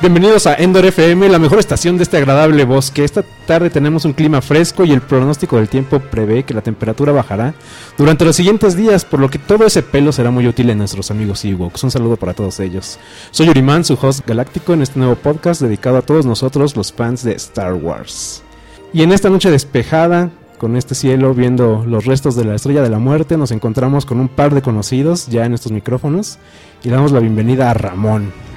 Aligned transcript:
Bienvenidos 0.00 0.46
a 0.46 0.54
Endor 0.54 0.86
FM, 0.86 1.28
la 1.28 1.40
mejor 1.40 1.58
estación 1.58 1.96
de 1.96 2.04
este 2.04 2.18
agradable 2.18 2.64
bosque. 2.64 3.02
Esta 3.02 3.24
tarde 3.48 3.68
tenemos 3.68 4.04
un 4.04 4.12
clima 4.12 4.40
fresco 4.40 4.84
y 4.84 4.92
el 4.92 5.00
pronóstico 5.00 5.56
del 5.56 5.68
tiempo 5.68 5.98
prevé 5.98 6.44
que 6.44 6.54
la 6.54 6.60
temperatura 6.60 7.10
bajará 7.10 7.52
durante 7.96 8.24
los 8.24 8.36
siguientes 8.36 8.76
días, 8.76 9.04
por 9.04 9.18
lo 9.18 9.28
que 9.28 9.40
todo 9.40 9.66
ese 9.66 9.82
pelo 9.82 10.12
será 10.12 10.30
muy 10.30 10.46
útil 10.46 10.70
en 10.70 10.78
nuestros 10.78 11.10
amigos 11.10 11.44
Ewoks. 11.44 11.82
Un 11.82 11.90
saludo 11.90 12.16
para 12.16 12.32
todos 12.32 12.60
ellos. 12.60 12.96
Soy 13.32 13.48
Uriman, 13.48 13.84
su 13.84 13.98
host 14.00 14.24
galáctico 14.24 14.72
en 14.72 14.82
este 14.82 15.00
nuevo 15.00 15.16
podcast 15.16 15.60
dedicado 15.60 15.96
a 15.96 16.02
todos 16.02 16.24
nosotros, 16.24 16.76
los 16.76 16.92
fans 16.92 17.24
de 17.24 17.32
Star 17.32 17.74
Wars. 17.74 18.44
Y 18.92 19.02
en 19.02 19.10
esta 19.10 19.30
noche 19.30 19.50
despejada, 19.50 20.30
con 20.58 20.76
este 20.76 20.94
cielo 20.94 21.34
viendo 21.34 21.84
los 21.84 22.04
restos 22.04 22.36
de 22.36 22.44
la 22.44 22.54
estrella 22.54 22.82
de 22.82 22.90
la 22.90 23.00
muerte, 23.00 23.36
nos 23.36 23.50
encontramos 23.50 24.06
con 24.06 24.20
un 24.20 24.28
par 24.28 24.54
de 24.54 24.62
conocidos 24.62 25.26
ya 25.26 25.44
en 25.44 25.54
estos 25.54 25.72
micrófonos 25.72 26.38
y 26.84 26.88
damos 26.88 27.10
la 27.10 27.18
bienvenida 27.18 27.68
a 27.68 27.74
Ramón. 27.74 28.47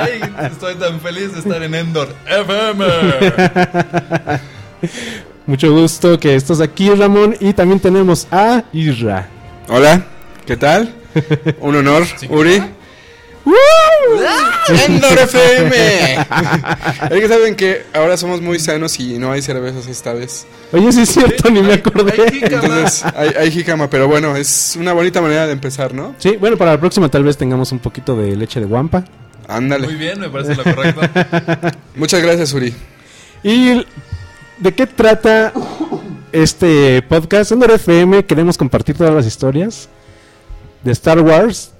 Ay, 0.00 0.20
estoy 0.50 0.74
tan 0.76 1.00
feliz 1.00 1.32
de 1.32 1.40
estar 1.40 1.62
en 1.62 1.74
Endor 1.74 2.14
FM. 2.26 2.84
Mucho 5.46 5.72
gusto 5.72 6.18
que 6.18 6.34
estés 6.36 6.60
aquí, 6.60 6.90
Ramón. 6.90 7.36
Y 7.40 7.52
también 7.52 7.80
tenemos 7.80 8.26
a 8.30 8.64
Isra. 8.72 9.28
Hola, 9.68 10.04
¿qué 10.46 10.56
tal? 10.56 10.94
Un 11.60 11.76
honor, 11.76 12.04
Uri. 12.30 12.62
Endor 14.86 15.18
FM. 15.22 15.76
es 17.10 17.20
que 17.20 17.28
saben 17.28 17.56
que 17.56 17.82
ahora 17.92 18.16
somos 18.16 18.40
muy 18.40 18.58
sanos 18.58 18.98
y 19.00 19.18
no 19.18 19.32
hay 19.32 19.42
cervezas 19.42 19.86
esta 19.86 20.12
vez. 20.12 20.46
Oye, 20.72 20.92
sí 20.92 21.02
es 21.02 21.08
cierto, 21.10 21.50
ni 21.50 21.62
me 21.62 21.74
acordé. 21.74 22.12
Hay 22.22 22.40
jícama. 22.40 22.62
Entonces, 22.64 23.04
hay, 23.16 23.28
hay 23.38 23.50
jícama, 23.50 23.90
pero 23.90 24.08
bueno, 24.08 24.36
es 24.36 24.76
una 24.78 24.92
bonita 24.92 25.20
manera 25.20 25.46
de 25.46 25.52
empezar, 25.52 25.92
¿no? 25.92 26.14
Sí, 26.18 26.36
bueno, 26.38 26.56
para 26.56 26.72
la 26.72 26.80
próxima 26.80 27.08
tal 27.08 27.24
vez 27.24 27.36
tengamos 27.36 27.72
un 27.72 27.78
poquito 27.80 28.16
de 28.16 28.36
leche 28.36 28.60
de 28.60 28.66
guampa. 28.66 29.00
Muy 29.00 29.56
Ándale. 29.56 29.86
bien, 29.88 30.20
me 30.20 30.28
parece 30.30 30.54
lo 30.54 30.62
correcto. 30.62 31.00
Muchas 31.96 32.22
gracias, 32.22 32.52
Uri. 32.52 32.72
¿Y 33.42 33.84
de 34.58 34.72
qué 34.74 34.86
trata 34.86 35.52
este 36.30 37.02
podcast? 37.02 37.52
En 37.52 37.62
FM 37.62 38.24
queremos 38.24 38.56
compartir 38.56 38.96
todas 38.96 39.12
las 39.12 39.26
historias 39.26 39.88
de 40.84 40.92
Star 40.92 41.20
Wars. 41.20 41.72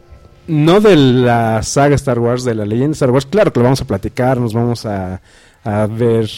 No 0.47 0.81
de 0.81 0.97
la 0.97 1.62
saga 1.62 1.95
Star 1.95 2.19
Wars, 2.19 2.45
de 2.45 2.55
la 2.55 2.65
leyenda 2.65 2.93
Star 2.93 3.11
Wars. 3.11 3.27
Claro 3.27 3.53
que 3.53 3.61
lo 3.61 3.65
vamos 3.65 3.81
a 3.81 3.87
platicar, 3.87 4.39
nos 4.39 4.53
vamos 4.53 4.87
a, 4.87 5.21
a 5.65 5.87
ver 5.87 6.29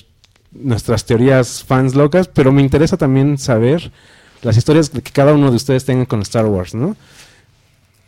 nuestras 0.53 1.05
teorías 1.05 1.65
fans 1.65 1.95
locas, 1.95 2.29
pero 2.29 2.53
me 2.53 2.63
interesa 2.63 2.97
también 2.97 3.39
saber 3.39 3.91
las 4.43 4.57
historias 4.57 4.91
que 4.91 5.01
cada 5.01 5.33
uno 5.33 5.51
de 5.51 5.57
ustedes 5.57 5.85
tenga 5.85 6.07
con 6.07 6.21
Star 6.21 6.47
Wars, 6.47 6.75
¿no? 6.75 6.97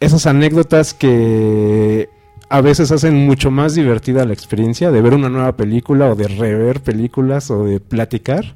Esas 0.00 0.26
anécdotas 0.26 0.92
que 0.92 2.08
a 2.48 2.60
veces 2.60 2.92
hacen 2.92 3.26
mucho 3.26 3.50
más 3.50 3.74
divertida 3.74 4.24
la 4.24 4.32
experiencia 4.32 4.90
de 4.90 5.00
ver 5.00 5.14
una 5.14 5.28
nueva 5.28 5.56
película 5.56 6.10
o 6.10 6.14
de 6.14 6.28
rever 6.28 6.80
películas 6.80 7.50
o 7.50 7.64
de 7.64 7.80
platicar. 7.80 8.54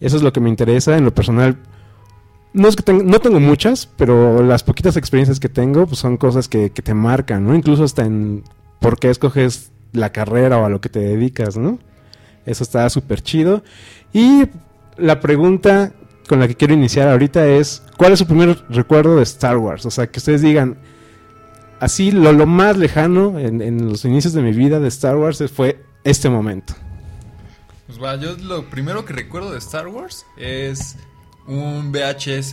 Eso 0.00 0.16
es 0.16 0.22
lo 0.22 0.32
que 0.32 0.40
me 0.40 0.48
interesa 0.48 0.96
en 0.96 1.04
lo 1.04 1.12
personal. 1.12 1.58
No, 2.52 2.68
es 2.68 2.76
que 2.76 2.82
tengo, 2.82 3.02
no 3.02 3.20
tengo 3.20 3.40
muchas, 3.40 3.86
pero 3.86 4.42
las 4.42 4.62
poquitas 4.62 4.96
experiencias 4.96 5.38
que 5.38 5.48
tengo 5.48 5.86
pues, 5.86 5.98
son 5.98 6.16
cosas 6.16 6.48
que, 6.48 6.70
que 6.70 6.82
te 6.82 6.94
marcan, 6.94 7.46
¿no? 7.46 7.54
Incluso 7.54 7.84
hasta 7.84 8.04
en 8.04 8.42
por 8.80 8.98
qué 8.98 9.10
escoges 9.10 9.72
la 9.92 10.12
carrera 10.12 10.58
o 10.58 10.64
a 10.64 10.68
lo 10.68 10.80
que 10.80 10.88
te 10.88 11.00
dedicas, 11.00 11.56
¿no? 11.56 11.78
Eso 12.46 12.62
está 12.62 12.88
súper 12.88 13.22
chido. 13.22 13.62
Y 14.12 14.44
la 14.96 15.20
pregunta 15.20 15.92
con 16.28 16.40
la 16.40 16.48
que 16.48 16.56
quiero 16.56 16.74
iniciar 16.74 17.08
ahorita 17.08 17.46
es, 17.46 17.82
¿cuál 17.96 18.12
es 18.12 18.18
su 18.18 18.26
primer 18.26 18.64
recuerdo 18.68 19.16
de 19.16 19.22
Star 19.22 19.56
Wars? 19.56 19.86
O 19.86 19.90
sea, 19.90 20.06
que 20.06 20.18
ustedes 20.18 20.42
digan, 20.42 20.78
así 21.80 22.10
lo, 22.10 22.32
lo 22.32 22.46
más 22.46 22.76
lejano 22.76 23.38
en, 23.38 23.60
en 23.62 23.88
los 23.88 24.04
inicios 24.04 24.32
de 24.34 24.42
mi 24.42 24.52
vida 24.52 24.80
de 24.80 24.88
Star 24.88 25.16
Wars 25.16 25.42
fue 25.54 25.82
este 26.04 26.28
momento. 26.28 26.74
Pues 27.86 28.02
va, 28.02 28.16
yo 28.16 28.36
lo 28.36 28.68
primero 28.68 29.04
que 29.04 29.14
recuerdo 29.14 29.50
de 29.50 29.58
Star 29.58 29.88
Wars 29.88 30.26
es 30.36 30.96
un 31.48 31.90
VHS 31.92 32.50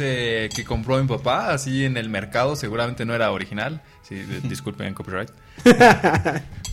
que 0.55 0.63
compró 0.65 0.97
mi 0.99 1.07
papá, 1.07 1.51
así 1.51 1.83
en 1.85 1.97
el 1.97 2.09
mercado, 2.09 2.55
seguramente 2.55 3.05
no 3.05 3.13
era 3.13 3.31
original. 3.31 3.81
Sí, 4.01 4.15
disculpen, 4.43 4.93
copyright. 4.93 5.29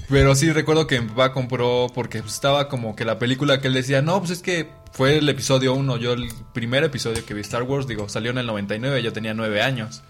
Pero 0.08 0.34
sí 0.34 0.52
recuerdo 0.52 0.86
que 0.86 1.00
mi 1.00 1.08
papá 1.08 1.32
compró 1.32 1.88
porque 1.92 2.20
pues, 2.20 2.34
estaba 2.34 2.68
como 2.68 2.94
que 2.94 3.04
la 3.04 3.18
película 3.18 3.60
que 3.60 3.68
él 3.68 3.74
decía, 3.74 4.02
no, 4.02 4.18
pues 4.20 4.30
es 4.30 4.42
que 4.42 4.70
fue 4.92 5.18
el 5.18 5.28
episodio 5.28 5.74
1, 5.74 5.96
yo 5.96 6.12
el 6.12 6.28
primer 6.52 6.84
episodio 6.84 7.24
que 7.24 7.34
vi 7.34 7.40
Star 7.40 7.64
Wars, 7.64 7.86
digo, 7.86 8.08
salió 8.08 8.30
en 8.30 8.38
el 8.38 8.46
99, 8.46 9.02
yo 9.02 9.12
tenía 9.12 9.34
9 9.34 9.62
años. 9.62 10.02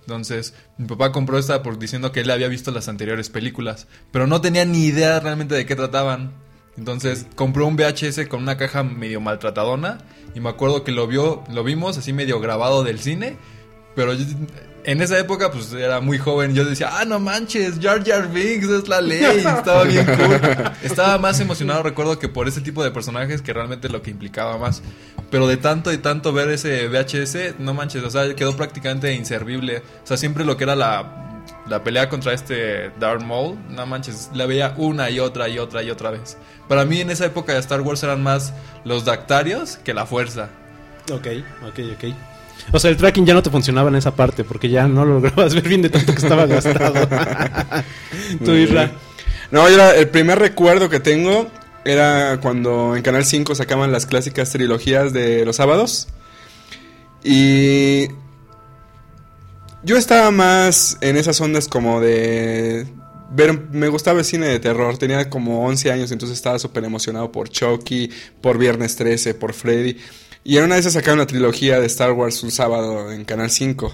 Entonces, 0.00 0.54
mi 0.78 0.86
papá 0.86 1.12
compró 1.12 1.38
esta 1.38 1.62
por 1.62 1.78
diciendo 1.78 2.12
que 2.12 2.20
él 2.20 2.30
había 2.30 2.48
visto 2.48 2.70
las 2.70 2.88
anteriores 2.88 3.30
películas, 3.30 3.86
pero 4.12 4.26
no 4.26 4.40
tenía 4.40 4.64
ni 4.64 4.84
idea 4.84 5.18
realmente 5.20 5.54
de 5.54 5.66
qué 5.66 5.76
trataban. 5.76 6.43
Entonces, 6.76 7.26
compró 7.36 7.66
un 7.66 7.76
VHS 7.76 8.26
con 8.28 8.42
una 8.42 8.56
caja 8.56 8.82
medio 8.82 9.20
maltratadona 9.20 9.98
y 10.34 10.40
me 10.40 10.48
acuerdo 10.48 10.82
que 10.84 10.92
lo 10.92 11.06
vio, 11.06 11.44
lo 11.52 11.62
vimos 11.64 11.96
así 11.98 12.12
medio 12.12 12.40
grabado 12.40 12.82
del 12.82 12.98
cine, 13.00 13.36
pero 13.94 14.12
yo- 14.14 14.24
en 14.86 15.00
esa 15.00 15.18
época 15.18 15.50
pues 15.50 15.72
era 15.72 16.00
muy 16.00 16.18
joven, 16.18 16.54
yo 16.54 16.64
decía, 16.64 16.90
"Ah, 16.98 17.04
no 17.06 17.18
manches, 17.18 17.78
Jar 17.80 18.04
Jar 18.04 18.30
Binks 18.30 18.68
es 18.68 18.88
la 18.88 19.00
ley." 19.00 19.22
Estaba 19.46 19.84
bien 19.84 20.04
cool. 20.04 20.38
Estaba 20.82 21.16
más 21.18 21.40
emocionado 21.40 21.82
recuerdo 21.82 22.18
que 22.18 22.28
por 22.28 22.48
ese 22.48 22.60
tipo 22.60 22.82
de 22.84 22.90
personajes 22.90 23.40
que 23.40 23.52
realmente 23.54 23.88
lo 23.88 24.02
que 24.02 24.10
implicaba 24.10 24.58
más. 24.58 24.82
Pero 25.30 25.46
de 25.46 25.56
tanto 25.56 25.90
y 25.92 25.98
tanto 25.98 26.32
ver 26.34 26.50
ese 26.50 26.86
VHS, 26.88 27.54
no 27.60 27.72
manches, 27.72 28.02
o 28.02 28.10
sea, 28.10 28.34
quedó 28.34 28.56
prácticamente 28.56 29.14
inservible. 29.14 29.78
O 30.02 30.06
sea, 30.06 30.16
siempre 30.18 30.44
lo 30.44 30.56
que 30.58 30.64
era 30.64 30.76
la, 30.76 31.33
la 31.68 31.82
pelea 31.82 32.08
contra 32.08 32.32
este 32.32 32.90
Darth 33.00 33.22
Maul, 33.22 33.56
no 33.70 33.86
manches, 33.86 34.30
la 34.34 34.46
veía 34.46 34.74
una 34.76 35.08
y 35.10 35.18
otra 35.20 35.48
y 35.48 35.58
otra 35.58 35.82
y 35.82 35.90
otra 35.90 36.10
vez. 36.10 36.36
Para 36.68 36.84
mí 36.84 37.00
en 37.00 37.10
esa 37.10 37.26
época 37.26 37.52
de 37.54 37.58
Star 37.60 37.80
Wars 37.80 38.02
eran 38.02 38.22
más 38.22 38.52
los 38.84 39.04
Dactarios 39.04 39.76
que 39.78 39.94
la 39.94 40.06
fuerza. 40.06 40.48
Ok, 41.12 41.26
ok, 41.68 41.78
ok. 41.96 42.14
O 42.72 42.78
sea, 42.78 42.90
el 42.90 42.96
tracking 42.96 43.26
ya 43.26 43.34
no 43.34 43.42
te 43.42 43.50
funcionaba 43.50 43.88
en 43.90 43.96
esa 43.96 44.14
parte 44.14 44.44
porque 44.44 44.68
ya 44.70 44.86
no 44.88 45.04
lo 45.04 45.14
lograbas 45.20 45.54
ver 45.54 45.68
bien 45.68 45.82
de 45.82 45.90
tanto 45.90 46.12
que 46.14 46.20
estaba 46.20 46.46
gastado. 46.46 47.06
Tú, 48.44 48.52
Isra. 48.52 48.90
No, 49.50 49.68
yo 49.68 49.74
era- 49.74 49.94
el 49.96 50.08
primer 50.08 50.38
recuerdo 50.38 50.88
que 50.88 51.00
tengo 51.00 51.48
era 51.84 52.38
cuando 52.40 52.96
en 52.96 53.02
Canal 53.02 53.24
5 53.26 53.54
sacaban 53.54 53.92
las 53.92 54.06
clásicas 54.06 54.50
trilogías 54.50 55.12
de 55.12 55.44
los 55.44 55.56
sábados. 55.56 56.08
Y 57.22 58.08
yo 59.84 59.96
estaba 59.96 60.30
más 60.30 60.96
en 61.00 61.16
esas 61.16 61.40
ondas 61.40 61.68
como 61.68 62.00
de 62.00 62.86
ver, 63.30 63.68
me 63.70 63.88
gustaba 63.88 64.20
el 64.20 64.24
cine 64.24 64.46
de 64.46 64.60
terror, 64.60 64.96
tenía 64.96 65.28
como 65.28 65.66
11 65.66 65.92
años, 65.92 66.12
entonces 66.12 66.36
estaba 66.36 66.58
súper 66.58 66.84
emocionado 66.84 67.30
por 67.32 67.48
Chucky, 67.48 68.10
por 68.40 68.58
Viernes 68.58 68.96
13, 68.96 69.34
por 69.34 69.52
Freddy. 69.52 69.96
Y 70.44 70.58
en 70.58 70.64
una 70.64 70.74
de 70.74 70.80
esas 70.80 70.92
sacaron 70.92 71.18
la 71.18 71.26
trilogía 71.26 71.80
de 71.80 71.86
Star 71.86 72.12
Wars 72.12 72.42
un 72.42 72.50
sábado 72.50 73.10
en 73.10 73.24
Canal 73.24 73.50
5. 73.50 73.92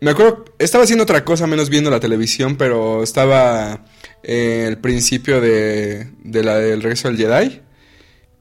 Me 0.00 0.12
acuerdo, 0.12 0.44
estaba 0.58 0.84
haciendo 0.84 1.02
otra 1.02 1.24
cosa 1.24 1.46
menos 1.46 1.70
viendo 1.70 1.90
la 1.90 2.00
televisión, 2.00 2.56
pero 2.56 3.02
estaba 3.02 3.84
eh, 4.22 4.66
el 4.68 4.78
principio 4.78 5.40
de, 5.40 6.12
de 6.22 6.44
la 6.44 6.56
del 6.56 6.82
regreso 6.82 7.08
del 7.08 7.16
Jedi. 7.16 7.62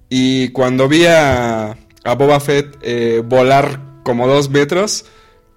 Y 0.10 0.50
cuando 0.50 0.88
vi 0.88 1.06
a, 1.06 1.78
a 2.04 2.16
Boba 2.16 2.40
Fett 2.40 2.78
eh, 2.82 3.24
volar 3.26 4.02
como 4.04 4.28
dos 4.28 4.50
metros, 4.50 5.06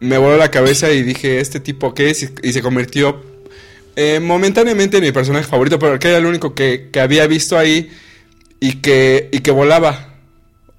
me 0.00 0.18
voló 0.18 0.36
la 0.36 0.50
cabeza 0.50 0.90
y 0.90 1.02
dije, 1.02 1.40
¿este 1.40 1.60
tipo 1.60 1.94
qué 1.94 2.10
es? 2.10 2.30
Y, 2.42 2.52
se 2.52 2.62
convirtió 2.62 3.22
eh, 3.96 4.18
momentáneamente 4.20 4.96
en 4.98 5.04
mi 5.04 5.12
personaje 5.12 5.46
favorito, 5.46 5.78
pero 5.78 5.98
que 5.98 6.08
era 6.08 6.18
el 6.18 6.26
único 6.26 6.54
que, 6.54 6.88
que 6.92 7.00
había 7.00 7.26
visto 7.26 7.58
ahí 7.58 7.90
y 8.60 8.76
que, 8.76 9.28
y 9.32 9.40
que 9.40 9.50
volaba. 9.50 10.14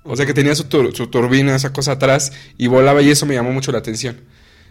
O 0.04 0.16
sea 0.16 0.26
que 0.26 0.34
tenía 0.34 0.56
su, 0.56 0.64
tur- 0.68 0.94
su 0.96 1.08
turbina, 1.08 1.56
esa 1.56 1.72
cosa 1.72 1.94
atrás, 1.94 2.32
y 2.58 2.68
volaba 2.68 3.02
y 3.04 3.12
eso 3.12 3.26
me 3.28 3.36
llamó 3.36 3.52
mucho 3.52 3.72
la 3.72 3.78
atención. 3.78 4.18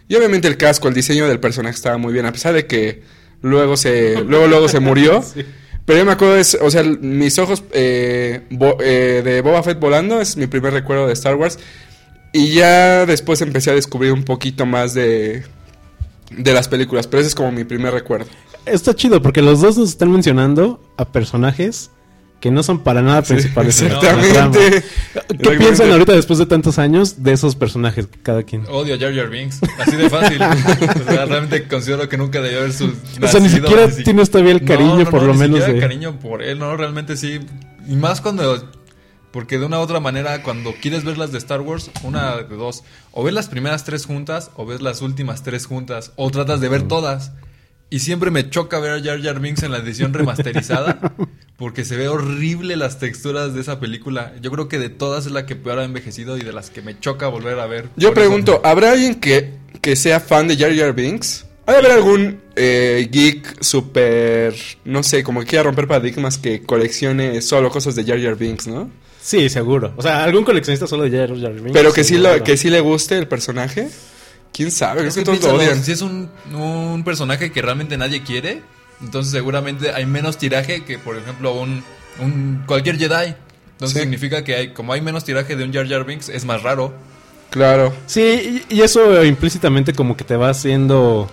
Y 0.09 0.15
obviamente 0.15 0.47
el 0.49 0.57
casco, 0.57 0.89
el 0.89 0.93
diseño 0.93 1.27
del 1.27 1.39
personaje 1.39 1.75
estaba 1.75 1.97
muy 1.97 2.11
bien, 2.11 2.25
a 2.25 2.33
pesar 2.33 2.53
de 2.53 2.67
que 2.67 3.01
luego 3.41 3.77
se, 3.77 4.21
luego, 4.23 4.47
luego 4.47 4.67
se 4.67 4.79
murió. 4.81 5.23
Pero 5.85 5.97
yo 5.99 6.05
me 6.05 6.11
acuerdo, 6.11 6.35
de, 6.35 6.41
o 6.61 6.69
sea, 6.69 6.83
mis 6.83 7.39
ojos 7.39 7.63
eh, 7.71 8.41
bo- 8.51 8.77
eh, 8.81 9.21
de 9.23 9.41
Boba 9.41 9.63
Fett 9.63 9.79
volando 9.79 10.21
es 10.21 10.37
mi 10.37 10.45
primer 10.47 10.73
recuerdo 10.73 11.07
de 11.07 11.13
Star 11.13 11.35
Wars. 11.35 11.57
Y 12.33 12.53
ya 12.53 13.05
después 13.05 13.41
empecé 13.41 13.71
a 13.71 13.75
descubrir 13.75 14.13
un 14.13 14.23
poquito 14.23 14.65
más 14.65 14.93
de, 14.93 15.43
de 16.31 16.53
las 16.53 16.67
películas, 16.67 17.07
pero 17.07 17.21
ese 17.21 17.29
es 17.29 17.35
como 17.35 17.51
mi 17.51 17.63
primer 17.63 17.93
recuerdo. 17.93 18.27
Está 18.65 18.95
chido 18.95 19.21
porque 19.21 19.41
los 19.41 19.61
dos 19.61 19.77
nos 19.77 19.89
están 19.89 20.11
mencionando 20.11 20.79
a 20.97 21.05
personajes 21.05 21.91
que 22.41 22.49
no 22.51 22.63
son 22.63 22.79
para 22.79 23.01
nada 23.01 23.21
principales. 23.21 23.81
en 23.81 23.93
la 23.93 23.99
trama. 23.99 24.21
Exactamente. 24.23 24.81
¿Qué 24.81 24.87
Exactamente. 25.13 25.57
piensan 25.57 25.91
ahorita 25.91 26.13
después 26.13 26.39
de 26.39 26.47
tantos 26.47 26.79
años 26.79 27.23
de 27.23 27.33
esos 27.33 27.55
personajes, 27.55 28.07
cada 28.23 28.43
quien? 28.43 28.65
Odio 28.67 28.95
a 28.95 28.97
Jar 28.97 29.15
Jar 29.15 29.29
Binks, 29.29 29.59
así 29.77 29.95
de 29.95 30.09
fácil. 30.09 30.41
O 31.01 31.03
sea, 31.11 31.25
realmente 31.25 31.67
considero 31.67 32.09
que 32.09 32.17
nunca 32.17 32.41
debió 32.41 32.59
haber 32.59 32.73
su 32.73 32.91
O 33.21 33.27
sea, 33.27 33.39
ni 33.39 33.49
siquiera 33.49 33.87
tienes 33.89 34.31
todavía 34.31 34.53
el 34.53 34.65
cariño, 34.65 35.03
no, 35.03 35.09
por 35.09 35.21
no, 35.21 35.27
lo 35.27 35.33
ni 35.33 35.39
menos. 35.39 35.65
De... 35.65 35.79
cariño 35.79 36.19
por 36.19 36.41
él, 36.41 36.57
no, 36.57 36.75
realmente 36.75 37.15
sí. 37.15 37.39
Y 37.87 37.95
más 37.95 38.21
cuando 38.21 38.71
porque 39.31 39.57
de 39.57 39.65
una 39.65 39.79
u 39.79 39.81
otra 39.81 39.99
manera 39.99 40.43
cuando 40.43 40.73
quieres 40.73 41.03
ver 41.03 41.17
las 41.17 41.31
de 41.31 41.37
Star 41.37 41.61
Wars, 41.61 41.89
una 42.03 42.37
de 42.37 42.55
dos, 42.55 42.83
o 43.11 43.23
ves 43.23 43.33
las 43.33 43.47
primeras 43.49 43.83
tres 43.83 44.05
juntas 44.05 44.51
o 44.55 44.65
ves 44.65 44.81
las 44.81 45.01
últimas 45.01 45.43
tres 45.43 45.65
juntas 45.65 46.11
o 46.15 46.29
tratas 46.31 46.61
de 46.61 46.69
ver 46.69 46.83
todas. 46.83 47.31
Y 47.89 47.99
siempre 47.99 48.31
me 48.31 48.49
choca 48.49 48.79
ver 48.79 48.91
a 48.91 49.03
Jar 49.03 49.21
Jar 49.21 49.41
Binks 49.41 49.63
en 49.63 49.71
la 49.71 49.79
edición 49.79 50.13
remasterizada. 50.13 51.13
porque 51.61 51.85
se 51.85 51.95
ve 51.95 52.07
horrible 52.07 52.75
las 52.75 52.97
texturas 52.97 53.53
de 53.53 53.61
esa 53.61 53.79
película. 53.79 54.33
Yo 54.41 54.49
creo 54.49 54.67
que 54.67 54.79
de 54.79 54.89
todas 54.89 55.27
es 55.27 55.31
la 55.31 55.45
que 55.45 55.55
peor 55.55 55.77
ha 55.77 55.83
envejecido 55.83 56.35
y 56.37 56.41
de 56.41 56.53
las 56.53 56.71
que 56.71 56.81
me 56.81 56.99
choca 56.99 57.27
volver 57.27 57.59
a 57.59 57.67
ver. 57.67 57.89
Yo 57.97 58.07
eso- 58.07 58.15
pregunto, 58.15 58.61
¿habrá 58.63 58.93
alguien 58.93 59.15
que, 59.15 59.53
que 59.79 59.95
sea 59.95 60.19
fan 60.19 60.47
de 60.47 60.57
Jar 60.57 60.75
Jar 60.75 60.93
Binks? 60.95 61.45
¿Ha 61.67 61.73
de 61.73 61.77
haber 61.77 61.91
algún 61.91 62.41
eh, 62.55 63.07
geek 63.11 63.61
super, 63.63 64.55
no 64.85 65.03
sé, 65.03 65.23
como 65.23 65.41
que 65.41 65.45
quiera 65.45 65.63
romper 65.63 65.87
paradigmas 65.87 66.39
que 66.39 66.63
coleccione 66.63 67.39
solo 67.41 67.69
cosas 67.69 67.93
de 67.95 68.03
Jar 68.05 68.19
Jar 68.19 68.35
Binks, 68.37 68.67
¿no? 68.67 68.89
Sí, 69.21 69.49
seguro. 69.49 69.93
O 69.97 70.01
sea, 70.01 70.23
algún 70.23 70.43
coleccionista 70.43 70.87
solo 70.87 71.03
de 71.03 71.11
Jar 71.17 71.29
Jar 71.39 71.53
Binks, 71.53 71.71
Pero 71.73 71.93
que 71.93 72.03
sí, 72.03 72.17
lo, 72.17 72.43
que 72.43 72.57
sí 72.57 72.69
le 72.69 72.79
guste 72.79 73.17
el 73.17 73.27
personaje. 73.27 73.89
¿Quién 74.51 74.71
sabe? 74.71 74.97
Creo 74.99 75.09
Es 75.09 75.15
que 75.15 75.21
que 75.21 75.25
todos 75.25 75.37
lo 75.43 75.49
piénsalo, 75.59 75.71
odian. 75.71 75.83
si 75.83 75.91
es 75.91 76.01
un, 76.01 76.29
un 76.53 77.03
personaje 77.03 77.51
que 77.51 77.61
realmente 77.61 77.97
nadie 77.97 78.23
quiere, 78.23 78.61
entonces 79.01 79.31
seguramente 79.31 79.91
hay 79.91 80.05
menos 80.05 80.37
tiraje 80.37 80.83
que, 80.83 80.97
por 80.99 81.15
ejemplo, 81.17 81.53
un, 81.53 81.83
un 82.19 82.63
cualquier 82.65 82.97
Jedi. 82.97 83.35
Entonces 83.73 83.97
Sí. 83.97 83.99
significa 84.01 84.43
que 84.43 84.55
hay, 84.55 84.67
como 84.73 84.93
hay 84.93 85.01
menos 85.01 85.23
tiraje 85.23 85.55
de 85.55 85.63
un 85.63 85.71
Jar 85.73 85.87
Jar 85.87 86.03
Binks, 86.05 86.29
es 86.29 86.43
más 86.45 86.61
raro. 86.63 86.93
Claro. 87.49 87.93
Sí, 88.07 88.63
y, 88.69 88.75
y 88.75 88.81
eso 88.81 89.23
implícitamente 89.23 89.93
como 89.93 90.15
que 90.17 90.23
te 90.23 90.35
va 90.35 90.49
haciendo 90.49 91.29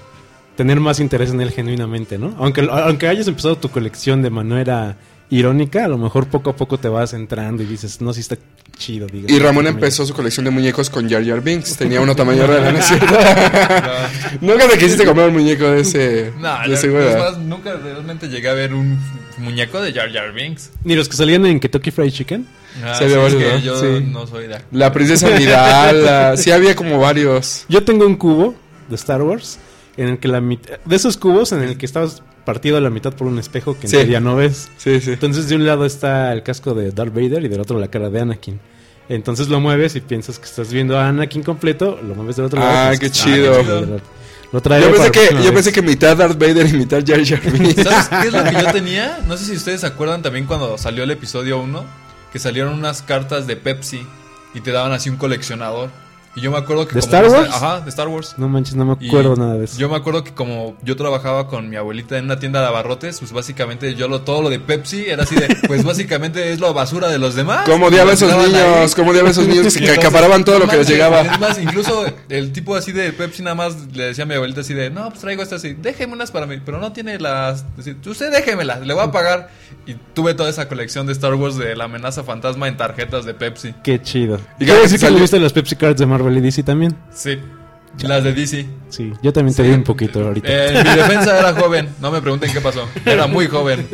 tener 0.56 0.80
más 0.80 0.98
interés 1.00 1.30
en 1.30 1.40
él 1.40 1.50
genuinamente, 1.52 2.18
¿no? 2.18 2.34
Aunque, 2.38 2.66
aunque 2.70 3.06
hayas 3.08 3.28
empezado 3.28 3.56
tu 3.56 3.68
colección 3.70 4.22
de 4.22 4.30
manera 4.30 4.96
irónica, 5.30 5.84
a 5.84 5.88
lo 5.88 5.98
mejor 5.98 6.26
poco 6.28 6.50
a 6.50 6.56
poco 6.56 6.78
te 6.78 6.88
vas 6.88 7.12
entrando 7.12 7.62
y 7.62 7.66
dices, 7.66 8.00
no, 8.00 8.12
sí 8.14 8.20
está 8.20 8.36
chido, 8.78 9.06
digo. 9.06 9.26
Y 9.28 9.38
Ramón 9.38 9.66
empezó 9.66 10.06
su 10.06 10.14
colección 10.14 10.44
de 10.44 10.50
muñecos 10.50 10.88
con 10.88 11.08
Jar 11.10 11.24
Jar 11.26 11.40
Binks. 11.42 11.76
Tenía 11.76 12.00
uno 12.00 12.14
tamaño 12.16 12.46
real, 12.46 12.72
¿no 12.72 12.78
es 12.78 12.86
cierto? 12.86 13.06
Nunca 14.40 14.68
te 14.68 14.78
quisiste 14.78 15.04
comer 15.04 15.28
un 15.28 15.34
muñeco 15.34 15.64
de 15.70 15.80
ese. 15.80 16.32
No, 16.38 16.58
de 16.66 16.74
ese 16.74 16.86
es 16.86 16.92
güey, 16.92 17.16
más, 17.16 17.38
nunca 17.38 17.74
realmente 17.76 18.28
llegué 18.28 18.48
a 18.48 18.54
ver 18.54 18.72
un 18.74 18.98
muñeco 19.38 19.80
de 19.80 19.92
Jar 19.92 20.12
Jar 20.12 20.32
Binks. 20.32 20.70
Ni 20.84 20.94
los 20.94 21.08
que 21.08 21.16
salían 21.16 21.44
en 21.46 21.60
Kentucky 21.60 21.90
Fried 21.90 22.10
Chicken. 22.12 22.46
Ah, 22.84 22.94
Sí, 22.96 23.04
había 23.04 23.18
varios, 23.18 23.42
¿no? 23.42 23.58
yo 23.58 23.80
Sí. 23.80 24.04
no 24.06 24.26
soy 24.26 24.46
de 24.46 24.58
La 24.72 24.92
princesa 24.92 25.28
Midala. 25.30 26.36
Sí, 26.36 26.50
había 26.52 26.74
como 26.76 26.98
varios. 27.00 27.64
Yo 27.68 27.82
tengo 27.84 28.06
un 28.06 28.16
cubo 28.16 28.54
de 28.88 28.94
Star 28.94 29.22
Wars 29.22 29.58
en 29.98 30.08
el 30.08 30.18
que 30.18 30.28
la 30.28 30.40
mitad... 30.40 30.78
De 30.86 30.96
esos 30.96 31.16
cubos 31.18 31.52
en 31.52 31.60
el 31.62 31.76
que 31.76 31.84
estabas 31.84 32.22
partido 32.46 32.78
a 32.78 32.80
la 32.80 32.88
mitad 32.88 33.12
por 33.12 33.26
un 33.26 33.38
espejo 33.38 33.74
que 33.78 33.86
en 33.86 33.90
Sí. 33.90 33.96
teoría 33.98 34.20
no 34.20 34.36
ves. 34.36 34.70
Sí, 34.78 35.00
sí. 35.02 35.10
Entonces 35.12 35.48
de 35.50 35.56
un 35.56 35.66
lado 35.66 35.84
está 35.84 36.32
el 36.32 36.42
casco 36.42 36.72
de 36.72 36.92
Darth 36.92 37.12
Vader 37.14 37.44
y 37.44 37.48
del 37.48 37.60
otro 37.60 37.78
la 37.78 37.88
cara 37.88 38.08
de 38.08 38.20
Anakin. 38.20 38.58
Entonces 39.10 39.48
lo 39.48 39.60
mueves 39.60 39.96
y 39.96 40.00
piensas 40.00 40.38
que 40.38 40.46
estás 40.46 40.72
viendo 40.72 40.98
a 40.98 41.08
Anakin 41.08 41.42
completo, 41.42 41.98
lo 42.02 42.14
mueves 42.14 42.36
del 42.36 42.46
otro 42.46 42.60
lado. 42.60 42.72
Ah, 42.90 42.94
y 42.94 42.98
qué 42.98 43.10
chido. 43.10 43.52
qué 43.58 43.64
chido. 43.64 44.00
Lo 44.50 44.60
Yo 44.60 44.62
para 44.62 44.80
pensé, 44.80 44.98
la 45.02 45.10
que, 45.10 45.28
yo 45.34 45.36
vez. 45.42 45.52
pensé 45.52 45.72
que 45.72 45.82
mitad 45.82 46.16
Darth 46.16 46.38
Vader 46.38 46.66
y 46.68 46.72
mitad 46.72 47.02
Jar 47.06 47.22
Jar 47.22 47.40
Binks. 47.52 47.82
¿Sabes 47.82 48.08
qué 48.08 48.28
es 48.28 48.32
lo 48.32 48.44
que 48.44 48.52
yo 48.64 48.72
tenía? 48.72 49.18
No 49.26 49.36
sé 49.36 49.44
si 49.44 49.52
ustedes 49.56 49.82
se 49.82 49.86
acuerdan 49.86 50.22
también 50.22 50.46
cuando 50.46 50.78
salió 50.78 51.04
el 51.04 51.10
episodio 51.10 51.58
1, 51.60 51.84
que 52.32 52.38
salieron 52.38 52.72
unas 52.72 53.02
cartas 53.02 53.46
de 53.46 53.56
Pepsi 53.56 54.00
y 54.54 54.60
te 54.60 54.72
daban 54.72 54.92
así 54.92 55.10
un 55.10 55.16
coleccionador. 55.16 55.90
Y 56.38 56.40
yo 56.40 56.50
me 56.52 56.58
acuerdo 56.58 56.86
que 56.86 56.94
¿De 56.94 57.00
como 57.00 57.12
Star 57.16 57.26
Wars? 57.28 57.50
Ajá, 57.52 57.80
de 57.80 57.90
Star 57.90 58.06
Wars. 58.08 58.34
No 58.38 58.48
manches, 58.48 58.76
no 58.76 58.84
me 58.84 58.96
Y 59.00 59.08
acuerdo 59.08 59.34
nada 59.34 59.54
de 59.54 59.64
eso. 59.64 59.76
Yo 59.78 59.88
me 59.88 59.96
acuerdo 59.96 60.22
que 60.22 60.32
como 60.32 60.76
yo 60.82 60.94
trabajaba 60.96 61.48
con 61.48 61.68
mi 61.68 61.76
abuelita 61.76 62.16
en 62.16 62.26
una 62.26 62.38
tienda 62.38 62.60
de 62.60 62.66
abarrotes, 62.68 63.18
pues 63.18 63.32
básicamente 63.32 63.94
yo 63.96 64.06
lo 64.08 64.20
todo 64.22 64.42
lo 64.42 64.50
de 64.50 64.60
Pepsi 64.60 65.06
era 65.08 65.24
así 65.24 65.34
de, 65.34 65.48
pues 65.66 65.82
básicamente 65.84 66.52
es 66.52 66.60
la 66.60 66.70
basura 66.72 67.08
de 67.08 67.18
los 67.18 67.34
demás. 67.34 67.62
¿Cómo 67.68 67.86
odiaba 67.86 68.12
a 68.12 68.14
esos 68.14 68.30
niños? 68.36 68.94
¿Cómo 68.94 69.10
odiaba 69.10 69.28
a 69.28 69.30
esos 69.32 69.46
niños 69.48 69.72
que 69.74 69.80
Entonces, 69.80 69.98
acaparaban 69.98 70.44
todo 70.44 70.60
lo 70.60 70.68
que 70.68 70.76
les 70.76 70.88
llegaba? 70.88 71.22
Es 71.22 71.40
más, 71.40 71.58
incluso 71.58 72.06
el 72.28 72.52
tipo 72.52 72.76
así 72.76 72.92
de 72.92 73.12
Pepsi 73.12 73.42
nada 73.42 73.56
más 73.56 73.74
le 73.94 74.04
decía 74.04 74.24
a 74.24 74.26
mi 74.26 74.34
abuelita 74.34 74.60
así 74.60 74.74
de, 74.74 74.90
no, 74.90 75.08
pues 75.08 75.20
traigo 75.20 75.42
estas 75.42 75.58
así, 75.64 75.74
déjeme 75.74 76.12
unas 76.12 76.30
para 76.30 76.46
mí, 76.46 76.60
pero 76.64 76.78
no 76.78 76.92
tiene 76.92 77.18
las... 77.18 77.64
así, 77.78 77.96
Usted 78.06 78.30
déjemelas, 78.30 78.86
le 78.86 78.94
voy 78.94 79.02
a 79.04 79.10
pagar. 79.10 79.50
Y 79.86 79.94
tuve 80.14 80.34
toda 80.34 80.50
esa 80.50 80.68
colección 80.68 81.06
de 81.06 81.12
Star 81.12 81.34
Wars 81.34 81.56
de 81.56 81.74
la 81.74 81.84
amenaza 81.84 82.22
fantasma 82.22 82.68
en 82.68 82.76
tarjetas 82.76 83.24
de 83.24 83.32
Pepsi. 83.34 83.74
Qué 83.82 84.00
chido. 84.02 84.38
Y 84.60 84.64
¿Y 84.64 84.66
cada 84.66 84.80
qué 84.80 84.82
que 84.82 84.82
decir 84.82 84.98
que 84.98 85.06
salió- 85.06 85.16
le 85.16 85.20
viste 85.22 85.38
los 85.40 85.52
Pepsi 85.52 85.76
Cards 85.76 85.98
de 85.98 86.04
Marvel 86.06 86.27
y 86.36 86.40
DC 86.40 86.62
también? 86.62 86.94
Sí, 87.14 87.38
las 88.00 88.22
de 88.24 88.32
DC. 88.34 88.66
Sí, 88.90 89.12
yo 89.22 89.32
también 89.32 89.56
te 89.56 89.62
Sí. 89.62 89.68
vi 89.68 89.74
un 89.74 89.84
poquito 89.84 90.24
ahorita. 90.26 90.48
Eh, 90.48 90.82
mi 90.84 90.94
defensa 90.96 91.38
era 91.38 91.52
joven, 91.54 91.88
no 92.00 92.10
me 92.10 92.20
pregunten 92.20 92.52
qué 92.52 92.60
pasó. 92.60 92.88
Era 93.04 93.26
muy 93.26 93.46
joven. 93.46 93.86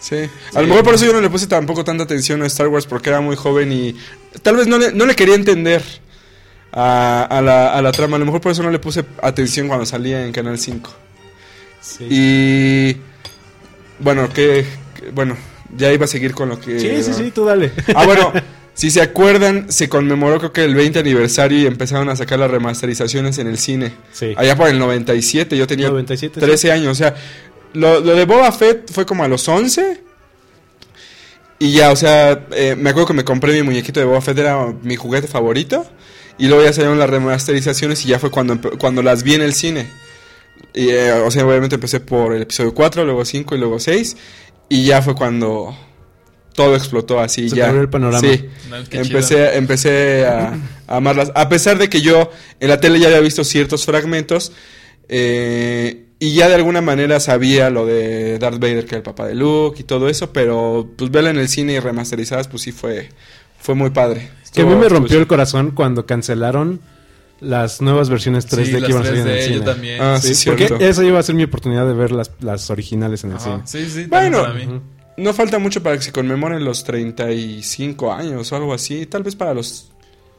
Sí. 0.00 0.16
A 0.54 0.60
lo 0.62 0.68
mejor 0.68 0.84
por 0.84 0.94
eso 0.94 1.04
yo 1.06 1.12
no 1.12 1.20
le 1.20 1.28
puse 1.28 1.46
tampoco 1.48 1.82
tanta 1.84 2.04
atención 2.04 2.40
a 2.42 2.46
Star 2.46 2.68
Wars 2.68 2.86
porque 2.86 3.10
era 3.10 3.20
muy 3.20 3.34
joven 3.36 3.72
y 3.72 3.96
tal 4.42 4.56
vez 4.56 4.66
no 4.68 4.78
le, 4.78 4.92
no 4.92 5.06
le 5.06 5.16
quería 5.16 5.34
entender 5.34 5.82
a, 6.72 7.24
a 7.24 7.42
la, 7.42 7.74
a 7.74 7.82
la 7.82 7.90
trama. 7.92 8.16
A 8.16 8.20
lo 8.20 8.24
mejor 8.26 8.40
por 8.40 8.52
eso 8.52 8.62
no 8.62 8.70
le 8.70 8.78
puse 8.78 9.04
atención 9.22 9.66
cuando 9.66 9.84
salía 9.86 10.24
en 10.24 10.32
Canal 10.32 10.56
5. 10.58 10.90
Sí. 11.80 12.06
Y 12.10 12.96
bueno, 13.98 14.28
que, 14.32 14.64
que- 14.94 15.10
bueno, 15.10 15.36
ya 15.76 15.92
iba 15.92 16.04
a 16.04 16.08
seguir 16.08 16.32
con 16.32 16.48
lo 16.48 16.60
que 16.60 16.78
sí, 16.78 17.02
sí, 17.02 17.12
sí, 17.14 17.30
tú 17.32 17.44
dale. 17.44 17.72
Ah, 17.94 18.06
bueno, 18.06 18.32
si 18.78 18.92
se 18.92 19.02
acuerdan, 19.02 19.72
se 19.72 19.88
conmemoró 19.88 20.38
creo 20.38 20.52
que 20.52 20.62
el 20.62 20.76
20 20.76 21.00
aniversario 21.00 21.58
y 21.58 21.66
empezaron 21.66 22.08
a 22.10 22.14
sacar 22.14 22.38
las 22.38 22.48
remasterizaciones 22.48 23.38
en 23.38 23.48
el 23.48 23.58
cine. 23.58 23.92
Sí. 24.12 24.34
Allá 24.36 24.54
por 24.54 24.68
el 24.68 24.78
97, 24.78 25.56
yo 25.56 25.66
tenía 25.66 25.88
97, 25.88 26.38
13 26.38 26.70
años, 26.70 26.92
o 26.92 26.94
sea, 26.94 27.16
lo, 27.72 27.98
lo 27.98 28.14
de 28.14 28.24
Boba 28.24 28.52
Fett 28.52 28.92
fue 28.92 29.04
como 29.04 29.24
a 29.24 29.28
los 29.28 29.48
11. 29.48 30.00
Y 31.58 31.72
ya, 31.72 31.90
o 31.90 31.96
sea, 31.96 32.46
eh, 32.52 32.76
me 32.78 32.90
acuerdo 32.90 33.08
que 33.08 33.14
me 33.14 33.24
compré 33.24 33.52
mi 33.52 33.64
muñequito 33.64 33.98
de 33.98 34.06
Boba 34.06 34.20
Fett, 34.20 34.38
era 34.38 34.72
mi 34.84 34.94
juguete 34.94 35.26
favorito. 35.26 35.84
Y 36.38 36.46
luego 36.46 36.62
ya 36.62 36.72
salieron 36.72 37.00
las 37.00 37.10
remasterizaciones 37.10 38.04
y 38.04 38.10
ya 38.10 38.20
fue 38.20 38.30
cuando, 38.30 38.60
cuando 38.78 39.02
las 39.02 39.24
vi 39.24 39.34
en 39.34 39.42
el 39.42 39.54
cine. 39.54 39.90
Y, 40.72 40.90
eh, 40.90 41.14
o 41.14 41.32
sea, 41.32 41.44
obviamente 41.44 41.74
empecé 41.74 41.98
por 41.98 42.32
el 42.32 42.42
episodio 42.42 42.72
4, 42.72 43.04
luego 43.04 43.24
5 43.24 43.56
y 43.56 43.58
luego 43.58 43.80
6. 43.80 44.16
Y 44.68 44.84
ya 44.84 45.02
fue 45.02 45.16
cuando 45.16 45.76
todo 46.62 46.74
explotó 46.74 47.20
así. 47.20 47.48
Se 47.48 47.54
ya. 47.56 47.70
el 47.70 47.88
panorama. 47.88 48.20
Sí. 48.20 48.44
No, 48.68 48.76
Empecé, 48.90 49.56
empecé 49.56 50.26
a, 50.26 50.58
a 50.88 50.96
amarlas. 50.96 51.30
A 51.36 51.48
pesar 51.48 51.78
de 51.78 51.88
que 51.88 52.00
yo 52.00 52.30
en 52.58 52.68
la 52.68 52.80
tele 52.80 52.98
ya 52.98 53.06
había 53.06 53.20
visto 53.20 53.44
ciertos 53.44 53.84
fragmentos. 53.86 54.50
eh, 55.08 56.04
y 56.20 56.34
ya 56.34 56.48
de 56.48 56.56
alguna 56.56 56.80
manera 56.80 57.20
sabía 57.20 57.70
lo 57.70 57.86
de 57.86 58.40
Darth 58.40 58.58
Vader, 58.58 58.86
que 58.86 58.90
era 58.90 58.96
el 58.96 59.02
papá 59.04 59.28
de 59.28 59.36
Luke 59.36 59.80
y 59.80 59.84
todo 59.84 60.08
eso. 60.08 60.32
Pero 60.32 60.90
pues 60.96 61.12
verla 61.12 61.30
en 61.30 61.38
el 61.38 61.48
cine 61.48 61.74
y 61.74 61.78
remasterizadas, 61.78 62.48
pues 62.48 62.62
sí 62.64 62.72
fue, 62.72 63.10
fue 63.60 63.76
muy 63.76 63.90
padre. 63.90 64.28
Que 64.52 64.62
a 64.62 64.64
mí 64.66 64.74
me 64.74 64.88
rompió 64.88 65.16
el 65.18 65.28
corazón 65.28 65.70
cuando 65.70 66.06
cancelaron 66.06 66.80
las 67.40 67.80
nuevas 67.80 68.08
versiones 68.10 68.48
3D 68.48 68.64
Sí, 68.64 68.72
que 68.82 68.90
iban 68.90 69.02
a 69.02 69.06
salir 69.06 69.20
en 69.20 69.26
3D, 69.28 69.30
el 69.36 69.42
cine. 69.44 69.56
yo 69.58 69.62
también. 69.62 70.02
Ah, 70.02 70.18
Sí, 70.20 70.34
sí, 70.34 70.46
porque 70.50 70.66
cierto. 70.66 70.84
esa 70.84 71.04
iba 71.04 71.20
a 71.20 71.22
ser 71.22 71.36
mi 71.36 71.44
oportunidad 71.44 71.86
de 71.86 71.92
ver 71.94 72.10
las, 72.10 72.32
las 72.40 72.68
originales 72.70 73.22
en 73.22 73.30
el 73.30 73.36
Ajá, 73.36 73.62
cine. 73.68 73.84
Sí, 73.86 73.88
sí, 73.88 74.06
Bueno. 74.08 74.42
para 74.42 74.54
mí. 74.54 74.66
No 75.18 75.34
falta 75.34 75.58
mucho 75.58 75.82
para 75.82 75.96
que 75.96 76.02
se 76.02 76.12
conmemoren 76.12 76.64
los 76.64 76.84
35 76.84 78.12
años 78.12 78.50
o 78.52 78.56
algo 78.56 78.72
así. 78.72 79.04
Tal 79.06 79.22
vez 79.22 79.34
para 79.36 79.52
los... 79.54 79.90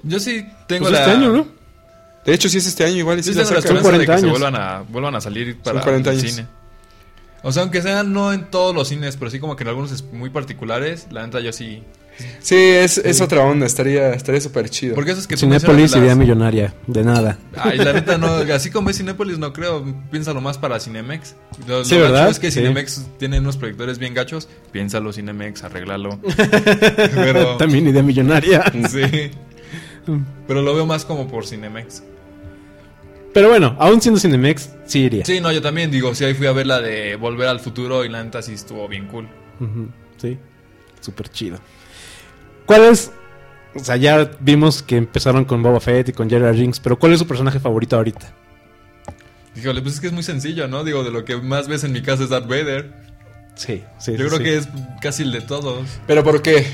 Yo 0.04 0.20
sí 0.20 0.46
tengo 0.68 0.84
Pues 0.84 0.94
la... 0.94 1.00
este 1.00 1.12
año, 1.12 1.32
¿no? 1.34 1.48
De 2.26 2.34
hecho, 2.34 2.48
si 2.50 2.58
es 2.60 2.66
este 2.68 2.86
año 2.86 2.96
igual. 2.98 3.20
y 3.20 3.24
Sí 3.24 3.32
sí 3.34 3.36
la 3.40 3.44
tengo 3.44 3.56
la 3.56 3.62
sacan. 3.62 3.78
esperanza 3.78 4.00
de 4.00 4.06
40 4.06 4.16
que 4.16 4.22
se 4.22 4.40
vuelvan 4.42 4.56
a, 4.62 4.82
vuelvan 4.88 5.16
a 5.16 5.22
salir 5.22 5.58
para 5.60 5.82
40 5.82 6.12
el 6.12 6.22
cine. 6.22 6.48
O 7.44 7.52
sea, 7.52 7.64
aunque 7.64 7.82
sean 7.82 8.12
no 8.14 8.34
en 8.34 8.50
todos 8.52 8.74
los 8.76 8.88
cines, 8.90 9.16
pero 9.18 9.32
sí 9.32 9.40
como 9.40 9.56
que 9.56 9.64
en 9.64 9.70
algunos 9.70 9.92
es- 9.92 10.04
muy 10.04 10.30
particulares, 10.30 11.08
la 11.12 11.26
neta 11.26 11.40
yo 11.40 11.52
sí. 11.54 11.84
Sí, 12.42 12.56
es, 12.56 12.98
es 12.98 13.22
otra 13.22 13.42
onda. 13.44 13.66
Estaría 13.66 14.14
estaría 14.14 14.42
súper 14.42 14.70
chido. 14.70 14.96
Porque 14.96 15.12
eso 15.12 15.20
es 15.20 15.28
que 15.28 15.38
Cinépolis, 15.38 15.68
mencionas 15.68 15.96
idea 15.96 16.08
las- 16.10 16.18
millonaria. 16.18 16.74
De 16.88 17.04
nada. 17.04 17.38
Ay, 17.56 17.78
la 17.78 17.94
neta 17.94 18.18
no, 18.18 18.28
así 18.54 18.70
como 18.72 18.90
es 18.90 18.98
Cinépolis 18.98 19.38
no 19.40 19.54
creo, 19.54 19.86
piénsalo 20.12 20.42
más 20.42 20.58
para 20.58 20.80
Cinemex. 20.80 21.36
Lo, 21.68 21.84
Sí, 21.86 21.96
lo 21.96 22.02
¿verdad? 22.02 22.30
es 22.30 22.40
que 22.40 22.52
Sí. 22.52 22.60
Cinemex 22.60 23.08
tiene 23.18 23.40
unos 23.40 23.58
proyectores 23.58 24.00
bien 24.00 24.14
gachos, 24.14 24.48
piénsalo 24.72 25.12
Cinemex, 25.14 25.64
arréglalo. 25.64 26.20
Pero 27.16 27.56
También 27.58 27.88
idea 27.88 28.04
millonaria. 28.04 28.64
sí. 28.90 29.32
Pero 30.48 30.62
lo 30.62 30.74
veo 30.74 30.86
más 30.86 31.06
como 31.06 31.28
por 31.28 31.46
Cinemex. 31.46 32.04
Pero 33.34 33.50
bueno, 33.50 33.76
aún 33.80 34.02
siendo 34.02 34.20
Cinemex, 34.20 34.72
sí 34.86 35.02
iría. 35.02 35.24
Sí, 35.24 35.40
no, 35.40 35.52
yo 35.52 35.62
también 35.62 35.92
digo, 35.92 36.16
sí 36.16 36.26
ahí 36.26 36.34
fui 36.34 36.48
a 36.48 36.52
ver 36.52 36.66
la 36.66 36.82
de 36.82 37.16
Volver 37.16 37.48
al 37.48 37.60
Futuro 37.60 38.04
y 38.04 38.10
la 38.10 38.24
neta 38.24 38.42
sí 38.42 38.54
estuvo 38.54 38.88
bien 38.88 39.06
cool. 39.08 39.28
Sí, 40.18 40.38
súper 41.00 41.30
chido. 41.30 41.60
¿Cuál 42.70 42.86
es? 42.86 43.10
O 43.74 43.84
sea, 43.84 43.96
ya 43.96 44.30
vimos 44.42 44.84
que 44.84 44.96
empezaron 44.96 45.44
con 45.44 45.64
Boba 45.64 45.80
Fett 45.80 46.10
y 46.10 46.14
con 46.14 46.30
Jar 46.30 46.42
Jar 46.42 46.54
Binks, 46.54 46.80
pero 46.80 47.00
¿cuál 47.00 47.14
es 47.14 47.18
su 47.18 47.26
personaje 47.26 47.60
favorito 47.60 47.96
ahorita? 47.96 48.32
Híjole, 49.56 49.82
pues 49.82 49.96
es 49.96 50.00
que 50.00 50.06
es 50.06 50.14
muy 50.14 50.22
sencillo, 50.22 50.68
¿no? 50.68 50.84
Digo, 50.84 51.04
de 51.04 51.10
lo 51.10 51.26
que 51.26 51.36
más 51.38 51.68
ves 51.68 51.84
en 51.84 51.94
mi 51.94 52.04
casa 52.04 52.26
es 52.26 52.30
Darth 52.30 52.48
Vader. 52.48 52.94
Sí, 53.56 53.84
sí. 53.98 54.16
Yo 54.16 54.28
creo 54.28 54.38
que 54.38 54.58
es 54.58 54.70
casi 55.02 55.24
el 55.24 55.32
de 55.32 55.42
todos. 55.42 55.88
¿Pero 56.06 56.24
por 56.24 56.44
qué? 56.44 56.68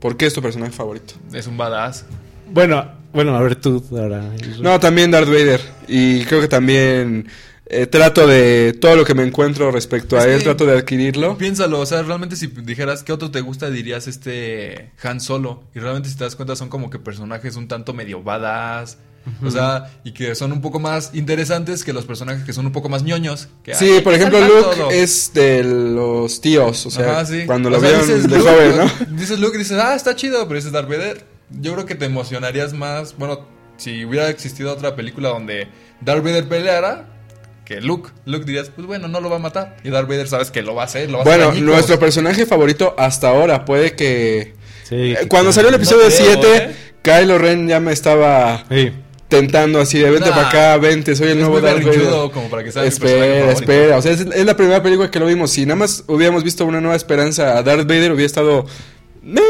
¿Por 0.00 0.18
qué 0.18 0.26
es 0.26 0.34
tu 0.34 0.42
personaje 0.42 0.72
favorito? 0.72 1.14
Es 1.32 1.46
un 1.46 1.56
badass. 1.56 2.04
Bueno, 2.50 2.92
bueno, 3.14 3.34
a 3.34 3.40
ver 3.40 3.56
tú 3.56 3.82
ahora. 3.92 4.22
No, 4.60 4.78
también 4.80 5.10
Darth 5.10 5.28
Vader. 5.28 5.62
Y 5.88 6.26
creo 6.26 6.42
que 6.42 6.48
también 6.48 7.26
eh, 7.66 7.86
trato 7.86 8.26
de 8.26 8.76
todo 8.78 8.96
lo 8.96 9.04
que 9.04 9.14
me 9.14 9.22
encuentro 9.22 9.70
respecto 9.70 10.16
Es 10.18 10.24
a 10.24 10.28
él, 10.28 10.42
trato 10.42 10.66
de 10.66 10.76
adquirirlo. 10.78 11.38
Piénsalo, 11.38 11.80
o 11.80 11.86
sea, 11.86 12.02
realmente 12.02 12.36
si 12.36 12.48
dijeras 12.48 13.02
qué 13.02 13.12
otro 13.12 13.30
te 13.30 13.40
gusta, 13.40 13.70
dirías 13.70 14.08
este 14.08 14.90
Han 15.02 15.20
Solo. 15.20 15.62
Y 15.74 15.78
realmente 15.78 16.08
si 16.08 16.16
te 16.16 16.24
das 16.24 16.36
cuenta 16.36 16.56
son 16.56 16.68
como 16.68 16.90
que 16.90 16.98
personajes 16.98 17.56
un 17.56 17.68
tanto 17.68 17.94
medio 17.94 18.22
badass. 18.22 18.98
O 19.44 19.50
sea, 19.52 19.92
y 20.02 20.10
que 20.10 20.34
son 20.34 20.50
un 20.50 20.60
poco 20.60 20.80
más 20.80 21.12
interesantes 21.14 21.84
que 21.84 21.92
los 21.92 22.04
personajes 22.04 22.44
que 22.44 22.52
son 22.52 22.66
un 22.66 22.72
poco 22.72 22.88
más 22.88 23.04
ñoños. 23.04 23.46
Que, 23.62 23.72
Sí, 23.72 24.00
por 24.02 24.14
ejemplo, 24.14 24.40
Luke 24.40 24.76
todo. 24.76 24.90
es 24.90 25.30
de 25.32 25.62
los 25.62 26.40
tíos, 26.40 26.86
o 26.86 26.90
sea, 26.90 27.12
Ajá, 27.12 27.26
sí. 27.26 27.44
cuando 27.46 27.70
lo 27.70 27.76
O 27.76 27.80
sea, 27.80 27.90
vieron 27.90 28.06
dices 28.08 28.28
de 28.28 28.36
Luke, 28.38 28.50
joven, 28.50 28.76
¿no? 28.76 29.16
Dices 29.16 29.38
Luke 29.38 29.54
y 29.54 29.58
dices, 29.60 29.78
ah, 29.78 29.94
está 29.94 30.16
chido, 30.16 30.42
pero 30.48 30.56
dices 30.56 30.72
Darth 30.72 30.88
Vader. 30.88 31.24
Yo 31.50 31.72
creo 31.74 31.86
que 31.86 31.94
te 31.94 32.06
emocionarías 32.06 32.72
más, 32.72 33.16
bueno, 33.16 33.46
si 33.76 34.04
hubiera 34.04 34.28
existido 34.28 34.72
otra 34.72 34.96
película 34.96 35.28
donde 35.28 35.68
Darth 36.00 36.24
Vader 36.24 36.48
peleara 36.48 37.11
que 37.64 37.80
Luke. 37.80 38.10
Luke 38.26 38.44
dirías, 38.44 38.70
pues 38.74 38.86
bueno, 38.86 39.08
no 39.08 39.20
lo 39.20 39.30
va 39.30 39.36
a 39.36 39.38
matar. 39.40 39.76
Y 39.84 39.90
Darth 39.90 40.08
Vader 40.08 40.28
sabes 40.28 40.50
que 40.50 40.62
lo 40.62 40.74
va 40.74 40.82
a 40.82 40.84
hacer, 40.86 41.10
lo 41.10 41.18
va 41.18 41.22
a 41.22 41.24
Bueno, 41.24 41.44
hacer 41.44 41.56
añicos. 41.58 41.74
nuestro 41.74 41.98
personaje 41.98 42.46
favorito 42.46 42.94
hasta 42.98 43.28
ahora 43.28 43.64
puede 43.64 43.94
que... 43.94 44.54
Sí, 44.84 44.94
Eh, 45.12 45.16
que- 45.22 45.28
Cuando 45.28 45.52
salió 45.52 45.68
el 45.68 45.76
episodio 45.76 46.04
No 46.08 46.14
creo, 46.14 46.40
7, 46.42 46.56
¿eh? 46.56 46.76
Kylo 47.02 47.38
Ren 47.38 47.68
ya 47.68 47.80
me 47.80 47.92
estaba 47.92 48.64
Sí. 48.70 48.92
tentando 49.28 49.80
así 49.80 49.98
de 49.98 50.10
vente 50.10 50.28
Nah, 50.28 50.34
para 50.36 50.48
acá, 50.48 50.76
vente, 50.76 51.16
soy 51.16 51.28
el 51.28 51.32
es 51.32 51.38
nuevo 51.38 51.54
muy 51.54 51.62
Darth 51.62 51.82
Vader. 51.84 52.30
como 52.32 52.50
para 52.50 52.62
que 52.64 52.72
sea 52.72 52.82
mi 52.82 52.90
personaje 52.90 53.38
Espera, 53.38 53.52
espera, 53.52 53.96
o 53.98 54.02
sea, 54.02 54.12
es, 54.12 54.20
es 54.20 54.44
la 54.46 54.56
primera 54.56 54.82
película 54.82 55.10
que 55.10 55.18
lo 55.18 55.26
vimos. 55.26 55.50
Si 55.52 55.64
nada 55.64 55.76
más 55.76 56.04
hubiéramos 56.08 56.44
visto 56.44 56.64
una 56.66 56.80
nueva 56.80 56.96
esperanza 56.96 57.56
a 57.56 57.62
Darth 57.62 57.86
Vader, 57.88 58.12
hubiera 58.12 58.26
estado... 58.26 58.66
meh, 59.22 59.40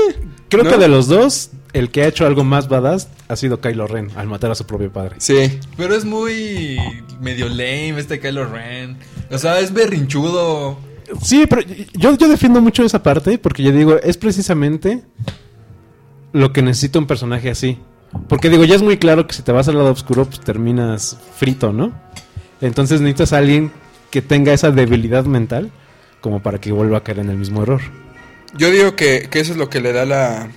Creo 0.49 0.65
¿no? 0.65 0.71
que 0.71 0.77
de 0.79 0.89
los 0.89 1.09
dos, 1.09 1.51
el 1.73 1.91
que 1.91 2.03
ha 2.03 2.09
hecho 2.09 2.27
algo 2.27 2.45
más 2.45 2.69
badass 2.69 3.09
ha 3.29 3.37
sido 3.37 3.61
Kylo 3.61 3.87
Ren 3.87 4.11
al 4.17 4.29
matar 4.29 4.51
a 4.51 4.55
su 4.55 4.67
propio 4.67 4.93
padre. 4.93 5.17
Sí, 5.19 5.59
Pero 5.77 5.95
es 5.95 6.05
muy 6.05 6.79
medio 7.21 7.49
lame 7.49 7.95
este 7.99 8.21
Kylo 8.21 8.47
Ren. 8.47 8.99
O 9.31 9.39
sea, 9.39 9.61
es 9.61 9.73
berrinchudo. 9.73 10.79
Sí, 11.23 11.47
pero 11.49 11.63
yo, 11.95 12.17
yo 12.17 12.29
defiendo 12.29 12.61
mucho 12.61 12.85
esa 12.85 13.03
parte 13.03 13.39
porque 13.39 13.63
yo 13.63 13.73
digo, 13.73 13.97
es 14.03 14.17
precisamente 14.17 15.03
lo 16.33 16.53
que 16.53 16.63
necesita 16.63 16.99
un 16.99 17.07
personaje 17.07 17.51
así. 17.51 17.79
Porque 18.29 18.51
digo, 18.51 18.65
ya 18.65 18.75
es 18.75 18.83
muy 18.83 18.99
claro 18.99 19.27
que 19.27 19.35
si 19.35 19.43
te 19.43 19.53
vas 19.53 19.69
al 19.69 19.77
lado 19.77 19.91
oscuro, 19.91 20.27
pues 20.27 20.41
terminas 20.41 21.19
frito, 21.37 21.73
¿no? 21.73 21.93
Entonces 22.61 23.01
necesitas 23.01 23.33
a 23.33 23.39
alguien 23.39 23.73
que 24.11 24.21
tenga 24.21 24.53
esa 24.53 24.71
debilidad 24.71 25.25
mental 25.25 25.71
como 26.21 26.43
para 26.43 26.61
que 26.61 26.73
vuelva 26.73 26.99
a 26.99 27.03
caer 27.03 27.21
en 27.21 27.31
el 27.31 27.37
mismo 27.37 27.63
error. 27.63 27.81
yo 28.57 28.71
digo 28.71 28.95
que, 28.95 29.29
que 29.31 29.41
eso 29.41 29.53
es 29.53 29.59
lo 29.59 29.69
que 29.71 29.81
le 29.81 29.93
da 29.93 30.05
la... 30.05 30.51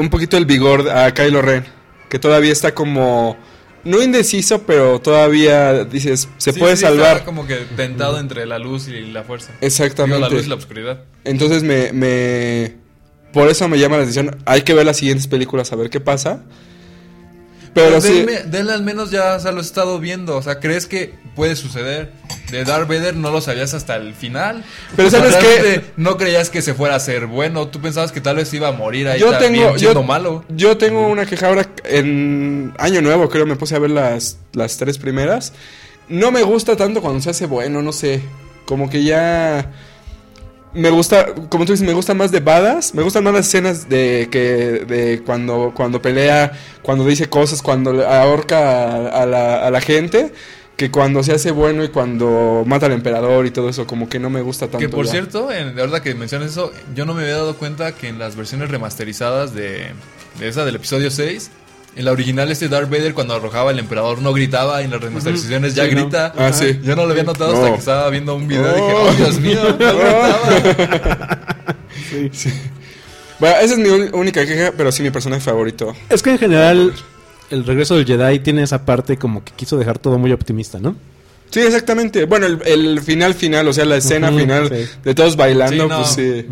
Un 0.00 0.08
poquito 0.10 0.36
el 0.36 0.46
vigor 0.46 0.88
a 0.90 1.12
Kylo 1.12 1.42
Ren. 1.42 1.64
Que 2.08 2.18
todavía 2.18 2.52
está 2.52 2.74
como... 2.74 3.36
No 3.82 4.02
indeciso, 4.02 4.62
pero 4.66 5.00
todavía 5.00 5.84
dices, 5.84 6.28
se 6.36 6.52
Sí, 6.52 6.58
puede 6.58 6.76
sí, 6.76 6.84
está 6.84 6.94
salvar. 6.94 7.24
como 7.24 7.46
que 7.46 7.56
tentado 7.76 8.18
entre 8.20 8.44
la 8.44 8.58
luz 8.58 8.88
y 8.88 9.00
la 9.00 9.22
fuerza. 9.24 9.52
Exactamente. 9.62 10.16
Digo, 10.16 10.28
la 10.28 10.34
luz 10.34 10.46
y 10.46 10.48
la 10.50 10.54
oscuridad. 10.56 11.04
Entonces 11.24 11.62
me, 11.62 11.92
me... 11.92 12.74
Por 13.32 13.48
eso 13.48 13.68
me 13.68 13.78
llama 13.78 13.96
la 13.96 14.02
atención. 14.02 14.36
Hay 14.44 14.62
que 14.62 14.74
ver 14.74 14.84
las 14.84 14.98
siguientes 14.98 15.26
películas 15.28 15.72
a 15.72 15.76
ver 15.76 15.88
qué 15.88 16.00
pasa. 16.00 16.42
Pero 17.84 18.00
Pero 18.00 18.00
sí... 18.00 18.22
denme- 18.24 18.44
denle 18.44 18.72
al 18.72 18.82
menos 18.82 19.10
ya 19.10 19.34
o 19.36 19.40
sea, 19.40 19.52
lo 19.52 19.60
has 19.60 19.66
estado 19.66 19.98
viendo. 19.98 20.36
O 20.36 20.42
sea, 20.42 20.60
¿crees 20.60 20.86
que 20.86 21.14
puede 21.34 21.56
suceder? 21.56 22.12
De 22.50 22.64
Darth 22.64 22.88
Vader 22.88 23.14
no 23.16 23.30
lo 23.30 23.40
sabías 23.40 23.74
hasta 23.74 23.96
el 23.96 24.14
final. 24.14 24.64
Pero 24.96 25.08
O 25.08 25.10
sea, 25.10 25.20
¿sabes 25.20 25.42
realmente 25.42 25.92
No 25.96 26.16
creías 26.16 26.50
que 26.50 26.62
se 26.62 26.74
fuera 26.74 26.96
a 26.96 27.00
ser 27.00 27.26
bueno. 27.26 27.68
Tú 27.68 27.80
pensabas 27.80 28.10
que 28.12 28.20
tal 28.20 28.36
vez 28.36 28.52
iba 28.54 28.68
a 28.68 28.72
morir 28.72 29.06
ahí 29.08 29.20
Yo 29.20 29.30
también 29.30 29.52
tengo, 29.66 29.78
siendo 29.78 30.00
yo, 30.00 30.06
malo. 30.06 30.44
yo 30.48 30.76
tengo 30.76 31.06
una 31.08 31.26
queja 31.26 31.46
ahora 31.48 31.68
en 31.84 32.72
Año 32.78 33.02
Nuevo, 33.02 33.28
creo, 33.28 33.46
me 33.46 33.56
puse 33.56 33.76
a 33.76 33.78
ver 33.78 33.90
las, 33.90 34.38
las 34.52 34.76
tres 34.78 34.98
primeras. 34.98 35.52
No 36.08 36.32
me 36.32 36.42
gusta 36.42 36.76
tanto 36.76 37.00
cuando 37.00 37.20
se 37.20 37.30
hace 37.30 37.46
bueno, 37.46 37.82
no 37.82 37.92
sé. 37.92 38.20
Como 38.64 38.90
que 38.90 39.04
ya... 39.04 39.70
Me 40.72 40.90
gusta, 40.90 41.26
como 41.48 41.64
tú 41.64 41.72
dices, 41.72 41.86
me 41.86 41.94
gusta 41.94 42.14
más 42.14 42.30
de 42.30 42.40
badas. 42.40 42.94
Me 42.94 43.02
gustan 43.02 43.24
más 43.24 43.34
las 43.34 43.46
escenas 43.48 43.88
de 43.88 44.28
que 44.30 44.84
de 44.86 45.22
cuando, 45.24 45.72
cuando 45.74 46.00
pelea, 46.00 46.52
cuando 46.82 47.04
dice 47.04 47.28
cosas, 47.28 47.60
cuando 47.62 47.92
le 47.92 48.06
ahorca 48.06 48.58
a, 48.58 49.22
a 49.22 49.26
la, 49.26 49.66
a 49.66 49.70
la 49.70 49.80
gente. 49.80 50.32
Que 50.76 50.90
cuando 50.90 51.22
se 51.22 51.32
hace 51.32 51.50
bueno 51.50 51.84
y 51.84 51.88
cuando 51.88 52.62
mata 52.66 52.86
al 52.86 52.92
emperador 52.92 53.44
y 53.44 53.50
todo 53.50 53.68
eso, 53.68 53.86
como 53.86 54.08
que 54.08 54.18
no 54.18 54.30
me 54.30 54.40
gusta 54.40 54.66
tanto. 54.66 54.78
Que 54.78 54.88
por 54.88 55.04
ya. 55.04 55.10
cierto, 55.12 55.52
en, 55.52 55.74
de 55.74 55.82
verdad 55.82 56.00
que 56.00 56.14
mencionas 56.14 56.52
eso, 56.52 56.72
yo 56.94 57.04
no 57.04 57.12
me 57.12 57.22
había 57.24 57.36
dado 57.36 57.54
cuenta 57.56 57.92
que 57.92 58.08
en 58.08 58.18
las 58.18 58.34
versiones 58.34 58.70
remasterizadas 58.70 59.52
de, 59.54 59.88
de 60.38 60.48
esa 60.48 60.64
del 60.64 60.76
episodio 60.76 61.10
6, 61.10 61.50
en 61.96 62.04
la 62.04 62.12
original 62.12 62.50
este 62.50 62.68
Darth 62.68 62.88
Vader 62.90 63.14
cuando 63.14 63.34
arrojaba 63.34 63.70
el 63.72 63.78
emperador 63.78 64.22
no 64.22 64.32
gritaba 64.32 64.80
y 64.80 64.84
en 64.84 64.90
las 64.92 65.00
remasterizaciones 65.00 65.74
ya 65.74 65.84
Sí, 65.86 65.94
¿no? 65.94 66.02
grita. 66.02 66.32
Ah, 66.36 66.52
sí. 66.52 66.78
Yo 66.82 66.94
no 66.96 67.04
lo 67.04 67.10
había 67.12 67.24
notado 67.24 67.54
hasta 67.54 67.72
que 67.72 67.78
estaba 67.78 68.08
viendo 68.10 68.34
un 68.34 68.46
video 68.48 68.70
y 68.70 68.80
dije, 68.80 68.92
Oh. 68.94 69.08
oh 69.08 69.12
Dios 69.14 69.40
mío, 69.40 69.60
no 69.62 69.76
gritaba. 69.76 71.56
Bueno, 73.38 73.56
esa 73.62 73.72
es 73.74 73.78
mi 73.78 73.88
única 73.88 74.44
queja, 74.44 74.72
pero 74.76 74.92
sí 74.92 75.02
mi 75.02 75.10
personaje 75.10 75.40
favorito. 75.42 75.94
Es 76.10 76.22
que 76.22 76.30
en 76.30 76.38
general 76.38 76.92
el 77.50 77.64
regreso 77.64 77.96
del 77.96 78.04
Jedi 78.04 78.38
tiene 78.40 78.62
esa 78.62 78.84
parte 78.84 79.16
como 79.16 79.42
que 79.42 79.52
quiso 79.54 79.78
dejar 79.78 79.98
todo 79.98 80.18
muy 80.18 80.30
optimista, 80.32 80.78
¿no? 80.78 80.94
Sí, 81.50 81.60
exactamente. 81.60 82.26
Bueno, 82.26 82.46
el, 82.46 82.60
el 82.66 83.00
final 83.00 83.34
final, 83.34 83.66
o 83.66 83.72
sea, 83.72 83.84
la 83.86 83.96
escena 83.96 84.30
final 84.30 84.68
sí. 84.68 84.86
de 85.02 85.14
todos 85.14 85.36
bailando, 85.36 85.84
Sí, 85.84 85.88
no. 85.88 85.96
pues 85.98 86.10
sí. 86.10 86.46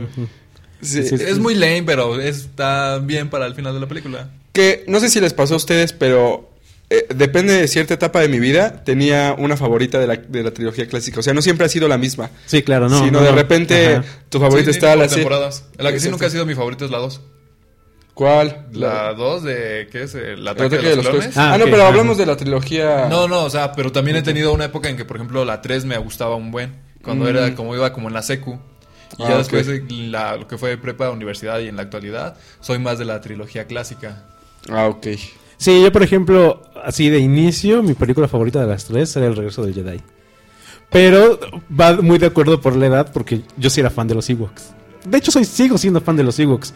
Sí. 0.81 1.03
Sí, 1.09 1.19
sí. 1.19 1.25
Es 1.25 1.39
muy 1.39 1.55
lame, 1.57 1.83
pero 1.85 2.19
está 2.21 2.99
bien 2.99 3.29
para 3.29 3.47
el 3.47 3.55
final 3.55 3.75
de 3.75 3.81
la 3.81 3.87
película. 3.87 4.31
Que 4.59 4.85
no 4.89 4.99
sé 4.99 5.09
si 5.09 5.21
les 5.21 5.35
pasó 5.35 5.55
a 5.55 5.57
ustedes, 5.59 5.93
pero 5.93 6.51
eh, 6.91 7.07
depende 7.15 7.53
de 7.53 7.69
cierta 7.69 7.95
etapa 7.95 8.21
de 8.21 8.27
mi 8.29 8.41
vida, 8.41 8.83
tenía 8.83 9.37
una 9.39 9.57
favorita 9.57 10.01
de 10.01 10.07
la, 10.09 10.17
de 10.17 10.43
la 10.43 10.51
trilogía 10.51 10.89
clásica. 10.89 11.21
O 11.21 11.23
sea, 11.23 11.33
no 11.33 11.43
siempre 11.43 11.65
ha 11.67 11.69
sido 11.69 11.87
la 11.87 11.97
misma. 11.97 12.31
Sí, 12.47 12.63
claro, 12.65 12.89
no. 12.89 12.99
sino 13.05 13.21
no, 13.21 13.25
de 13.25 13.31
repente 13.31 13.97
Ajá. 13.97 14.05
tu 14.29 14.41
favorita 14.41 14.73
Sí, 14.73 14.79
está 14.79 14.97
la 14.97 15.09
sí. 15.09 15.15
temporadas. 15.15 15.65
La 15.77 15.93
que 15.93 16.01
sí 16.01 16.09
nunca 16.11 16.27
ha 16.27 16.31
sido 16.31 16.45
mi 16.45 16.57
favorita 16.57 16.85
es 16.87 16.91
la 16.91 16.99
2. 16.99 17.21
¿Cuál? 18.15 18.67
La 18.73 19.13
2 19.15 19.45
de, 19.45 19.89
¿qué 19.93 20.03
es? 20.03 20.15
El 20.17 20.41
El 20.41 20.49
ataque, 20.49 20.79
de 20.79 20.97
los, 20.97 21.07
clones. 21.07 21.21
clones. 21.29 21.37
Ah, 21.39 21.53
Ah, 21.55 21.59
no, 21.59 21.67
pero 21.67 21.77
ajá. 21.83 21.89
hablamos 21.89 22.19
de 22.19 22.27
la 22.27 22.37
trilogía. 22.37 23.07
No, 23.09 23.29
no, 23.29 23.45
o 23.45 23.51
sea, 23.51 23.71
pero 23.73 23.93
también 23.93 24.17
he 24.17 24.23
tenido 24.23 24.53
una 24.53 24.65
época 24.65 24.89
en 24.89 24.97
que, 24.97 25.05
por 25.05 25.19
ejemplo, 25.19 25.45
la 25.45 25.63
3 25.63 25.85
me 25.85 25.97
gustaba 25.99 26.35
un 26.35 26.51
buen. 26.51 26.83
Cuando 27.05 27.27
Mm. 27.27 27.29
era 27.29 27.55
como 27.55 27.77
iba 27.77 27.93
como 27.93 28.09
en 28.09 28.15
la 28.15 28.23
secu. 28.23 28.59
Y 29.19 29.23
Ah, 29.23 29.29
ya 29.29 29.39
después 29.39 29.69
de 29.69 29.85
la, 29.89 30.37
lo 30.37 30.49
que 30.49 30.59
fue 30.59 30.77
prepa, 30.79 31.11
universidad 31.11 31.61
y 31.61 31.69
en 31.69 31.77
la 31.77 31.83
actualidad, 31.83 32.37
soy 32.61 32.81
más 32.81 32.99
de 32.99 33.05
la 33.05 33.21
trilogía 33.21 33.67
clásica. 33.69 34.25
Ah, 34.71 34.89
ok. 34.89 35.07
Sí, 35.57 35.83
yo 35.83 35.91
por 35.93 36.03
ejemplo, 36.03 36.63
así 36.85 37.11
de 37.11 37.19
inicio, 37.19 37.83
mi 37.83 37.95
película 37.95 38.29
favorita 38.29 38.61
de 38.61 38.67
las 38.67 38.85
tres 38.85 39.15
era 39.17 39.27
El 39.27 39.37
regreso 39.37 39.65
del 39.65 39.75
Jedi. 39.75 40.01
Pero 40.91 41.39
va 41.79 41.97
muy 41.97 42.19
de 42.19 42.27
acuerdo 42.27 42.61
por 42.61 42.77
la 42.77 42.87
edad, 42.87 43.11
porque 43.13 43.43
yo 43.57 43.69
sí 43.69 43.81
era 43.81 43.91
fan 43.91 44.09
de 44.09 44.15
los 44.15 44.31
Ewoks. 44.31 44.71
De 45.05 45.19
hecho, 45.19 45.31
soy, 45.31 45.45
sigo 45.45 45.77
siendo 45.77 46.01
fan 46.01 46.17
de 46.17 46.23
los 46.23 46.39
Ewoks. 46.39 46.73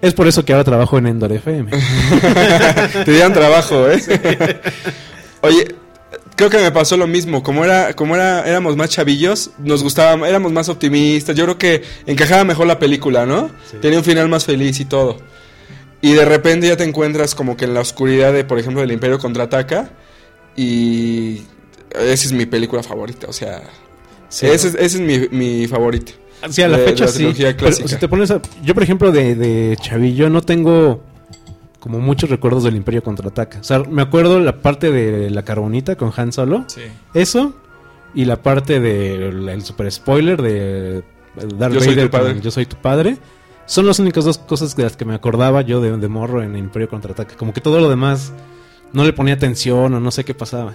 Es 0.00 0.12
por 0.12 0.26
eso 0.26 0.44
que 0.44 0.52
ahora 0.52 0.64
trabajo 0.64 0.98
en 0.98 1.06
Endor 1.06 1.32
FM. 1.32 1.70
Te 3.04 3.10
dieron 3.10 3.32
trabajo, 3.32 3.88
¿eh? 3.88 4.00
Oye, 5.40 5.74
creo 6.36 6.50
que 6.50 6.58
me 6.58 6.70
pasó 6.72 6.96
lo 6.96 7.06
mismo. 7.06 7.42
Como 7.42 7.64
era, 7.64 7.94
como 7.94 8.14
era, 8.14 8.46
éramos 8.46 8.76
más 8.76 8.90
chavillos, 8.90 9.52
nos 9.58 9.82
gustaba, 9.82 10.28
éramos 10.28 10.52
más 10.52 10.68
optimistas. 10.68 11.36
Yo 11.36 11.44
creo 11.44 11.58
que 11.58 11.82
encajaba 12.06 12.44
mejor 12.44 12.66
la 12.66 12.78
película, 12.78 13.24
¿no? 13.24 13.50
Sí. 13.70 13.78
Tenía 13.80 13.98
un 13.98 14.04
final 14.04 14.28
más 14.28 14.44
feliz 14.44 14.80
y 14.80 14.84
todo. 14.84 15.18
Y 16.06 16.12
de 16.12 16.24
repente 16.24 16.68
ya 16.68 16.76
te 16.76 16.84
encuentras 16.84 17.34
como 17.34 17.56
que 17.56 17.64
en 17.64 17.74
la 17.74 17.80
oscuridad 17.80 18.32
de, 18.32 18.44
por 18.44 18.58
ejemplo, 18.58 18.80
del 18.82 18.92
Imperio 18.92 19.18
contraataca. 19.18 19.90
Y 20.56 21.42
esa 21.94 22.26
es 22.26 22.32
mi 22.32 22.46
película 22.46 22.82
favorita. 22.82 23.26
O 23.28 23.32
sea, 23.32 23.62
Sí. 24.28 24.46
esa 24.46 24.68
es, 24.68 24.74
esa 24.74 24.98
es 24.98 25.00
mi, 25.00 25.28
mi 25.30 25.66
favorita. 25.66 26.12
Sí, 26.50 26.62
a 26.62 26.68
la 26.68 26.76
de- 26.78 26.84
fecha 26.84 27.06
de 27.06 27.22
la 27.22 27.32
sí. 27.34 27.54
Pero 27.58 27.72
si 27.72 27.96
te 27.96 28.08
pones 28.08 28.30
a- 28.30 28.40
Yo, 28.62 28.74
por 28.74 28.82
ejemplo, 28.82 29.10
de, 29.12 29.34
de 29.34 29.76
Chavillo 29.80 30.28
no 30.28 30.42
tengo 30.42 31.02
como 31.80 32.00
muchos 32.00 32.28
recuerdos 32.30 32.64
del 32.64 32.76
Imperio 32.76 33.02
Contraataca. 33.02 33.60
O 33.60 33.64
sea, 33.64 33.78
me 33.80 34.02
acuerdo 34.02 34.40
la 34.40 34.60
parte 34.60 34.90
de 34.90 35.30
la 35.30 35.42
carbonita 35.44 35.96
con 35.96 36.12
Han 36.16 36.32
Solo. 36.32 36.64
Sí. 36.66 36.82
Eso 37.14 37.54
y 38.14 38.24
la 38.26 38.42
parte 38.42 38.80
del 38.80 39.48
el 39.48 39.62
super 39.64 39.90
spoiler 39.90 40.40
de 40.42 41.02
Darth 41.58 41.74
Yo 41.74 41.80
soy 41.80 41.96
tu 41.96 42.10
padre. 42.10 42.32
con 42.34 42.42
Yo 42.42 42.50
soy 42.50 42.66
tu 42.66 42.76
padre. 42.76 43.16
Son 43.66 43.86
las 43.86 43.98
únicas 43.98 44.24
dos 44.24 44.38
cosas 44.38 44.76
de 44.76 44.82
las 44.82 44.96
que 44.96 45.04
me 45.04 45.14
acordaba 45.14 45.62
yo 45.62 45.80
de, 45.80 45.96
de 45.96 46.08
morro 46.08 46.42
en 46.42 46.56
Imperio 46.56 46.88
Contraataca. 46.88 47.36
Como 47.36 47.52
que 47.52 47.60
todo 47.60 47.80
lo 47.80 47.88
demás 47.88 48.32
no 48.92 49.04
le 49.04 49.12
ponía 49.12 49.34
atención 49.34 49.94
o 49.94 50.00
no 50.00 50.10
sé 50.10 50.24
qué 50.24 50.34
pasaba. 50.34 50.74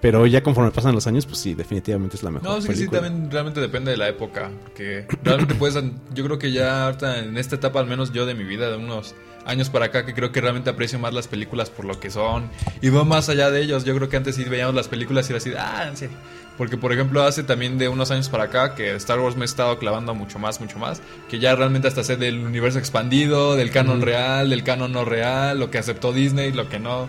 Pero 0.00 0.26
ya 0.26 0.42
conforme 0.42 0.70
pasan 0.70 0.94
los 0.94 1.06
años, 1.06 1.24
pues 1.24 1.38
sí, 1.38 1.54
definitivamente 1.54 2.16
es 2.16 2.22
la 2.22 2.30
mejor. 2.30 2.46
No, 2.46 2.56
sí, 2.56 2.68
sí, 2.68 2.74
película. 2.74 3.00
también 3.00 3.30
realmente 3.30 3.60
depende 3.60 3.90
de 3.90 3.96
la 3.96 4.08
época. 4.08 4.50
Porque 4.62 5.06
realmente 5.22 5.54
puedes. 5.54 5.82
Yo 6.12 6.24
creo 6.24 6.38
que 6.38 6.52
ya 6.52 6.84
ahorita 6.86 7.20
en 7.20 7.38
esta 7.38 7.56
etapa, 7.56 7.80
al 7.80 7.86
menos 7.86 8.12
yo 8.12 8.26
de 8.26 8.34
mi 8.34 8.44
vida, 8.44 8.70
de 8.70 8.76
unos 8.76 9.14
años 9.46 9.70
para 9.70 9.86
acá, 9.86 10.04
que 10.04 10.12
creo 10.12 10.32
que 10.32 10.40
realmente 10.40 10.70
aprecio 10.70 10.98
más 10.98 11.14
las 11.14 11.28
películas 11.28 11.70
por 11.70 11.86
lo 11.86 12.00
que 12.00 12.10
son. 12.10 12.50
Y 12.82 12.90
va 12.90 13.04
más 13.04 13.28
allá 13.30 13.50
de 13.50 13.62
ellos. 13.62 13.84
Yo 13.84 13.94
creo 13.94 14.08
que 14.08 14.16
antes 14.16 14.36
sí 14.36 14.44
veíamos 14.44 14.74
las 14.74 14.88
películas 14.88 15.28
y 15.28 15.32
era 15.32 15.38
así, 15.38 15.50
de, 15.50 15.58
ah, 15.58 15.90
sí. 15.94 16.06
Porque, 16.56 16.76
por 16.76 16.92
ejemplo, 16.92 17.24
hace 17.24 17.42
también 17.42 17.78
de 17.78 17.88
unos 17.88 18.10
años 18.10 18.28
para 18.28 18.44
acá 18.44 18.74
que 18.74 18.94
Star 18.94 19.18
Wars 19.18 19.36
me 19.36 19.42
ha 19.42 19.44
estado 19.44 19.78
clavando 19.78 20.14
mucho 20.14 20.38
más, 20.38 20.60
mucho 20.60 20.78
más. 20.78 21.02
Que 21.28 21.40
ya 21.40 21.54
realmente 21.56 21.88
hasta 21.88 22.04
sé 22.04 22.16
del 22.16 22.38
universo 22.38 22.78
expandido, 22.78 23.56
del 23.56 23.70
canon 23.70 24.02
real, 24.02 24.50
del 24.50 24.62
canon 24.62 24.92
no 24.92 25.04
real, 25.04 25.58
lo 25.58 25.70
que 25.70 25.78
aceptó 25.78 26.12
Disney, 26.12 26.52
lo 26.52 26.68
que 26.68 26.78
no. 26.78 27.08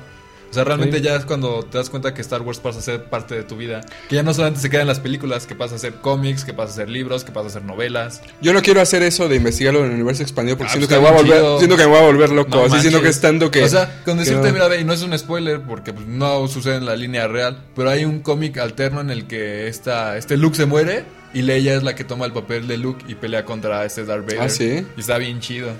O 0.49 0.53
sea, 0.53 0.63
realmente 0.63 0.97
Sí. 0.97 1.03
ya 1.03 1.15
es 1.15 1.25
cuando 1.25 1.63
te 1.63 1.77
das 1.77 1.89
cuenta 1.89 2.13
que 2.13 2.21
Star 2.21 2.41
Wars 2.41 2.59
pasa 2.59 2.79
a 2.79 2.81
ser 2.81 3.05
parte 3.05 3.35
de 3.35 3.43
tu 3.43 3.57
vida. 3.57 3.81
Que 4.09 4.15
ya 4.15 4.23
no 4.23 4.33
solamente 4.33 4.61
se 4.61 4.69
queda 4.69 4.81
en 4.81 4.87
las 4.87 4.99
películas, 4.99 5.45
que 5.47 5.55
pasa 5.55 5.75
a 5.75 5.77
ser 5.77 5.95
cómics, 5.95 6.45
que 6.45 6.53
pasa 6.53 6.71
a 6.71 6.75
ser 6.75 6.89
libros, 6.89 7.23
que 7.23 7.31
pasa 7.31 7.47
a 7.47 7.51
ser 7.51 7.63
novelas. 7.63 8.21
Yo 8.41 8.53
no 8.53 8.61
quiero 8.61 8.79
hacer 8.81 9.03
eso 9.03 9.27
de 9.27 9.35
investigarlo 9.35 9.79
en 9.81 9.87
el 9.87 9.91
universo 9.95 10.23
expandido 10.23 10.57
porque 10.57 10.69
Ah, 10.71 10.73
siento, 10.77 10.87
pues 10.87 10.97
que 10.99 11.03
me 11.03 11.09
voy 11.11 11.19
a 11.19 11.21
volver, 11.21 11.37
chido. 11.41 11.57
siento 11.59 11.77
que 11.77 11.83
me 11.83 11.89
voy 11.89 11.97
a 11.99 12.05
volver 12.05 12.29
loco. 12.29 12.49
No 12.57 12.63
así 12.65 12.79
siento 12.79 12.99
que 12.99 13.03
manches. 13.05 13.15
es 13.17 13.21
tanto 13.21 13.51
que. 13.51 13.63
O 13.63 13.67
sea, 13.67 14.01
con 14.05 14.17
decirte, 14.17 14.47
no. 14.47 14.53
mira, 14.53 14.67
ve, 14.67 14.79
y 14.79 14.83
no 14.85 14.93
es 14.93 15.01
un 15.01 15.17
spoiler 15.17 15.61
porque 15.61 15.91
pues, 15.93 16.07
no 16.07 16.47
sucede 16.47 16.75
en 16.75 16.85
la 16.85 16.95
línea 16.95 17.27
real, 17.27 17.57
pero 17.75 17.89
hay 17.89 18.05
un 18.05 18.19
cómic 18.19 18.57
alterno 18.57 19.01
en 19.01 19.09
el 19.09 19.27
que 19.27 19.67
esta, 19.67 20.17
este 20.17 20.37
Luke 20.37 20.55
se 20.55 20.65
muere 20.65 21.03
y 21.33 21.41
Leia 21.41 21.75
es 21.75 21.83
la 21.83 21.95
que 21.95 22.03
toma 22.05 22.25
el 22.25 22.31
papel 22.31 22.67
de 22.67 22.77
Luke 22.77 23.03
y 23.09 23.15
pelea 23.15 23.43
contra 23.43 23.83
este 23.85 24.05
Darth 24.05 24.23
Vader. 24.25 24.41
Ah, 24.41 24.49
¿sí? 24.49 24.85
Y 24.95 24.99
está 25.01 25.17
bien 25.17 25.39
chido. 25.41 25.71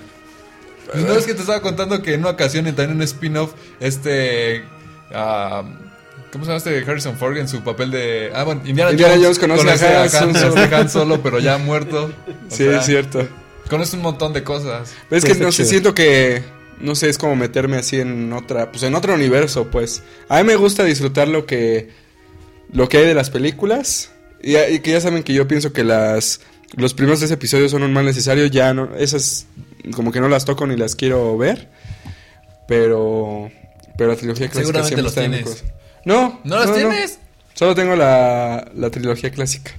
Pues, 0.92 1.04
no 1.04 1.12
es 1.14 1.26
que 1.26 1.34
te 1.34 1.40
estaba 1.40 1.60
contando 1.60 2.00
que 2.02 2.14
en 2.14 2.20
una 2.20 2.30
ocasión 2.30 2.66
en 2.66 2.74
también 2.76 2.96
un 2.96 3.02
spin-off, 3.02 3.52
este... 3.80 4.64
ah, 5.12 5.62
¿Cómo 6.32 6.44
se 6.44 6.50
llama 6.50 6.58
este 6.58 6.78
Harrison 6.90 7.16
Ford 7.16 7.36
en 7.38 7.48
su 7.48 7.62
papel 7.62 7.90
de... 7.90 8.30
Ah, 8.34 8.44
bueno, 8.44 8.60
Indiana, 8.66 8.90
Indiana 8.90 9.14
Jones, 9.14 9.38
Jones 9.38 9.38
conoce 9.38 9.86
a 9.86 10.02
Han 10.02 10.08
Han, 10.28 10.34
Solo. 10.34 10.62
este 10.62 10.74
Han 10.74 10.90
Solo, 10.90 11.22
pero 11.22 11.38
ya 11.38 11.56
muerto. 11.58 12.04
O 12.26 12.50
Sí, 12.50 12.64
sea, 12.64 12.80
es 12.80 12.86
cierto. 12.86 13.26
Conoce 13.70 13.96
un 13.96 14.02
montón 14.02 14.32
de 14.32 14.42
cosas. 14.42 14.92
Pero 15.08 15.18
es 15.18 15.24
que 15.24 15.34
no 15.42 15.50
sé, 15.50 15.64
siento 15.64 15.94
que. 15.94 16.42
No 16.78 16.94
sé, 16.94 17.08
es 17.08 17.16
como 17.16 17.34
meterme 17.36 17.78
así 17.78 17.98
en 18.00 18.32
otra. 18.32 18.70
Pues 18.70 18.82
en 18.82 18.94
otro 18.94 19.14
universo, 19.14 19.68
pues. 19.70 20.02
A 20.28 20.38
mí 20.38 20.44
me 20.44 20.56
gusta 20.56 20.84
disfrutar 20.84 21.26
lo 21.26 21.46
que. 21.46 21.88
Lo 22.72 22.88
que 22.88 22.98
hay 22.98 23.06
de 23.06 23.14
las 23.14 23.30
películas. 23.30 24.10
Y, 24.42 24.56
y 24.56 24.80
que 24.80 24.90
ya 24.92 25.00
saben 25.00 25.22
que 25.22 25.32
yo 25.32 25.48
pienso 25.48 25.72
que 25.72 25.84
las. 25.84 26.40
Los 26.76 26.92
primeros 26.94 27.20
tres 27.20 27.30
episodios 27.30 27.70
son 27.70 27.82
un 27.82 27.92
mal 27.92 28.04
necesario. 28.04 28.46
Ya 28.46 28.74
no. 28.74 28.94
Esas. 28.96 29.46
Como 29.94 30.12
que 30.12 30.20
no 30.20 30.28
las 30.28 30.44
toco 30.44 30.66
ni 30.66 30.76
las 30.76 30.94
quiero 30.96 31.36
ver. 31.38 31.68
Pero. 32.68 33.50
Pero 33.96 34.10
la 34.10 34.16
trilogía 34.16 34.48
clásica 34.48 34.78
Seguramente 34.82 34.88
siempre 34.88 35.02
los 35.04 35.12
está 35.12 35.24
en 35.24 35.30
mi 35.30 35.36
tienes. 35.38 35.62
corazón. 35.62 35.76
No. 36.04 36.40
¿No 36.44 36.58
las 36.58 36.74
tienes? 36.74 37.18
Solo 37.54 37.74
tengo 37.74 37.96
la, 37.96 38.70
la 38.74 38.90
trilogía 38.90 39.30
clásica. 39.30 39.72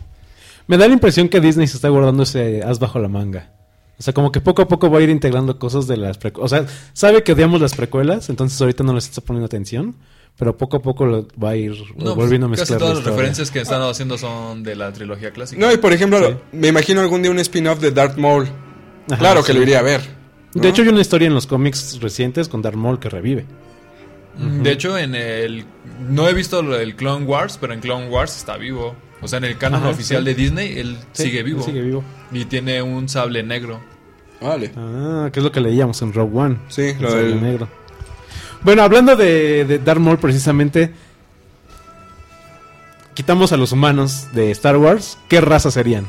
Me 0.66 0.78
da 0.78 0.88
la 0.88 0.94
impresión 0.94 1.30
que 1.30 1.40
Disney 1.40 1.68
se 1.68 1.78
está 1.78 1.90
guardando 1.90 2.24
ese 2.24 2.64
as 2.64 2.80
bajo 2.80 3.00
la 3.00 3.08
manga. 3.08 3.52
O 4.00 4.04
sea, 4.04 4.14
como 4.14 4.32
que 4.32 4.42
poco 4.42 4.62
a 4.64 4.68
poco 4.68 4.90
va 4.92 5.00
a 5.00 5.02
ir 5.02 5.10
integrando 5.10 5.58
cosas 5.60 5.88
de 5.88 5.98
las 5.98 6.18
precuelas. 6.18 6.52
O 6.52 6.56
sea, 6.56 6.66
sabe 6.94 7.24
que 7.24 7.32
odiamos 7.34 7.62
las 7.62 7.76
precuelas, 7.76 8.30
entonces 8.30 8.60
ahorita 8.60 8.84
no 8.84 8.94
les 8.94 9.06
está 9.06 9.22
poniendo 9.22 9.46
atención. 9.46 9.96
Pero 10.38 10.56
poco 10.56 10.78
a 10.78 10.82
poco 10.84 11.06
lo 11.08 11.28
va 11.44 11.52
a 11.52 11.56
ir 11.56 11.74
No, 11.96 12.14
volviendo 12.14 12.46
a 12.46 12.50
pues, 12.50 12.60
mezclar. 12.60 12.78
casi 12.80 12.80
todas 12.80 12.98
la 13.00 13.04
las 13.04 13.06
referencias 13.06 13.50
que 13.50 13.60
están 13.62 13.82
haciendo 13.82 14.20
son 14.20 14.62
de 14.62 14.76
la 14.76 14.92
trilogía 14.94 15.32
clásica. 15.32 15.60
No, 15.60 15.72
y 15.72 15.78
por 15.78 15.94
ejemplo, 15.94 16.20
Sí. 16.30 16.36
me 16.52 16.68
imagino 16.68 17.02
algún 17.02 17.24
día 17.24 17.32
un 17.32 17.40
spin-off 17.40 17.80
de 17.80 17.92
Darth 17.92 18.18
Maul. 18.18 18.48
Ajá, 19.08 19.18
claro 19.18 19.44
que 19.44 19.54
lo 19.54 19.62
iría 19.62 19.80
a 19.80 19.84
ver. 19.84 20.02
¿no? 20.54 20.62
De 20.62 20.70
hecho, 20.70 20.82
hay 20.82 20.88
una 20.90 21.02
historia 21.02 21.28
en 21.28 21.34
los 21.34 21.48
cómics 21.48 22.00
recientes 22.02 22.50
con 22.50 22.62
Darth 22.62 22.76
Maul 22.76 23.00
que 23.00 23.10
revive. 23.10 23.46
De 24.38 24.72
hecho, 24.72 24.98
en 24.98 25.16
el. 25.16 25.66
No 26.10 26.28
he 26.30 26.34
visto 26.34 26.62
lo 26.62 26.78
del 26.78 26.96
Clone 26.96 27.26
Wars, 27.26 27.58
pero 27.60 27.74
en 27.74 27.80
Clone 27.80 28.08
Wars 28.10 28.38
está 28.38 28.56
vivo. 28.58 28.96
O 29.20 29.28
sea, 29.28 29.38
en 29.38 29.46
el 29.46 29.58
canon 29.58 29.80
Ajá, 29.82 29.90
oficial 29.90 30.22
sí. 30.22 30.26
de 30.26 30.36
Disney, 30.36 30.78
él 30.80 30.98
Sí, 31.14 31.24
sigue 31.24 31.42
vivo. 31.42 31.60
él 31.62 31.66
Sigue 31.66 31.82
vivo. 31.82 32.04
Y 32.32 32.46
tiene 32.46 32.82
un 32.84 33.10
sable 33.10 33.42
negro. 33.42 33.80
Vale. 34.40 34.72
Ah, 34.78 35.30
que 35.34 35.40
es 35.40 35.44
lo 35.44 35.52
que 35.52 35.60
leíamos 35.60 36.00
en 36.04 36.14
Rogue 36.14 36.38
One. 36.38 36.58
Sí, 36.70 36.82
El 36.84 37.02
lo 37.02 37.10
sable 37.10 37.24
del- 37.30 37.42
negro. 37.42 37.68
Bueno, 38.62 38.84
hablando 38.84 39.16
de, 39.16 39.66
de 39.66 39.80
Darth 39.80 40.00
Maul 40.00 40.20
precisamente, 40.20 40.92
quitamos 43.14 43.52
a 43.52 43.58
los 43.58 43.72
humanos 43.72 44.28
de 44.34 44.52
Star 44.52 44.78
Wars. 44.78 45.18
¿Qué 45.30 45.42
raza 45.42 45.72
serían? 45.72 46.06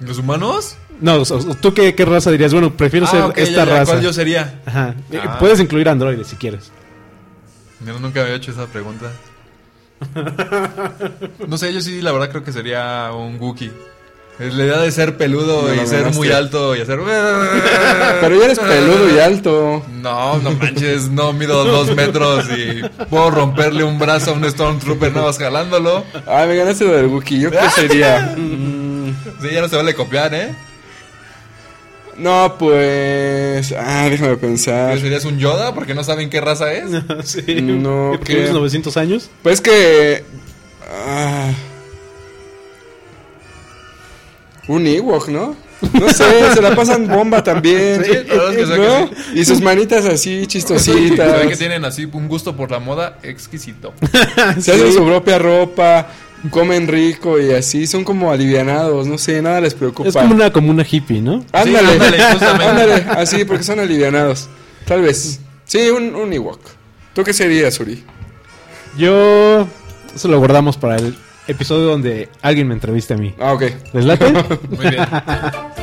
¿Los 0.00 0.18
humanos? 0.18 0.76
No, 1.00 1.22
¿tú 1.60 1.74
qué, 1.74 1.94
qué 1.94 2.04
raza 2.04 2.30
dirías? 2.30 2.52
Bueno, 2.52 2.72
prefiero 2.74 3.06
ser 3.06 3.20
Ah, 3.22 3.26
ok, 3.26 3.38
esta 3.38 3.64
ya, 3.64 3.64
ya, 3.66 3.78
raza. 3.78 3.92
¿Cuál 3.92 4.02
yo 4.04 4.12
sería? 4.12 4.60
Ajá. 4.64 4.94
Ah. 5.22 5.38
Puedes 5.38 5.60
incluir 5.60 5.88
androides 5.88 6.26
si 6.28 6.36
quieres. 6.36 6.70
Yo 7.84 7.98
nunca 7.98 8.22
había 8.22 8.34
hecho 8.36 8.52
esa 8.52 8.66
pregunta. 8.66 9.10
No 11.46 11.58
sé, 11.58 11.72
yo 11.72 11.80
sí, 11.80 12.00
la 12.00 12.12
verdad 12.12 12.30
creo 12.30 12.44
que 12.44 12.52
sería 12.52 13.10
un 13.12 13.38
Wookiee. 13.40 13.72
Es 14.38 14.52
La 14.54 14.64
idea 14.64 14.78
de 14.78 14.90
ser 14.90 15.16
peludo 15.16 15.72
y 15.72 15.86
ser 15.86 16.12
muy 16.12 16.30
alto 16.32 16.74
y 16.74 16.80
hacer. 16.80 16.98
Pero 18.20 18.36
ya 18.36 18.44
eres 18.46 18.58
peludo 18.58 19.14
y 19.14 19.18
alto. 19.20 19.84
No, 20.02 20.38
no 20.38 20.50
manches, 20.52 21.08
no 21.08 21.32
mido 21.32 21.64
dos 21.64 21.94
metros 21.94 22.46
y 22.50 22.82
puedo 23.04 23.30
romperle 23.30 23.84
un 23.84 23.96
brazo 23.98 24.32
a 24.32 24.34
un 24.34 24.44
Stormtrooper 24.50 25.12
nada 25.12 25.26
más 25.26 25.38
jalándolo. 25.38 26.04
Ah, 26.26 26.46
me 26.48 26.56
ganaste 26.56 26.84
lo 26.84 26.92
del 26.94 27.06
Wookiee. 27.06 27.42
¿Yo 27.42 27.50
qué 27.52 27.70
sería? 27.74 28.34
Sí, 28.34 29.48
ya 29.52 29.60
no 29.60 29.68
se 29.68 29.76
vale 29.76 29.94
copiar, 29.94 30.34
¿eh? 30.34 30.52
No, 32.18 32.56
pues. 32.58 33.72
Ah, 33.78 34.08
déjame 34.10 34.32
¿Qué 34.32 34.36
pensar. 34.38 34.98
¿Serías 34.98 35.24
un 35.24 35.38
Yoda? 35.38 35.74
Porque 35.74 35.94
no 35.94 36.04
saben 36.04 36.30
qué 36.30 36.40
raza 36.40 36.72
es. 36.72 36.90
sí. 37.24 37.60
No, 37.62 38.10
Porque 38.12 38.24
¿qué? 38.26 38.34
tienes 38.34 38.52
900 38.52 38.96
años. 38.96 39.30
Pues 39.42 39.60
que. 39.60 40.24
ah, 40.90 41.50
un 44.68 44.86
Ewok, 44.86 45.28
¿no? 45.28 45.56
No 45.92 46.08
sé, 46.08 46.24
se 46.54 46.62
la 46.62 46.74
pasan 46.74 47.06
bomba 47.06 47.42
también. 47.44 48.02
Sí, 48.04 48.10
es 48.10 48.22
que 48.56 48.66
se 48.66 48.78
ve 48.78 48.88
¿no? 48.88 49.10
que 49.10 49.40
Y 49.40 49.44
sus 49.44 49.60
manitas 49.60 50.06
así 50.06 50.30
Se 50.34 50.40
ve 50.40 50.46
chistositas. 50.46 51.46
que 51.46 51.56
tienen 51.56 51.84
así 51.84 52.08
un 52.10 52.28
gusto 52.28 52.56
por 52.56 52.70
la 52.70 52.78
moda 52.78 53.18
exquisito. 53.22 53.92
Se 54.60 54.72
hacen 54.72 54.92
su 54.92 55.04
propia 55.04 55.38
ropa, 55.38 56.08
comen 56.50 56.88
rico 56.88 57.40
y 57.40 57.52
así. 57.52 57.86
Son 57.86 58.04
como 58.04 58.30
alivianados, 58.30 59.06
no 59.06 59.18
sé, 59.18 59.40
nada 59.42 59.60
les 59.60 59.74
preocupa. 59.74 60.08
Es 60.08 60.16
como 60.16 60.34
una 60.34 60.52
comuna 60.52 60.84
hippie, 60.88 61.20
¿no? 61.20 61.44
Ándale, 61.52 61.98
Sí, 61.98 62.04
ándale, 62.22 62.64
ándale, 62.64 62.94
así, 63.16 63.44
porque 63.44 63.64
son 63.64 63.80
alivianados. 63.80 64.48
Tal 64.86 65.02
vez. 65.02 65.40
Sí, 65.64 65.90
un, 65.90 66.14
un 66.14 66.32
Ewok. 66.32 66.60
¿Tú 67.14 67.24
qué 67.24 67.32
serías, 67.32 67.78
Uri? 67.80 68.04
Yo. 68.98 69.66
Eso 70.14 70.28
lo 70.28 70.38
guardamos 70.38 70.76
para 70.76 70.96
el 70.96 71.16
episodio 71.48 71.86
donde 71.86 72.28
alguien 72.42 72.68
me 72.68 72.74
entreviste 72.74 73.14
a 73.14 73.16
mí. 73.16 73.34
Ah, 73.40 73.52
ok. 73.52 73.62
¿Les 73.92 74.04
late? 74.04 74.32
Muy 74.70 74.88
bien. 74.90 75.04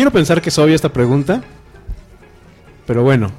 Quiero 0.00 0.12
pensar 0.12 0.40
que 0.40 0.48
es 0.48 0.58
obvia 0.58 0.74
esta 0.74 0.90
pregunta. 0.90 1.42
Pero 2.86 3.02
bueno. 3.02 3.30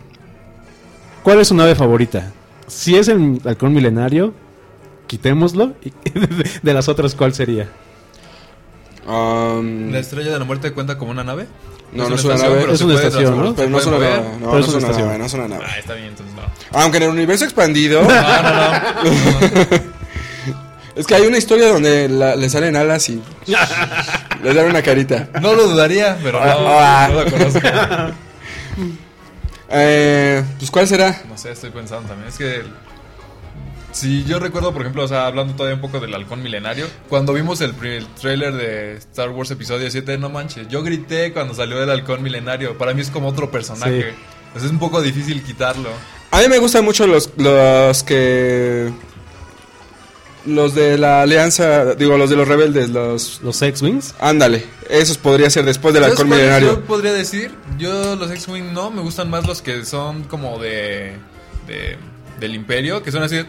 ¿Cuál 1.23 1.39
es 1.39 1.47
su 1.47 1.55
nave 1.55 1.73
favorita? 1.73 2.31
Si 2.67 2.95
es 2.95 3.07
el 3.07 3.41
halcón 3.45 3.73
milenario, 3.73 4.35
quitémoslo. 5.07 5.73
Y 5.81 5.91
de, 6.61 6.73
las 6.75 6.87
otras, 6.87 7.15
¿cuál 7.15 7.33
sería? 7.33 7.67
Um, 9.07 9.89
¿La 9.91 9.97
estrella 9.97 10.31
de 10.31 10.37
la 10.37 10.45
muerte 10.45 10.71
cuenta 10.71 10.99
como 10.99 11.09
una 11.09 11.23
nave? 11.23 11.47
No, 11.93 12.07
no 12.07 12.13
es 12.13 12.23
una 12.25 12.35
estación, 12.35 12.51
nave. 12.51 12.61
pero 12.61 12.73
Es 12.73 12.81
una 12.81 12.93
estación, 12.93 13.43
¿no? 13.43 13.55
pero 13.55 13.69
no 13.71 13.79
es 13.79 13.85
una 13.87 13.97
nave. 13.97 14.23
No, 14.39 14.57
es 14.59 14.67
una 14.67 14.87
nave, 14.87 15.17
no 15.17 15.25
es 15.25 15.33
una 15.33 15.47
nave. 15.47 15.65
Ah, 15.67 15.79
está 15.79 15.95
bien, 15.95 16.09
entonces 16.09 16.35
no. 16.35 16.43
Aunque 16.79 16.97
en 16.97 17.03
el 17.05 17.09
universo 17.09 17.43
expandido. 17.43 18.03
No, 18.03 18.07
no, 18.07 18.53
no. 19.03 19.91
es 20.95 21.05
que 21.07 21.15
hay 21.15 21.25
una 21.25 21.37
historia 21.37 21.67
donde 21.69 22.07
la- 22.09 22.35
le 22.35 22.49
salen 22.49 22.75
alas 22.75 23.09
y. 23.09 23.21
le 24.43 24.53
dan 24.53 24.65
una 24.69 24.81
carita. 24.81 25.29
No 25.41 25.53
lo 25.55 25.67
dudaría, 25.67 26.17
pero 26.23 26.39
no, 26.39 26.45
Ah, 26.45 27.05
ah. 27.05 27.09
no 27.11 27.23
lo 27.23 27.31
conozco. 27.31 27.59
Eh, 29.73 30.43
pues, 30.59 30.69
¿cuál 30.69 30.87
será? 30.87 31.21
No 31.29 31.37
sé, 31.37 31.51
estoy 31.51 31.69
pensando 31.69 32.07
también. 32.09 32.27
Es 32.29 32.37
que. 32.37 32.61
Si 33.93 34.23
yo 34.23 34.39
recuerdo, 34.39 34.71
por 34.71 34.81
ejemplo, 34.83 35.03
o 35.03 35.07
sea, 35.07 35.27
hablando 35.27 35.53
todavía 35.53 35.75
un 35.75 35.81
poco 35.81 35.99
del 35.99 36.13
halcón 36.13 36.41
milenario, 36.41 36.87
cuando 37.09 37.33
vimos 37.33 37.59
el, 37.59 37.73
el 37.85 38.07
trailer 38.07 38.53
de 38.53 38.93
Star 38.97 39.29
Wars 39.31 39.51
Episodio 39.51 39.91
7, 39.91 40.17
no 40.17 40.29
manches, 40.29 40.67
yo 40.69 40.81
grité 40.81 41.33
cuando 41.33 41.53
salió 41.53 41.81
el 41.83 41.89
halcón 41.89 42.23
milenario. 42.23 42.77
Para 42.77 42.93
mí 42.93 43.01
es 43.01 43.09
como 43.09 43.27
otro 43.27 43.51
personaje. 43.51 44.11
Sí. 44.11 44.17
Pues 44.53 44.63
es 44.65 44.71
un 44.71 44.79
poco 44.79 45.01
difícil 45.01 45.43
quitarlo. 45.43 45.89
A 46.31 46.39
mí 46.39 46.47
me 46.47 46.57
gustan 46.59 46.85
mucho 46.85 47.05
los, 47.05 47.31
los 47.37 48.03
que. 48.03 48.89
Los 50.45 50.73
de 50.73 50.97
la 50.97 51.21
alianza, 51.21 51.93
digo, 51.95 52.17
los 52.17 52.29
de 52.29 52.35
los 52.35 52.47
rebeldes, 52.47 52.89
los. 52.89 53.41
¿Los 53.43 53.61
X-Wings? 53.61 54.15
Ándale, 54.19 54.65
esos 54.89 55.17
podría 55.17 55.49
ser 55.49 55.65
después 55.65 55.93
del 55.93 56.03
¿Sabes 56.03 56.17
halcón 56.17 56.29
cuáles 56.29 56.45
milenario. 56.45 56.79
Yo 56.79 56.85
podría 56.85 57.13
decir, 57.13 57.51
yo 57.77 58.15
los 58.15 58.31
X-Wing 58.31 58.73
no, 58.73 58.89
me 58.89 59.01
gustan 59.01 59.29
más 59.29 59.45
los 59.45 59.61
que 59.61 59.85
son 59.85 60.23
como 60.23 60.57
de. 60.59 61.13
de 61.67 61.97
del 62.41 62.55
imperio, 62.55 63.03
que 63.03 63.11
son 63.11 63.21
así 63.21 63.35
de... 63.35 63.45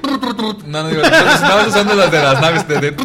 No, 0.66 0.82
no 0.82 0.88
digo, 0.88 1.00
estaba 1.00 1.66
usando 1.66 1.94
las 1.94 2.12
de 2.12 2.18
las 2.22 2.40
naves 2.42 2.68
de... 2.68 2.78
de 2.78 2.96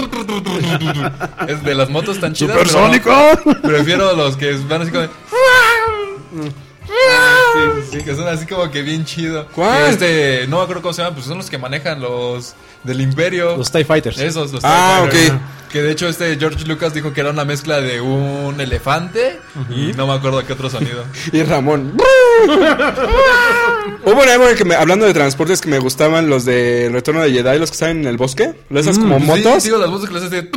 es 1.47 1.63
de 1.63 1.75
las 1.75 1.89
motos 1.89 2.19
tan 2.19 2.33
chidas. 2.33 2.57
pero 2.57 2.69
¡Supersónico! 2.69 3.61
Prefiero 3.63 4.13
los 4.13 4.35
que 4.35 4.51
van 4.67 4.81
así 4.81 4.91
como 4.91 5.03
de... 5.03 5.09
Sí, 7.91 7.99
que 8.03 8.15
son 8.15 8.27
así 8.27 8.45
como 8.45 8.69
que 8.71 8.81
bien 8.81 9.05
chido. 9.05 9.47
¿Cuál? 9.53 9.89
Este, 9.89 10.45
no 10.47 10.57
me 10.57 10.63
acuerdo 10.63 10.81
cómo 10.81 10.93
se 10.93 11.01
llama, 11.03 11.15
pues 11.15 11.25
son 11.27 11.37
los 11.37 11.49
que 11.49 11.57
manejan 11.57 12.01
los 12.01 12.53
del 12.83 13.01
Imperio. 13.01 13.55
Los 13.57 13.71
TIE 13.71 13.83
Fighters. 13.85 14.17
Esos, 14.19 14.51
los 14.51 14.61
Ah, 14.63 15.01
TIE 15.03 15.11
Fighters. 15.19 15.35
ok. 15.35 15.41
Que 15.71 15.81
de 15.81 15.91
hecho 15.91 16.07
este 16.07 16.37
George 16.39 16.63
Lucas 16.65 16.93
dijo 16.93 17.11
que 17.13 17.19
era 17.19 17.29
una 17.29 17.43
mezcla 17.43 17.81
de 17.81 17.99
un 17.99 18.59
elefante 18.61 19.37
y 19.69 19.91
no 19.97 20.07
me 20.07 20.13
acuerdo 20.13 20.45
qué 20.45 20.53
otro 20.53 20.69
sonido. 20.69 21.03
Y 21.33 21.43
Ramón. 21.43 21.93
Hubo 24.05 24.21
una 24.23 24.33
época 24.35 24.55
que 24.55 24.63
me- 24.63 24.75
hablando 24.75 25.05
de 25.05 25.13
transportes 25.13 25.59
que 25.59 25.67
me 25.69 25.79
gustaban 25.79 26.29
los 26.29 26.45
de 26.45 26.89
Retorno 26.91 27.21
de 27.21 27.31
Jedi, 27.31 27.59
los 27.59 27.69
que 27.69 27.73
estaban 27.73 27.97
en 27.99 28.07
el 28.07 28.15
bosque, 28.15 28.53
esas 28.69 28.97
como 28.97 29.17
Pues 29.19 29.39
sí, 29.39 29.43
motos. 29.45 29.63
digo, 29.65 29.77
las 29.77 29.89
voces 29.89 30.07
que 30.09 30.15
les 30.15 30.23
hace... 30.23 30.49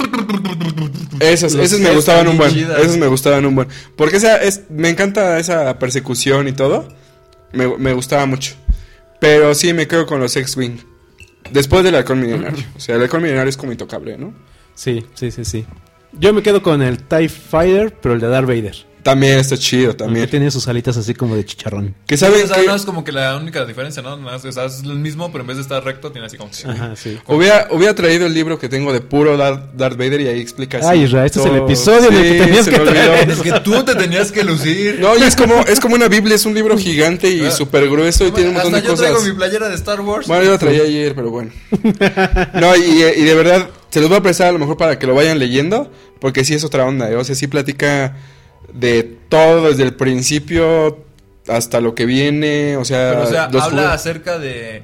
Esas, 1.21 1.55
esas 1.55 1.79
me 1.81 1.91
gustaban 1.95 2.27
un 2.29 2.39
buen. 2.39 2.53
bien 2.53 2.67
chidas. 2.67 2.81
Esas 2.81 2.97
me 2.97 3.07
gustaban 3.07 3.47
un 3.47 3.55
buen. 3.55 3.69
Porque 3.97 4.17
esa 4.17 4.43
es, 4.43 4.63
me 4.71 4.89
encanta 4.89 5.39
esa 5.39 5.79
persecución 5.79 6.49
y 6.49 6.53
todo. 6.53 6.89
Me, 7.53 7.69
me 7.79 7.93
gustaba 7.93 8.27
mucho. 8.27 8.55
Pero 9.21 9.55
sí 9.55 9.73
me 9.73 9.87
quedo 9.87 10.07
con 10.07 10.21
los 10.21 10.35
X-Wing. 10.35 10.79
Después 11.53 11.85
del 11.85 11.95
halcón 11.95 12.21
milenario. 12.21 12.65
O 12.77 12.81
sea, 12.81 12.97
el 12.97 13.03
halcón 13.03 13.23
milenario 13.23 13.51
es 13.51 13.57
como 13.57 13.73
intocable, 13.73 14.17
¿no? 14.17 14.33
Sí, 14.75 15.05
sí, 15.15 15.31
sí, 15.31 15.45
sí. 15.45 15.67
Yo 16.13 16.33
me 16.33 16.43
quedo 16.43 16.63
con 16.63 16.83
el 16.83 17.03
TIE 17.03 17.29
Fighter, 17.29 17.95
pero 18.01 18.15
el 18.15 18.21
de 18.21 18.29
Darth 18.29 18.47
Vader. 18.47 18.89
También 19.03 19.39
está 19.39 19.57
chido, 19.57 19.93
Que 19.93 19.99
también. 19.99 20.29
tiene 20.29 20.51
sus 20.51 20.69
alitas 20.69 20.97
así 20.97 21.15
como 21.15 21.35
de 21.37 21.45
chicharrón. 21.45 21.95
Que 22.07 22.17
Sí, 22.17 22.25
saben 22.25 22.45
o 22.45 22.47
sea, 22.47 22.57
que 22.61 22.67
no 22.67 22.75
es 22.75 22.83
como 22.85 23.03
que 23.03 23.13
la 23.13 23.37
única 23.37 23.65
diferencia, 23.65 24.03
¿no? 24.03 24.17
No 24.17 24.35
es- 24.35 24.45
o 24.45 24.53
sea, 24.53 24.67
es 24.67 24.81
el 24.83 24.97
mismo, 24.97 25.33
pero 25.33 25.43
en 25.43 25.49
vez 25.49 25.57
de 25.57 25.63
estar 25.63 25.83
recto, 25.85 26.13
tiene 26.13 26.27
así 26.27 26.37
como... 26.37 26.51
Ajá, 26.69 26.95
sí. 26.97 27.19
hubiera, 27.27 27.69
hubiera 27.71 27.95
traído 27.95 28.27
el 28.27 28.35
libro 28.35 28.59
que 28.59 28.69
tengo 28.69 28.93
de 28.93 29.01
puro 29.01 29.37
Darth, 29.37 29.73
Darth 29.75 29.97
Vader 29.97 30.21
y 30.21 30.29
ahí 30.29 30.41
explica 30.41 30.79
así 30.79 30.87
Ay, 30.91 31.03
Israel, 31.05 31.27
este 31.27 31.41
es 31.41 31.47
el 31.47 31.57
episodio 31.57 32.09
en 32.11 32.15
el 32.15 32.23
que 32.39 32.45
tenías 32.45 32.69
que 32.69 32.79
traer. 32.79 33.31
Es 33.31 33.41
que 33.41 33.53
tú 33.61 33.83
te 33.85 33.95
tenías 33.95 34.31
que 34.33 34.45
lucir. 34.45 34.99
No, 35.01 35.17
y 35.17 35.23
es 35.23 35.35
como, 35.37 35.61
es 35.67 35.81
como 35.81 35.95
una 35.95 36.09
Biblia, 36.09 36.35
es 36.37 36.45
un 36.47 36.55
libro 36.55 36.77
gigante 36.77 37.31
y 37.31 37.51
súper 37.51 37.89
grueso 37.89 38.27
y 38.27 38.33
tiene 38.33 38.51
un 38.51 38.55
montón 38.57 38.75
Hasta 38.75 38.87
de 38.87 38.93
yo 38.93 38.99
traigo 39.01 39.17
cosas. 39.17 39.31
mi 39.33 39.37
playera 39.37 39.69
de 39.69 39.75
Star 39.77 40.01
Wars. 40.01 40.27
Bueno, 40.27 40.45
yo 40.45 40.51
lo 40.51 40.59
traía 40.59 40.83
ayer, 40.83 41.15
pero 41.15 41.31
bueno. 41.31 41.51
No, 42.55 42.77
y, 42.77 43.03
y 43.03 43.23
de 43.25 43.35
verdad, 43.35 43.69
se 43.91 44.01
los 44.01 44.09
voy 44.09 44.19
a 44.19 44.23
prestar 44.23 44.49
a 44.49 44.53
lo 44.53 44.59
mejor 44.59 44.77
para 44.77 44.99
que 44.99 45.07
lo 45.07 45.15
vayan 45.15 45.39
leyendo, 45.39 45.91
porque 46.21 46.45
sí 46.45 46.55
es 46.55 46.65
otra 46.65 46.85
onda, 46.85 47.11
¿eh? 47.11 47.17
o 47.17 47.25
sea, 47.25 47.35
sí 47.35 47.47
platica 47.47 48.17
de 48.73 49.03
todo 49.29 49.69
desde 49.69 49.83
el 49.85 49.95
principio 49.95 51.05
hasta 51.49 51.81
lo 51.81 51.95
que 51.95 52.05
viene, 52.07 52.77
o 52.77 52.85
sea, 52.85 53.11
Pero, 53.11 53.23
o 53.23 53.27
sea, 53.27 53.45
¿habla 53.45 53.61
juguetes- 53.63 53.87
acerca 53.95 54.39
de 54.39 54.83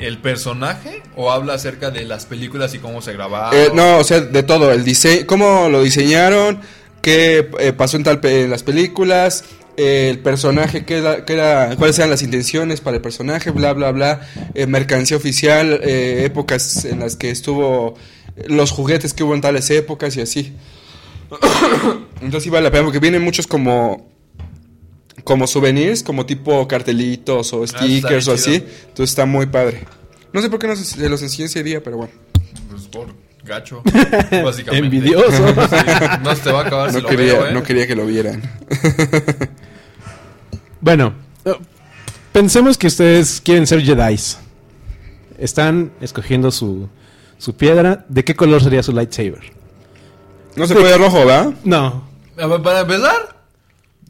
el 0.00 0.18
personaje 0.18 1.02
o 1.16 1.30
habla 1.30 1.54
acerca 1.54 1.90
de 1.90 2.04
las 2.04 2.26
películas 2.26 2.72
y 2.74 2.78
cómo 2.78 3.02
se 3.02 3.12
grabaron? 3.12 3.58
Eh, 3.60 3.68
no, 3.74 3.98
o 3.98 4.04
sea, 4.04 4.20
de 4.20 4.42
todo, 4.42 4.72
el 4.72 4.84
diseño, 4.84 5.26
cómo 5.26 5.68
lo 5.68 5.82
diseñaron, 5.82 6.60
qué 7.02 7.48
eh, 7.58 7.72
pasó 7.72 7.96
en 7.98 8.04
tal 8.04 8.20
pe- 8.20 8.44
en 8.44 8.50
las 8.50 8.62
películas, 8.62 9.44
eh, 9.76 10.08
el 10.10 10.20
personaje, 10.20 10.86
qué 10.86 10.98
era, 10.98 11.24
qué 11.26 11.34
era- 11.34 11.76
cuáles 11.76 11.98
eran 11.98 12.10
las 12.10 12.22
intenciones 12.22 12.80
para 12.80 12.96
el 12.96 13.02
personaje, 13.02 13.50
bla, 13.50 13.74
bla, 13.74 13.90
bla, 13.92 14.20
eh, 14.54 14.66
mercancía 14.66 15.18
oficial, 15.18 15.80
eh, 15.82 16.22
épocas 16.24 16.86
en 16.86 17.00
las 17.00 17.16
que 17.16 17.30
estuvo, 17.30 17.94
los 18.46 18.70
juguetes 18.70 19.12
que 19.12 19.22
hubo 19.22 19.34
en 19.34 19.42
tales 19.42 19.68
épocas 19.70 20.16
y 20.16 20.22
así. 20.22 20.54
Entonces 22.20 22.42
sí 22.42 22.50
vale 22.50 22.64
la 22.64 22.70
pena 22.70 22.84
porque 22.84 22.98
vienen 22.98 23.22
muchos 23.22 23.46
como 23.46 24.08
como 25.24 25.46
souvenirs, 25.46 26.02
como 26.04 26.24
tipo 26.24 26.68
cartelitos 26.68 27.52
o 27.52 27.64
está 27.64 27.80
stickers 27.80 28.28
o 28.28 28.32
así. 28.32 28.54
Entonces 28.54 29.10
está 29.10 29.26
muy 29.26 29.46
padre. 29.46 29.84
No 30.32 30.40
sé 30.40 30.48
por 30.48 30.58
qué 30.60 30.68
no 30.68 30.76
se, 30.76 31.08
los 31.08 31.20
enseñé 31.22 31.46
ese 31.46 31.62
día, 31.62 31.82
pero 31.82 31.96
bueno. 31.96 32.12
Pues 32.70 32.82
por 32.82 33.08
gacho, 33.42 33.82
básicamente. 34.44 34.86
Envidioso. 34.86 35.26
Sí, 35.68 35.76
no 36.22 36.36
se 36.36 36.42
te 36.42 36.52
va 36.52 36.60
a 36.60 36.66
acabar 36.66 36.90
si 36.90 36.96
No 36.96 37.02
lo 37.02 37.08
quería, 37.08 37.32
veo, 37.32 37.46
¿eh? 37.48 37.52
no 37.52 37.62
quería 37.62 37.86
que 37.86 37.96
lo 37.96 38.06
vieran. 38.06 38.42
Bueno, 40.78 41.14
eh, 41.44 41.54
pensemos 42.32 42.78
que 42.78 42.86
ustedes 42.86 43.40
quieren 43.40 43.66
ser 43.66 43.82
Jedi's. 43.82 44.38
Están 45.36 45.90
escogiendo 46.00 46.52
su, 46.52 46.88
su 47.38 47.56
piedra. 47.56 48.04
¿De 48.08 48.22
qué 48.22 48.36
color 48.36 48.62
sería 48.62 48.84
su 48.84 48.92
lightsaber? 48.92 49.55
No 50.56 50.66
se 50.66 50.74
puede 50.74 50.96
rojo, 50.98 51.24
¿verdad? 51.26 51.54
No. 51.64 52.04
A 52.38 52.46
ver, 52.46 52.62
Para 52.62 52.80
empezar, 52.80 53.44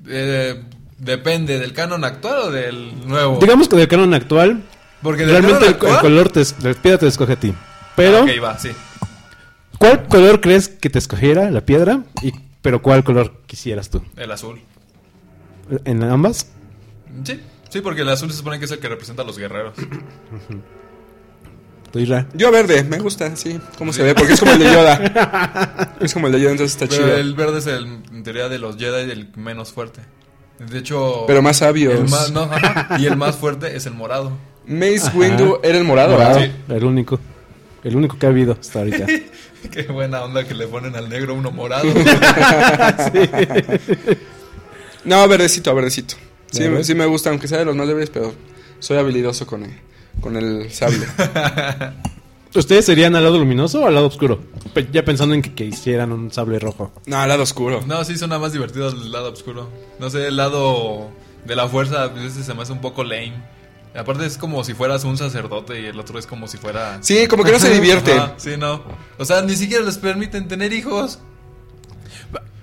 eh, 0.09 0.63
depende 0.99 1.59
del 1.59 1.73
canon 1.73 2.05
actual 2.05 2.39
o 2.39 2.51
del 2.51 3.07
nuevo. 3.09 3.39
Digamos 3.41 3.69
que 3.69 3.77
del 3.77 3.89
canon 3.89 4.15
actual, 4.15 4.63
Porque 5.03 5.23
del 5.27 5.31
realmente 5.43 5.75
canon 5.77 5.89
el, 5.89 5.95
el 5.95 6.01
color 6.01 6.29
te, 6.31 6.41
es- 6.41 6.57
la 6.63 6.75
piedra 6.75 6.99
te 6.99 7.07
escoge 7.07 7.33
a 7.35 7.41
ti. 7.41 7.55
Pero, 7.97 8.19
Ah, 8.19 8.23
ok, 8.23 8.43
va, 8.45 8.59
sí. 8.59 8.71
¿cuál 9.79 10.07
color 10.09 10.41
crees 10.41 10.69
que 10.69 10.91
te 10.91 10.99
escogiera 10.99 11.51
la 11.51 11.61
piedra? 11.63 12.03
Y, 12.23 12.33
pero 12.63 12.83
¿cuál 12.83 13.05
color 13.05 13.41
quisieras 13.47 13.91
tú? 13.91 14.03
El 14.17 14.31
azul. 14.31 14.61
¿En 15.85 16.03
ambas? 16.03 16.47
Sí, 17.25 17.41
sí, 17.71 17.81
porque 17.81 18.03
el 18.03 18.09
azul 18.09 18.31
se 18.31 18.37
supone 18.39 18.59
que 18.59 18.67
es 18.67 18.71
el 18.71 18.79
que 18.79 18.89
representa 18.89 19.23
a 19.23 19.25
los 19.25 19.39
guerreros. 19.39 19.75
¿Tú, 21.91 21.99
Isra? 22.01 22.27
Yo 22.35 22.51
verde, 22.51 22.85
me 22.85 22.99
gusta, 22.99 23.35
sí. 23.37 23.59
¿Cómo 23.79 23.93
se 23.93 24.03
ve? 24.03 24.15
Porque 24.15 24.33
es 24.35 24.41
como 24.41 24.53
el 24.53 24.59
de 24.59 24.65
Yoda. 24.67 25.97
es 26.01 26.13
como 26.13 26.27
el 26.27 26.33
de 26.33 26.41
Yoda, 26.41 26.51
entonces 26.53 26.75
está 26.81 26.87
Pero 26.89 27.05
chido. 27.07 27.17
el 27.17 27.35
verde 27.35 27.59
es 27.59 27.67
el, 27.67 27.85
en 28.13 28.23
teoría 28.23 28.49
de 28.49 28.59
los 28.59 28.77
Jedi 28.77 29.11
el 29.11 29.31
menos 29.37 29.73
fuerte. 29.73 30.03
De 30.59 30.79
hecho... 30.79 31.25
Pero 31.27 31.43
más 31.43 31.59
sabios. 31.59 31.95
el 31.95 32.09
más, 32.09 32.31
no, 32.33 32.43
ajá, 32.43 32.97
y 32.99 33.07
el 33.07 33.17
más 33.17 33.37
fuerte 33.37 33.77
es 33.77 33.87
el 33.87 33.95
morado. 33.95 34.33
Mace 34.67 35.07
Ajá. 35.07 35.17
Windu 35.17 35.61
era 35.63 35.79
el 35.79 35.85
morado, 35.85 36.13
Morado. 36.13 36.41
El 36.69 36.85
único. 36.85 37.21
El 37.85 37.95
único 37.95 38.19
que 38.19 38.27
ha 38.27 38.31
habido 38.31 38.57
hasta 38.61 38.81
ahorita. 38.81 39.07
Qué 39.71 39.83
buena 39.85 40.23
onda 40.25 40.45
que 40.45 40.55
le 40.55 40.67
ponen 40.67 40.97
al 40.97 41.09
negro 41.09 41.35
uno 41.35 41.51
morado. 41.53 41.89
No, 45.05 45.27
verdecito, 45.29 45.73
verdecito. 45.75 46.17
Sí, 46.51 46.69
me- 46.69 46.83
sí 46.83 46.95
me 46.95 47.07
gusta, 47.07 47.31
aunque 47.31 47.47
sea 47.49 47.59
de 47.59 47.65
los 47.65 47.77
más 47.77 47.87
débiles, 47.87 48.11
pero 48.11 48.35
soy 48.81 48.99
habilidoso 48.99 49.47
con 49.47 49.63
el, 49.65 49.71
con 50.21 50.37
el 50.37 50.71
sable. 50.73 51.07
¿Ustedes 52.55 52.87
serían 52.87 53.15
al 53.17 53.25
lado 53.25 53.39
luminoso 53.39 53.83
o 53.83 53.87
al 53.87 53.95
lado 53.95 54.07
oscuro? 54.07 54.41
Pe- 54.73 54.89
Ya 54.91 55.05
pensando 55.05 55.35
en 55.35 55.43
que, 55.43 55.53
que 55.55 55.65
hicieran 55.65 56.11
un 56.13 56.33
sable 56.33 56.59
rojo. 56.59 56.91
no, 57.07 57.19
al 57.19 57.29
lado 57.29 57.43
oscuro. 57.43 57.83
No, 57.87 58.03
sí 58.05 58.17
suena 58.17 58.39
más 58.39 58.53
divertido 58.53 58.89
el 58.89 59.13
lado 59.13 59.31
oscuro. 59.33 59.69
No 59.99 60.09
sé, 60.09 60.29
el 60.29 60.37
lado 60.37 61.11
de 61.45 61.55
la 61.57 61.69
fuerza 61.69 62.05
a 62.05 62.09
veces 62.09 62.47
se 62.47 62.55
me 62.55 62.63
hace 62.63 62.73
un 62.73 62.81
poco 62.81 63.05
lame. 63.05 63.35
Aparte 63.95 64.27
es 64.27 64.37
como 64.39 64.63
si 64.65 64.75
fueras 64.75 65.05
un 65.05 65.17
sacerdote 65.17 65.81
y 65.81 65.87
el 65.87 65.99
otro 65.99 66.19
es 66.19 66.27
como 66.27 66.49
si 66.49 66.57
fuera... 66.59 66.99
Sí, 67.03 67.27
como 67.29 67.45
que 67.45 67.53
no 67.53 67.59
se 67.59 67.71
divierte. 67.75 68.13
Ajá, 68.13 68.35
sí, 68.37 68.57
no. 68.59 68.83
O 69.19 69.25
sea, 69.25 69.43
ni 69.43 69.55
siquiera 69.57 69.85
les 69.85 69.99
permiten 69.99 70.49
tener 70.49 70.73
hijos. 70.73 71.19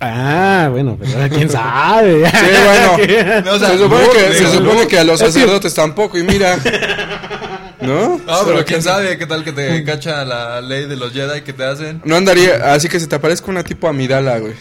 Ah, 0.00 0.68
bueno, 0.70 0.98
pero 1.00 1.34
quién 1.34 1.48
sabe. 1.48 2.24
Sí, 2.30 2.46
bueno. 2.64 3.42
No, 3.44 3.52
o 3.52 3.58
sea, 3.58 3.68
se 3.70 3.78
supone, 3.78 4.06
que, 4.12 4.34
se 4.34 4.46
supone 4.50 4.86
que 4.86 4.98
a 4.98 5.04
los 5.04 5.18
sacerdotes 5.20 5.72
tampoco, 5.74 6.18
y 6.18 6.22
mira. 6.22 6.58
¿No? 7.80 8.18
No, 8.18 8.38
pero 8.46 8.64
quién 8.64 8.78
que- 8.78 8.82
sabe 8.82 9.18
qué 9.18 9.26
tal 9.26 9.44
que 9.44 9.52
te 9.52 9.84
cacha 9.84 10.24
la 10.24 10.60
ley 10.60 10.86
de 10.86 10.96
los 10.96 11.12
Jedi 11.12 11.42
que 11.42 11.52
te 11.52 11.64
hacen. 11.64 12.00
No 12.04 12.16
andaría, 12.16 12.72
así 12.72 12.88
que 12.88 12.98
se 12.98 13.06
te 13.06 13.16
aparezca 13.16 13.50
una 13.50 13.62
tipo 13.62 13.88
Amidala, 13.88 14.38
güey. 14.38 14.54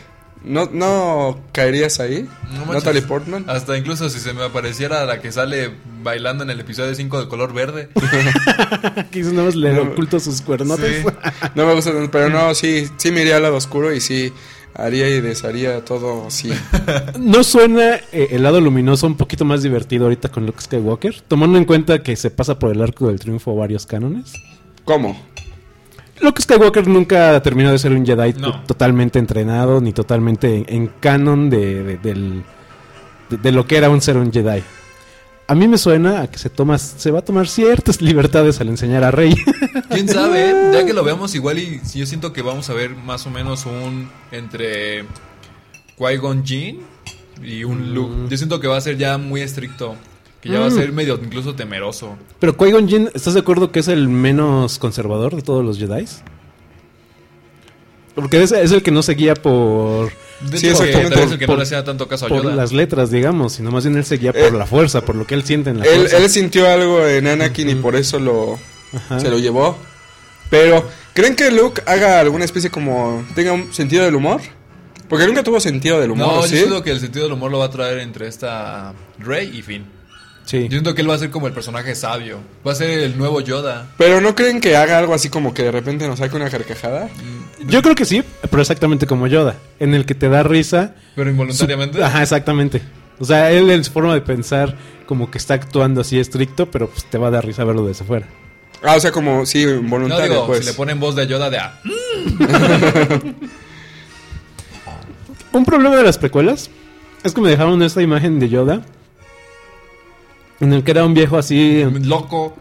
¿No, 0.44 0.70
¿No 0.72 1.40
caerías 1.54 2.02
ahí? 2.02 2.28
No 2.52 2.66
manches. 2.66 2.84
Natalie 2.84 3.02
Portman. 3.04 3.46
Hasta 3.48 3.78
incluso 3.78 4.10
si 4.10 4.20
se 4.20 4.34
me 4.34 4.44
apareciera 4.44 5.06
la 5.06 5.22
que 5.22 5.32
sale 5.32 5.72
bailando 6.02 6.44
en 6.44 6.50
el 6.50 6.60
episodio 6.60 6.94
5 6.94 7.22
de 7.22 7.28
color 7.30 7.54
verde. 7.54 7.88
Nada 7.96 9.44
más 9.44 9.56
le 9.56 9.80
oculto 9.80 10.20
sus 10.20 10.42
cuernotes. 10.42 11.04
Sí. 11.04 11.10
No 11.56 11.66
me 11.66 11.74
gusta, 11.74 11.92
pero 12.12 12.30
no, 12.30 12.54
sí, 12.56 12.90
sí 12.98 13.12
me 13.12 13.22
iría 13.22 13.38
al 13.38 13.44
lado 13.44 13.56
oscuro 13.56 13.94
y 13.94 14.02
sí 14.02 14.34
haría 14.76 15.10
y 15.10 15.22
desharía 15.22 15.84
todo 15.86 16.28
así. 16.28 16.52
¿No 17.20 17.44
suena 17.44 17.96
eh, 18.12 18.30
el 18.32 18.44
lado 18.44 18.60
luminoso 18.62 19.08
un 19.08 19.16
poquito 19.18 19.46
más 19.46 19.64
divertido 19.64 20.06
ahorita 20.06 20.30
con 20.30 20.46
Luke 20.46 20.62
Skywalker? 20.62 21.22
Tomando 21.28 21.58
en 21.58 21.66
cuenta 21.66 22.02
que 22.04 22.16
se 22.16 22.32
pasa 22.32 22.58
por 22.60 22.72
el 22.72 22.82
arco 22.82 23.08
del 23.08 23.20
triunfo 23.20 23.56
varios 23.56 23.86
cánones. 23.86 24.34
¿Cómo? 24.86 25.20
Luke 26.22 26.42
Skywalker 26.42 26.88
nunca 26.88 27.42
terminó 27.42 27.72
de 27.72 27.80
ser 27.80 27.92
un 27.92 28.06
Jedi 28.06 28.34
No. 28.34 28.62
totalmente 28.64 29.20
entrenado 29.20 29.82
ni 29.82 29.92
totalmente 29.94 30.58
en, 30.58 30.66
en 30.68 30.88
canon 31.00 31.50
de, 31.50 31.84
de- 31.84 31.98
del- 31.98 32.44
de- 33.30 33.38
de 33.38 33.52
lo 33.52 33.66
que 33.66 33.78
era 33.78 33.90
un 33.90 34.02
ser 34.02 34.18
un 34.18 34.32
Jedi. 34.32 34.62
A 35.48 35.56
mí 35.56 35.68
me 35.68 35.78
suena 35.78 36.22
a 36.22 36.32
que 36.32 36.40
se 36.40 36.50
toma, 36.50 36.78
se 36.78 37.12
va 37.12 37.20
a 37.20 37.22
tomar 37.26 37.48
ciertas 37.48 38.02
libertades 38.02 38.60
al 38.62 38.70
enseñar 38.70 39.04
a 39.04 39.12
Rey. 39.12 39.34
¿Quién 39.90 40.08
sabe? 40.08 40.54
Ya 40.74 40.86
que 40.86 40.94
lo 40.94 41.04
veamos 41.04 41.36
igual 41.36 41.60
y 41.60 41.82
yo 41.94 42.06
siento 42.06 42.32
que 42.34 42.42
vamos 42.42 42.70
a 42.70 42.74
ver 42.74 42.92
más 42.96 43.26
o 43.28 43.30
menos 43.30 43.66
un 43.66 44.10
entre 44.32 45.04
Qui-Gon 45.98 46.44
Jinn 46.46 46.80
y 47.44 47.64
un 47.66 47.94
Luke. 47.94 48.16
Yo 48.30 48.38
siento 48.38 48.60
que 48.60 48.68
va 48.68 48.78
a 48.78 48.82
ser 48.82 48.98
ya 48.98 49.18
muy 49.18 49.42
estricto. 49.42 49.96
Que 50.42 50.50
ya 50.50 50.60
va 50.60 50.66
a 50.66 50.70
Mm. 50.70 50.76
ser 50.76 50.92
medio 50.92 51.20
incluso 51.24 51.56
temeroso. 51.56 52.18
Pero 52.40 52.58
Qui-Gon 52.58 52.88
Jinn, 52.88 53.10
¿estás 53.14 53.34
de 53.34 53.40
acuerdo 53.42 53.72
que 53.72 53.80
es 53.80 53.88
el 53.88 54.10
menos 54.10 54.78
conservador 54.80 55.36
de 55.36 55.42
todos 55.42 55.64
los 55.64 55.78
Jedi? 55.78 56.06
Porque 58.16 58.44
es, 58.44 58.52
es 58.52 58.72
el 58.72 58.84
que 58.84 58.92
no 58.92 59.02
se 59.04 59.14
guía 59.14 59.34
por, 59.36 60.12
De 60.42 60.58
Sí, 60.58 60.68
hecho, 60.70 60.80
que 60.84 60.90
exactamente. 60.90 61.34
el 61.34 61.40
que 61.40 61.46
Por- 61.46 61.56
no 61.56 61.60
le 61.60 61.64
hacía 61.64 61.84
tanto 61.84 62.08
caso 62.08 62.26
a 62.26 62.30
por 62.30 62.44
Yoda. 62.44 62.56
las 62.56 62.74
letras, 62.74 63.12
digamos, 63.12 63.54
sino 63.54 63.72
más 63.72 63.86
bien 63.86 63.98
él 63.98 64.04
se 64.06 64.18
guía 64.18 64.32
Eh, 64.36 64.44
por 64.50 64.54
la 64.58 64.66
fuerza, 64.66 65.02
por 65.02 65.16
lo 65.16 65.26
que 65.26 65.36
él 65.36 65.44
siente 65.44 65.70
en 65.70 65.80
la 65.80 65.86
Él, 65.86 65.96
fuerza. 66.02 66.18
él 66.18 66.30
sintió 66.30 66.70
algo 66.70 67.08
en 67.08 67.28
Anakin 67.28 67.70
y 67.70 67.76
por 67.76 67.96
eso 67.96 68.20
lo, 68.20 68.60
Ajá. 68.94 69.20
se 69.20 69.30
lo 69.30 69.40
llevó. 69.40 69.78
Pero, 70.50 70.88
¿creen 71.14 71.36
que 71.36 71.50
Luke 71.50 71.82
haga 71.86 72.20
alguna 72.20 72.46
especie 72.46 72.70
como... 72.70 73.26
tenga 73.36 73.54
un 73.54 73.74
sentido 73.74 74.04
del 74.04 74.16
humor? 74.16 74.42
Porque 75.08 75.26
nunca 75.28 75.44
tuvo 75.44 75.60
sentido 75.60 76.00
del 76.00 76.12
humor, 76.12 76.28
No, 76.28 76.44
¿sí? 76.44 76.52
yo 76.52 76.58
siento 76.58 76.84
que 76.84 76.92
el 76.92 77.00
sentido 77.00 77.26
del 77.26 77.34
humor 77.34 77.52
lo 77.52 77.60
va 77.60 77.66
a 77.66 77.70
traer 77.70 78.00
entre 78.00 78.28
esta 78.28 78.94
Rey 79.20 79.50
y 79.54 79.62
Finn. 79.62 79.86
Sí. 80.46 80.64
Yo 80.64 80.70
siento 80.72 80.94
que 80.94 81.02
él 81.02 81.10
va 81.10 81.16
a 81.16 81.18
ser 81.18 81.30
como 81.30 81.48
el 81.48 81.54
personaje 81.54 81.96
sabio. 81.96 82.40
Va 82.66 82.74
a 82.74 82.76
ser 82.76 82.90
el 82.90 83.18
nuevo 83.18 83.42
Yoda. 83.42 83.88
Pero 83.98 84.22
¿no 84.22 84.36
creen 84.36 84.60
que 84.60 84.76
haga 84.76 84.98
algo 84.98 85.14
así 85.14 85.30
como 85.30 85.54
que 85.54 85.64
de 85.64 85.72
repente 85.72 86.08
nos 86.08 86.20
saque 86.20 86.36
una 86.36 86.50
carcajada? 86.50 87.10
Yo 87.66 87.82
creo 87.82 87.96
que 87.96 88.06
sí, 88.06 88.24
pero 88.50 88.62
exactamente 88.62 89.08
como 89.08 89.28
Yoda, 89.28 89.56
en 89.80 89.94
el 89.94 90.06
que 90.06 90.16
te 90.16 90.30
da 90.30 90.44
risa. 90.44 90.96
Pero 91.16 91.30
involuntariamente. 91.30 92.04
Ajá, 92.04 92.22
exactamente. 92.22 92.82
O 93.20 93.26
sea, 93.26 93.52
él 93.52 93.70
en 93.70 93.84
su 93.84 93.92
forma 93.92 94.14
de 94.14 94.22
pensar 94.22 94.76
como 95.06 95.32
que 95.32 95.38
está 95.38 95.54
actuando 95.54 96.02
así 96.02 96.20
estricto, 96.20 96.70
pero 96.72 96.90
pues 96.90 97.06
te 97.06 97.18
va 97.18 97.28
a 97.28 97.32
dar 97.32 97.46
risa 97.46 97.64
verlo 97.64 97.86
desde 97.86 98.04
fuera. 98.04 98.28
Ah, 98.84 98.96
o 98.98 99.00
sea, 99.00 99.12
como, 99.12 99.46
sí, 99.46 99.66
No 99.66 99.82
voluntario, 99.84 100.26
digo, 100.34 100.48
pues. 100.48 100.60
si 100.60 100.66
le 100.66 100.74
ponen 100.74 101.00
voz 101.00 101.16
de 101.16 101.26
Yoda 101.26 101.50
de 101.50 101.58
ah, 101.58 101.80
Un 105.54 105.66
problema 105.66 105.96
de 105.96 106.04
las 106.04 106.18
precuelas 106.18 106.70
es 107.24 107.34
que 107.34 107.40
me 107.40 107.50
dejaron 107.50 107.82
esta 107.84 108.02
imagen 108.02 108.40
de 108.40 108.50
Yoda 108.50 108.82
en 110.64 110.74
el 110.74 110.84
que 110.84 110.92
era 110.92 111.06
un 111.06 111.14
viejo 111.14 111.38
así 111.38 111.84
loco. 112.04 112.56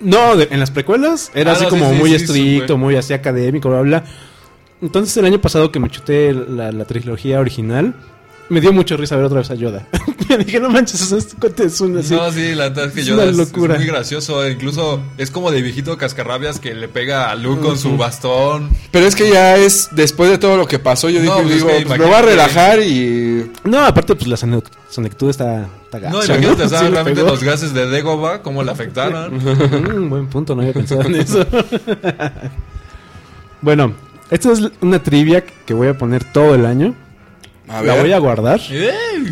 No, 0.00 0.36
de- 0.36 0.48
en 0.50 0.60
las 0.60 0.70
precuelas 0.70 1.30
era 1.34 1.52
Ah, 1.52 1.54
así 1.54 1.64
no, 1.64 1.70
como 1.70 1.90
sí, 1.90 1.96
muy 1.96 2.10
sí, 2.10 2.16
estricto, 2.16 2.76
muy 2.76 2.96
así 2.96 3.12
académico, 3.14 3.68
bla, 3.70 3.80
bla. 3.80 4.04
Entonces 4.82 5.16
el 5.16 5.24
año 5.24 5.40
pasado 5.40 5.70
que 5.72 5.78
me 5.80 5.88
chuté 5.88 6.32
la, 6.34 6.70
la 6.72 6.84
trilogía 6.84 7.40
original, 7.40 7.94
me 8.50 8.60
dio 8.60 8.72
mucho 8.72 8.96
risa 8.96 9.16
ver 9.16 9.24
otra 9.24 9.38
vez 9.38 9.50
a 9.50 9.54
Yoda. 9.54 9.86
dije, 10.44 10.60
no 10.60 10.70
manches, 10.70 11.00
eso 11.00 11.16
es, 11.16 11.28
es 11.60 11.80
una 11.80 12.00
así. 12.00 12.14
No, 12.14 12.30
sí, 12.32 12.54
la 12.54 12.68
verdad 12.70 12.86
es 12.86 12.92
que 12.92 13.00
Es 13.00 13.06
Yoda 13.06 13.22
una 13.22 13.32
es, 13.32 13.38
es 13.38 13.46
locura. 13.48 13.76
muy 13.76 13.86
gracioso. 13.86 14.48
Incluso 14.48 15.00
es 15.18 15.30
como 15.30 15.50
de 15.50 15.62
viejito 15.62 15.96
cascarrabias 15.98 16.58
que 16.58 16.74
le 16.74 16.88
pega 16.88 17.30
a 17.30 17.34
Luke 17.34 17.60
con 17.62 17.78
su 17.78 17.96
bastón. 17.96 18.70
Pero 18.90 19.06
es 19.06 19.14
que 19.14 19.30
ya 19.30 19.56
es, 19.56 19.88
después 19.92 20.30
de 20.30 20.38
todo 20.38 20.56
lo 20.56 20.66
que 20.66 20.78
pasó, 20.78 21.08
yo 21.10 21.20
No, 21.22 21.36
dije, 21.38 21.42
pues 21.42 21.50
es 21.50 21.54
digo, 21.56 21.68
que 21.78 21.86
pues 21.86 21.98
me 21.98 22.04
voy 22.06 22.14
a 22.14 22.22
relajar 22.22 22.80
y... 22.80 23.50
No, 23.64 23.84
aparte, 23.84 24.14
pues 24.14 24.26
la 24.28 24.36
senectud 24.36 25.30
está, 25.30 25.66
está 25.84 25.98
No, 26.10 26.18
gacha, 26.20 26.34
imagínate, 26.36 26.62
¿no? 26.64 26.68
¿sabes? 26.68 26.80
Sí 26.88 26.92
realmente 26.92 27.22
los 27.22 27.42
gases 27.42 27.74
de 27.74 27.88
Dagobah, 27.90 28.42
cómo 28.42 28.62
le 28.62 28.70
afectaron. 28.70 29.34
Mm, 29.44 30.08
buen 30.08 30.26
punto, 30.28 30.54
no 30.54 30.62
había 30.62 30.72
pensado 30.74 31.02
en 31.02 31.14
eso. 31.16 31.46
bueno, 33.60 33.94
esta 34.30 34.52
es 34.52 34.60
una 34.80 35.02
trivia 35.02 35.44
que 35.44 35.74
voy 35.74 35.88
a 35.88 35.96
poner 35.98 36.24
todo 36.32 36.54
el 36.54 36.66
año. 36.66 36.94
A 37.68 37.82
La 37.82 37.94
voy 37.94 38.12
a 38.12 38.16
ver, 38.16 38.20
guardar. 38.20 38.60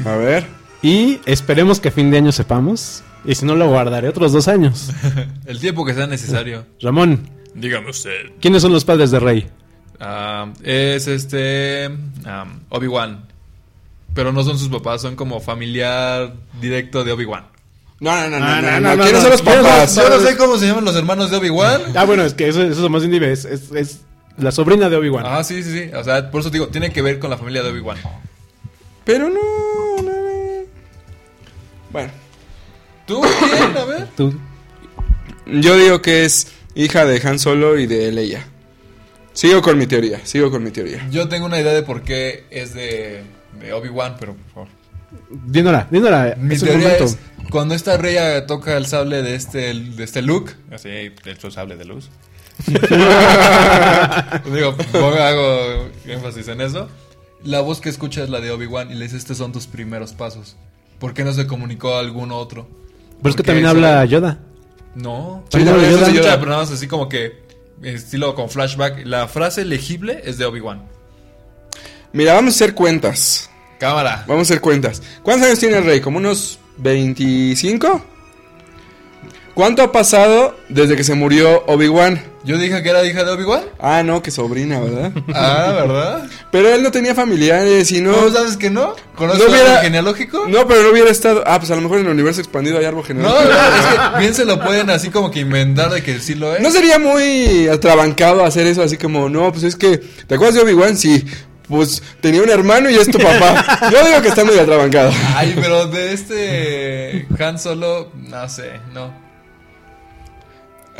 A 0.06 0.16
ver. 0.16 0.46
Y 0.82 1.20
esperemos 1.26 1.78
que 1.80 1.88
a 1.88 1.92
fin 1.92 2.10
de 2.10 2.18
año 2.18 2.32
sepamos. 2.32 3.02
Y 3.24 3.34
si 3.36 3.44
no, 3.46 3.54
lo 3.54 3.68
guardaré 3.68 4.08
otros 4.08 4.32
dos 4.32 4.48
años. 4.48 4.90
El 5.46 5.60
tiempo 5.60 5.84
que 5.84 5.94
sea 5.94 6.06
necesario. 6.06 6.66
Ramón, 6.80 7.30
Dígame 7.54 7.90
usted. 7.90 8.32
¿quiénes 8.40 8.62
son 8.62 8.72
los 8.72 8.84
padres 8.84 9.10
de 9.10 9.20
Rey? 9.20 9.46
Ah, 10.00 10.46
es 10.64 11.06
este. 11.06 11.88
ah, 12.24 12.46
Obi-Wan. 12.70 13.26
Pero 14.14 14.32
no 14.32 14.42
son 14.42 14.58
sus 14.58 14.68
papás, 14.68 15.00
son 15.02 15.14
como 15.16 15.40
familiar 15.40 16.34
directo 16.60 17.04
de 17.04 17.12
Obi-Wan. 17.12 17.46
No, 18.00 18.10
no, 18.16 18.30
no, 18.30 18.38
no, 18.40 18.44
Ah, 18.44 18.60
no, 18.60 18.70
no, 18.72 18.80
no, 18.80 18.96
no, 18.96 19.02
¿Quiénes 19.04 19.12
no. 19.12 19.20
son 19.20 19.30
los 19.30 19.42
¿Quiénes 19.42 19.62
papás? 19.62 19.94
son- 19.94 20.04
Yo 20.04 20.10
no 20.18 20.26
sé 20.26 20.36
cómo 20.36 20.58
se 20.58 20.66
llaman 20.66 20.84
los 20.84 20.96
hermanos 20.96 21.30
de 21.30 21.36
Obi-Wan. 21.36 21.82
Ah, 21.94 22.04
bueno, 22.04 22.24
es 22.24 22.34
que 22.34 22.48
eso, 22.48 22.62
eso 22.62 22.84
es 22.84 22.90
más 22.90 23.04
indie, 23.04 23.30
es, 23.30 23.44
es, 23.44 23.70
es 23.70 24.00
la 24.38 24.50
sobrina 24.50 24.88
de 24.90 24.96
Obi-Wan. 24.96 25.24
Ah, 25.26 25.44
sí, 25.44 25.62
sí, 25.62 25.72
sí. 25.72 25.90
O 25.94 26.02
sea, 26.02 26.28
por 26.30 26.40
eso 26.40 26.50
digo, 26.50 26.66
tiene 26.68 26.90
que 26.90 27.00
ver 27.00 27.18
con 27.20 27.30
la 27.30 27.36
familia 27.38 27.62
de 27.62 27.70
Obi-Wan. 27.70 27.98
Pero 29.04 29.28
no, 29.28 29.34
no, 29.34 29.40
no. 29.40 29.71
Bueno, 31.92 32.11
¿Tú 33.07 33.20
quién? 33.20 33.76
A 33.76 33.85
ver. 33.85 34.09
Tú. 34.16 34.35
yo 35.46 35.76
digo 35.76 36.00
que 36.02 36.24
es 36.24 36.48
hija 36.74 37.05
de 37.05 37.20
Han 37.26 37.38
Solo 37.38 37.78
y 37.78 37.87
de 37.87 38.11
Leia. 38.12 38.46
Sigo 39.33 39.62
con 39.62 39.78
mi 39.78 39.87
teoría, 39.87 40.20
sigo 40.24 40.50
con 40.50 40.62
mi 40.62 40.70
teoría. 40.70 41.07
Yo 41.11 41.28
tengo 41.28 41.46
una 41.46 41.59
idea 41.59 41.72
de 41.72 41.83
por 41.83 42.02
qué 42.02 42.44
es 42.50 42.74
de, 42.74 43.22
de 43.61 43.72
Obi-Wan, 43.72 44.16
pero 44.18 44.35
por 44.35 44.52
favor. 44.52 44.68
Dínola, 45.31 45.88
dínola. 45.90 46.37
Mi 46.38 46.55
es 46.55 46.62
teoría 46.62 46.96
es 46.96 47.18
cuando 47.50 47.74
esta 47.74 47.96
Rey 47.96 48.16
toca 48.46 48.76
el 48.76 48.87
sable 48.87 49.22
de 49.22 49.35
este, 49.35 49.74
de 49.74 50.05
este 50.05 50.22
Luke, 50.22 50.52
así, 50.70 50.88
de 50.88 51.12
hecho 51.26 51.50
sable 51.50 51.76
de 51.76 51.85
luz. 51.85 52.09
Digo, 54.55 54.76
hago 55.18 55.90
énfasis 56.07 56.48
en 56.48 56.61
eso. 56.61 56.88
La 57.44 57.61
voz 57.61 57.81
que 57.81 57.88
escucha 57.88 58.22
es 58.22 58.31
la 58.31 58.40
de 58.40 58.50
Obi-Wan 58.50 58.90
y 58.90 58.94
le 58.94 59.05
dice, 59.05 59.16
estos 59.16 59.38
son 59.38 59.52
tus 59.52 59.66
primeros 59.66 60.12
pasos. 60.12 60.57
¿Por 61.02 61.14
qué 61.14 61.24
no 61.24 61.32
se 61.32 61.48
comunicó 61.48 61.96
a 61.96 61.98
algún 61.98 62.30
otro? 62.30 62.68
Pero 63.20 63.30
es 63.30 63.34
que 63.34 63.42
también 63.42 63.66
eso- 63.66 63.74
habla 63.74 64.04
Yoda. 64.04 64.38
No. 64.94 65.42
Sí, 65.50 65.58
no, 65.64 65.72
Yoda. 65.76 66.06
escucha, 66.08 66.38
pero 66.38 66.50
nada 66.52 66.62
más 66.62 66.70
así 66.70 66.86
como 66.86 67.08
que 67.08 67.42
estilo 67.82 68.36
con 68.36 68.48
flashback. 68.48 69.04
La 69.04 69.26
frase 69.26 69.64
legible 69.64 70.22
es 70.24 70.38
de 70.38 70.44
Obi-Wan. 70.44 70.84
Mira, 72.12 72.34
vamos 72.34 72.54
a 72.54 72.56
hacer 72.56 72.74
cuentas. 72.74 73.50
Cámara. 73.80 74.24
Vamos 74.28 74.42
a 74.42 74.52
hacer 74.52 74.60
cuentas. 74.60 75.02
¿Cuántos 75.24 75.48
años 75.48 75.58
tiene 75.58 75.78
el 75.78 75.84
rey? 75.84 76.00
¿Como 76.00 76.18
unos 76.18 76.60
25? 76.78 78.00
¿Cuánto 79.54 79.82
ha 79.82 79.92
pasado 79.92 80.56
desde 80.68 80.96
que 80.96 81.04
se 81.04 81.14
murió 81.14 81.64
Obi-Wan? 81.66 82.22
Yo 82.44 82.56
dije 82.58 82.82
que 82.82 82.88
era 82.88 83.04
hija 83.04 83.22
de 83.22 83.30
Obi-Wan. 83.32 83.62
Ah, 83.78 84.02
no, 84.02 84.22
que 84.22 84.30
sobrina, 84.30 84.80
¿verdad? 84.80 85.12
Ah, 85.34 85.72
¿verdad? 85.74 86.28
Pero 86.50 86.68
él 86.74 86.82
no 86.82 86.90
tenía 86.90 87.14
familiares 87.14 87.92
y 87.92 88.00
no... 88.00 88.12
¿No 88.12 88.30
sabes 88.30 88.56
que 88.56 88.70
no? 88.70 88.94
¿Conoces 89.14 89.40
No 89.40 89.46
el 89.46 89.52
hubiera- 89.52 89.70
árbol 89.72 89.84
genealógico? 89.84 90.44
No, 90.48 90.66
pero 90.66 90.82
no 90.82 90.90
hubiera 90.90 91.10
estado... 91.10 91.44
Ah, 91.46 91.58
pues 91.58 91.70
a 91.70 91.76
lo 91.76 91.82
mejor 91.82 91.98
en 91.98 92.06
el 92.06 92.12
universo 92.12 92.40
expandido 92.40 92.78
hay 92.78 92.86
árbol 92.86 93.02
No, 93.02 93.06
genealógico. 93.06 93.52
no, 93.52 93.76
es 93.76 94.12
que 94.14 94.18
bien 94.20 94.34
se 94.34 94.44
lo 94.46 94.58
pueden 94.64 94.90
así 94.90 95.10
como 95.10 95.30
que 95.30 95.40
inventar 95.40 95.90
de 95.90 96.02
que 96.02 96.18
sí 96.18 96.34
lo 96.34 96.56
es. 96.56 96.62
¿No 96.62 96.70
sería 96.70 96.98
muy 96.98 97.68
atrabancado 97.68 98.44
hacer 98.44 98.66
eso 98.66 98.82
así 98.82 98.96
como, 98.96 99.28
no, 99.28 99.52
pues 99.52 99.64
es 99.64 99.76
que, 99.76 99.98
¿te 99.98 100.34
acuerdas 100.34 100.54
de 100.56 100.62
Obi-Wan? 100.62 100.96
Sí, 100.96 101.24
pues 101.68 102.02
tenía 102.20 102.42
un 102.42 102.50
hermano 102.50 102.90
y 102.90 102.94
es 102.96 103.08
tu 103.08 103.18
papá. 103.18 103.88
Yo 103.92 104.04
digo 104.04 104.20
que 104.20 104.28
está 104.28 104.44
muy 104.44 104.58
atrabancado. 104.58 105.12
Ay, 105.36 105.52
pero 105.60 105.86
de 105.86 106.12
este 106.12 107.26
Han 107.38 107.58
Solo, 107.58 108.10
no 108.16 108.48
sé, 108.48 108.80
no. 108.92 109.30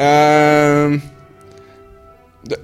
Ah, 0.04 0.88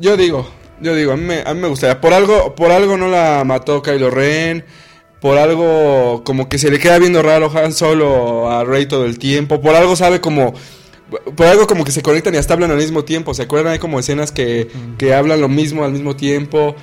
yo 0.01 0.17
digo, 0.17 0.49
yo 0.81 0.95
digo, 0.95 1.13
a 1.13 1.17
mí, 1.17 1.23
me, 1.23 1.43
a 1.45 1.55
mí 1.55 1.61
me 1.61 1.69
gustaría. 1.69 2.01
Por 2.01 2.13
algo, 2.13 2.55
por 2.55 2.71
algo 2.73 2.97
no 2.97 3.09
la 3.09 3.43
mató 3.45 3.83
Kylo 3.83 4.11
Ren. 4.11 4.65
Por 5.21 5.37
algo 5.37 6.23
como 6.25 6.49
que 6.49 6.59
se 6.59 6.71
le 6.71 6.79
queda 6.79 6.99
viendo 6.99 7.23
raro 7.23 7.51
Han 7.53 7.73
Solo 7.73 8.51
a 8.51 8.65
Rey 8.65 8.87
todo 8.87 9.05
el 9.05 9.19
tiempo. 9.19 9.61
Por 9.61 9.75
algo 9.75 9.97
sabe 9.97 10.21
como... 10.21 10.55
Por 11.37 11.47
algo 11.47 11.67
como 11.67 11.85
que 11.85 11.91
se 11.91 12.03
conectan 12.03 12.35
y 12.35 12.37
hasta 12.39 12.55
hablan 12.55 12.71
al 12.71 12.77
mismo 12.77 13.03
tiempo. 13.05 13.35
¿Se 13.35 13.43
acuerdan? 13.43 13.73
Hay 13.73 13.79
como 13.81 13.99
escenas 13.99 14.31
que, 14.31 14.69
que 14.99 15.15
hablan 15.15 15.41
lo 15.41 15.49
mismo 15.49 15.85
al 15.85 15.91
mismo 15.93 16.15
tiempo. 16.15 16.77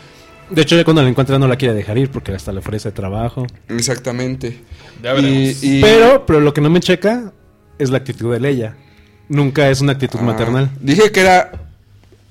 De 0.50 0.64
hecho, 0.64 0.76
ya 0.76 0.84
cuando 0.84 1.02
la 1.04 1.10
encuentra 1.10 1.40
no 1.40 1.48
la 1.48 1.56
quiere 1.56 1.74
dejar 1.74 1.98
ir 1.98 2.10
porque 2.12 2.34
hasta 2.34 2.52
le 2.52 2.60
ofrece 2.60 2.92
trabajo. 2.92 3.46
Exactamente. 3.70 4.60
Ya 5.02 5.14
veremos. 5.14 5.64
Y- 5.64 5.78
y- 5.78 5.82
Pero, 5.82 6.26
pero 6.26 6.40
lo 6.42 6.54
que 6.54 6.60
no 6.62 6.70
me 6.70 6.80
checa 6.82 7.32
es 7.78 7.90
la 7.90 7.98
actitud 7.98 8.34
de 8.34 8.40
Leia. 8.40 8.76
Nunca 9.30 9.70
es 9.70 9.82
una 9.82 9.94
actitud 9.94 10.20
Ah, 10.22 10.26
maternal. 10.26 10.70
Dije 10.80 11.12
que 11.12 11.22
era 11.22 11.52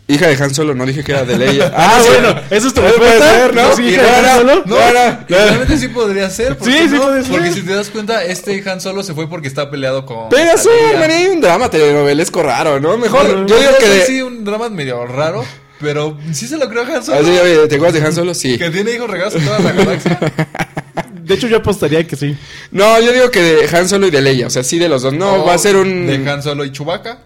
hija 0.07 0.27
de 0.29 0.43
Han 0.43 0.55
Solo, 0.55 0.75
no 0.75 0.85
dije 0.87 1.03
que 1.03 1.13
era 1.13 1.25
de 1.25 1.37
Leia. 1.39 1.73
Ah, 1.77 1.99
sí. 2.03 2.09
bueno, 2.11 2.41
¿eso 2.51 2.69
es 2.69 2.75
tu 2.75 2.81
respuesta? 2.83 3.31
ser, 3.31 3.55
¿no? 3.55 3.75
¿Sí, 3.77 3.83
Y 3.83 3.89
hija 3.95 4.03
de 4.03 4.09
no, 4.11 4.17
Han 4.17 4.23
no, 4.25 4.39
Solo? 4.39 4.63
no, 4.67 4.77
No, 4.77 5.25
realmente 5.29 5.79
sí 5.79 5.89
podría 5.89 6.29
ser. 6.31 6.57
¿por 6.59 6.67
Sí, 6.71 6.79
sí 6.79 6.89
ser. 6.91 7.01
Porque 7.31 7.53
si 7.53 7.63
te 7.63 7.75
das 7.75 7.89
cuenta, 7.91 8.23
este 8.25 8.63
Han 8.71 8.81
Solo 8.81 9.03
se 9.03 9.15
fue 9.15 9.29
porque 9.29 9.49
está 9.49 9.71
peleado 9.71 10.05
con. 10.07 10.29
Pero 10.29 10.57
sí, 10.59 10.69
Leia. 10.69 10.99
man, 11.01 11.11
hay 11.11 11.27
un 11.27 11.41
drama 11.41 11.69
telenovelesco 11.71 12.43
raro, 12.43 12.79
¿no? 12.81 12.97
Mejor, 12.99 13.47
yo 13.47 13.59
digo 13.59 13.71
No 13.73 13.79
que 13.79 13.89
de... 13.89 14.07
sí, 14.07 14.23
un 14.23 14.45
drama 14.45 14.69
medio 14.69 15.07
raro, 15.07 15.45
pero 15.81 16.17
sí 16.33 16.47
se 16.47 16.59
lo 16.59 16.69
creo 16.69 16.83
a 16.85 16.87
Han 16.97 17.03
Solo. 17.05 17.19
Así, 17.21 17.31
oye, 17.31 17.67
¿te 17.69 17.75
acuerdas 17.77 18.01
de 18.01 18.07
Han 18.07 18.15
Solo? 18.15 18.35
Sí. 18.35 18.59
Que 18.59 18.71
tiene 18.71 18.93
hijos 18.93 19.11
regados 19.11 19.35
en 19.37 19.45
toda 19.47 19.59
la 19.61 19.73
galaxia. 19.73 20.19
De 21.25 21.35
hecho, 21.35 21.49
yo 21.49 21.57
apostaría 21.57 22.07
que 22.07 22.17
sí. 22.17 22.37
No, 22.71 23.01
yo 23.01 23.13
digo 23.13 23.31
que 23.31 23.41
de 23.41 23.77
Han 23.77 23.89
Solo 23.89 24.07
y 24.07 24.11
de 24.11 24.21
Leia, 24.21 24.47
o 24.47 24.51
sea, 24.51 24.63
sí 24.63 24.79
de 24.79 24.89
los 24.89 25.03
dos. 25.03 25.13
No, 25.15 25.43
O 25.43 25.47
va 25.47 25.55
a 25.55 25.59
ser 25.59 25.77
un... 25.77 26.07
De 26.07 26.31
Han 26.31 26.43
Solo 26.43 26.65
y 26.65 26.73
Chewbacca. 26.73 27.21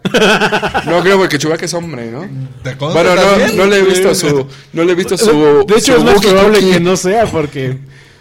No 0.86 1.00
creo 1.02 1.18
porque 1.18 1.38
Chewbacca 1.38 1.64
es 1.64 1.74
hombre, 1.74 2.10
¿no? 2.10 2.28
¿Te 2.62 2.74
Bueno, 2.74 3.14
no, 3.14 3.52
no 3.54 3.66
le 3.66 3.78
he 3.78 3.82
visto 3.82 4.14
su... 4.14 4.46
No 4.72 4.84
le 4.84 4.92
he 4.92 4.94
visto 4.94 5.16
su... 5.18 5.64
de 5.66 5.74
hecho, 5.74 5.94
su 5.94 5.98
es 5.98 6.04
más 6.04 6.20
probable 6.20 6.60
que 6.60 6.80
no 6.80 6.96
sea 6.96 7.26
porque 7.26 7.78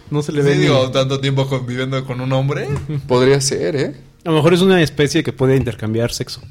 no 0.10 0.22
se 0.22 0.32
le 0.32 0.42
ve 0.42 0.54
Sí, 0.54 0.62
digo, 0.62 0.90
tanto 0.92 1.20
tiempo 1.20 1.48
conviviendo 1.48 2.04
con 2.06 2.22
un 2.22 2.32
hombre. 2.34 2.68
Podría 3.08 3.40
ser, 3.42 3.76
¿eh? 3.76 3.96
A 4.26 4.30
lo 4.30 4.38
mejor 4.38 4.54
es 4.54 4.62
una 4.62 4.82
especie 4.82 5.24
que 5.24 5.34
puede 5.34 5.56
intercambiar 5.56 6.12
sexo. 6.12 6.42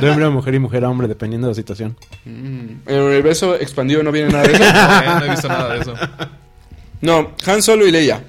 De 0.00 0.08
hombre 0.08 0.24
a 0.24 0.30
mujer 0.30 0.54
y 0.54 0.58
mujer 0.58 0.84
a 0.84 0.90
hombre, 0.90 1.06
dependiendo 1.08 1.48
de 1.48 1.50
la 1.52 1.54
situación. 1.54 1.96
En 2.24 2.80
el 2.86 3.00
universo 3.02 3.56
expandido 3.56 4.02
no 4.02 4.10
viene 4.12 4.30
nada 4.30 4.44
de 4.44 4.52
eso. 4.54 4.64
No, 5.04 5.18
no 5.18 5.24
he 5.24 5.30
visto 5.30 5.48
nada 5.48 5.74
de 5.74 5.80
eso. 5.80 5.94
No, 7.00 7.32
Han 7.46 7.62
Solo 7.62 7.86
y 7.86 7.90
Leia. 7.90 8.22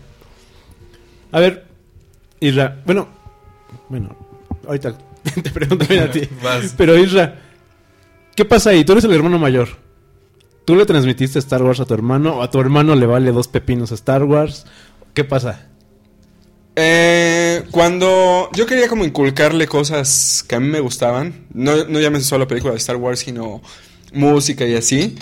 A 1.34 1.39
ver, 1.39 1.65
Isra, 2.39 2.80
bueno, 2.86 3.08
bueno, 3.89 4.15
ahorita 4.67 4.96
te 5.43 5.50
pregunto 5.50 5.86
bien 5.89 6.04
a 6.04 6.12
ti. 6.12 6.22
Vas. 6.43 6.76
Pero 6.78 6.96
Isra, 6.96 7.41
¿qué 8.36 8.46
pasa 8.46 8.69
ahí? 8.69 8.86
Tú 8.86 8.91
eres 8.91 9.04
el 9.04 9.13
hermano 9.13 9.39
mayor. 9.39 9.69
¿Tú 10.63 10.76
le 10.76 10.86
transmitiste 10.86 11.39
Star 11.39 11.63
Wars 11.63 11.80
a 11.80 11.86
tu 11.86 11.93
hermano 11.96 12.38
o 12.38 12.43
a 12.43 12.52
tu 12.52 12.60
hermano 12.60 12.96
le 12.96 13.08
vale 13.08 13.32
dos 13.32 13.48
pepinos 13.48 13.91
a 13.91 13.96
Star 13.96 14.24
Wars? 14.24 14.67
¿Qué 15.15 15.24
pasa? 15.24 15.69
Eh, 16.76 17.63
cuando 17.72 18.50
yo 18.54 18.67
quería 18.67 18.88
como 18.88 19.04
inculcarle 19.04 19.67
cosas 19.67 20.46
que 20.48 20.54
a 20.54 20.60
mí 20.60 20.67
me 20.67 20.82
gustaban, 20.82 21.48
no, 21.52 21.86
no 21.86 22.00
llámese 22.00 22.26
solo 22.26 22.48
película 22.48 22.74
de 22.74 22.78
Star 22.78 22.98
Wars, 22.98 23.22
sino 23.22 23.62
música 24.13 24.65
y 24.67 24.76
así, 24.76 25.15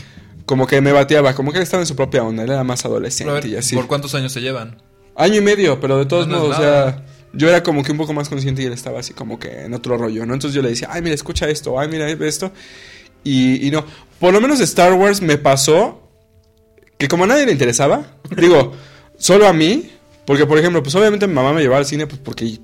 como 0.46 0.68
que 0.68 0.82
me 0.82 0.92
bateaba, 0.92 1.34
como 1.36 1.54
que 1.54 1.60
él 1.60 1.64
estaba 1.64 1.82
en 1.82 1.88
su 1.88 1.96
propia 1.96 2.22
onda, 2.24 2.44
él 2.44 2.52
era 2.52 2.66
más 2.66 2.84
adolescente 2.84 3.32
ver, 3.32 3.46
y 3.46 3.56
así. 3.56 3.78
¿Por 3.78 3.88
cuántos 3.88 4.14
años 4.14 4.34
se 4.34 4.42
llevan? 4.42 4.91
Año 5.16 5.36
y 5.36 5.42
medio, 5.42 5.80
pero 5.80 5.98
de 5.98 6.06
todos 6.06 6.28
No, 6.28 6.34
no 6.34 6.38
es 6.38 6.44
modos, 6.50 6.60
o 6.60 6.62
sea, 6.62 7.06
yo 7.34 7.50
era 7.50 7.64
como 7.64 7.84
que 7.84 7.92
un 7.92 7.98
poco 7.98 8.14
más 8.14 8.30
consciente 8.30 8.62
y 8.62 8.66
él 8.66 8.74
estaba 8.74 9.00
así 9.00 9.14
como 9.14 9.40
que 9.40 9.66
en 9.66 9.74
otro 9.74 9.98
rollo, 9.98 10.26
¿no? 10.26 10.34
Entonces 10.34 10.56
yo 10.56 10.62
le 10.62 10.70
decía, 10.70 10.90
ay, 10.92 11.02
mira, 11.02 11.16
escucha 11.16 11.50
esto, 11.50 11.80
ay, 11.80 11.88
mira 11.90 12.10
esto. 12.10 12.52
Y, 13.24 13.68
y 13.68 13.72
no, 13.72 13.86
por 14.20 14.34
lo 14.34 14.42
menos 14.42 14.60
Star 14.62 14.94
Wars 14.94 15.22
me 15.22 15.38
pasó 15.38 16.10
que 16.98 17.08
como 17.08 17.24
a 17.24 17.28
nadie 17.28 17.46
le 17.46 17.52
interesaba, 17.52 18.06
digo, 18.38 18.74
solo 19.18 19.48
a 19.48 19.54
mí, 19.54 19.90
porque 20.26 20.46
por 20.46 20.58
ejemplo, 20.58 20.82
pues 20.84 20.96
obviamente 20.96 21.28
mi 21.28 21.34
mamá 21.34 21.54
me 21.54 21.62
llevaba 21.62 21.80
al 21.80 21.86
cine 21.86 22.08
pues 22.08 22.20
porque 22.24 22.60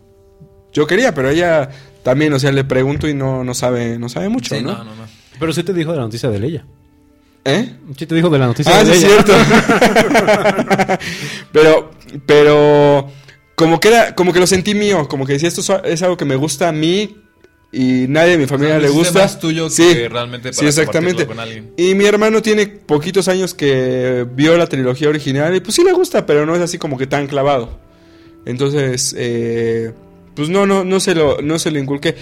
yo 0.74 0.88
quería, 0.88 1.14
pero 1.14 1.30
ella 1.30 1.70
también, 2.04 2.32
o 2.34 2.40
sea, 2.40 2.52
le 2.52 2.64
pregunto 2.64 3.08
y 3.08 3.14
no, 3.14 3.44
no 3.44 3.54
sabe, 3.54 4.00
no 4.00 4.10
sabe 4.10 4.30
mucho, 4.30 4.56
Sí, 4.56 4.62
¿no? 4.64 4.72
no, 4.74 4.84
no, 4.84 4.96
no. 4.96 5.04
Pero 5.40 5.54
sí 5.54 5.64
te 5.64 5.74
dijo 5.74 5.92
de 5.92 5.98
la 5.98 6.04
noticia 6.04 6.30
de 6.30 6.40
Leia. 6.40 6.66
¿Eh? 7.50 7.74
Sí 7.98 8.06
te 8.06 8.14
dijo 8.16 8.30
de 8.30 8.40
la 8.40 8.48
noticia 8.48 8.78
Ah, 8.78 8.84
de 8.84 8.94
sí, 8.94 9.06
es 9.06 9.12
cierto. 9.12 9.34
pero, 11.52 11.92
pero, 12.26 13.08
como 13.56 13.80
que 13.80 13.88
era, 13.88 14.16
como 14.16 14.34
que 14.34 14.40
lo 14.40 14.48
sentí 14.48 14.76
mío, 14.76 15.08
como 15.08 15.26
que 15.26 15.34
decía, 15.34 15.48
esto 15.50 15.82
es- 15.84 16.02
algo 16.02 16.18
que 16.18 16.26
me 16.26 16.36
gusta 16.36 16.68
a 16.70 16.72
mí 16.72 17.18
y 17.72 18.06
nadie 18.08 18.32
de 18.32 18.38
mi 18.38 18.46
familia 18.48 18.78
O 18.78 18.80
sea, 18.80 18.90
le 18.90 18.94
gusta. 18.94 19.20
más 19.20 19.40
tuyo 19.40 19.70
sí, 19.70 19.94
que 19.94 20.10
realmente 20.10 20.54
sí, 20.54 20.66
exactamente. 20.66 21.26
con 21.26 21.40
alguien. 21.40 21.74
Y 21.78 21.96
mi 21.96 22.06
hermano 22.06 22.42
tiene 22.42 22.68
poquitos 22.68 23.28
años 23.28 23.54
que 23.54 24.26
vio 24.34 24.58
la 24.58 24.68
trilogía 24.68 25.10
original 25.10 25.56
y 25.56 25.60
pues 25.60 25.76
sí 25.76 25.84
le 25.84 25.92
gusta, 25.94 26.26
pero 26.26 26.46
no 26.46 26.56
es 26.56 26.62
así 26.62 26.78
como 26.78 26.98
que 26.98 27.08
tan 27.08 27.28
clavado. 27.28 27.80
Entonces, 28.46 29.14
eh, 29.18 29.92
pues 30.36 30.50
no, 30.50 30.66
no, 30.66 30.84
no 30.86 31.00
se 31.00 31.14
lo, 31.16 31.42
no 31.42 31.60
se 31.60 31.72
lo 31.72 31.80
inculqué. 31.80 32.16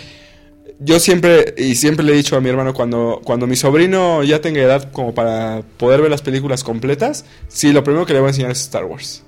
Yo 0.80 1.00
siempre, 1.00 1.54
y 1.58 1.76
siempre 1.76 2.06
le 2.06 2.12
he 2.12 2.16
dicho 2.16 2.36
a 2.36 2.42
mi 2.42 2.50
hermano, 2.50 2.74
cuando, 2.74 3.22
cuando 3.24 3.48
mi 3.48 3.56
sobrino 3.56 4.24
ya 4.24 4.42
tenga 4.42 4.62
edad 4.62 4.92
como 4.92 5.14
para 5.16 5.62
poder 5.78 6.02
ver 6.02 6.12
las 6.12 6.22
películas 6.22 6.64
completas, 6.64 7.26
sí, 7.48 7.72
lo 7.72 7.84
primero 7.84 8.06
que 8.06 8.14
le 8.14 8.20
voy 8.20 8.28
a 8.28 8.30
enseñar 8.32 8.52
es 8.52 8.62
Star 8.62 8.84
Wars. 8.84 9.24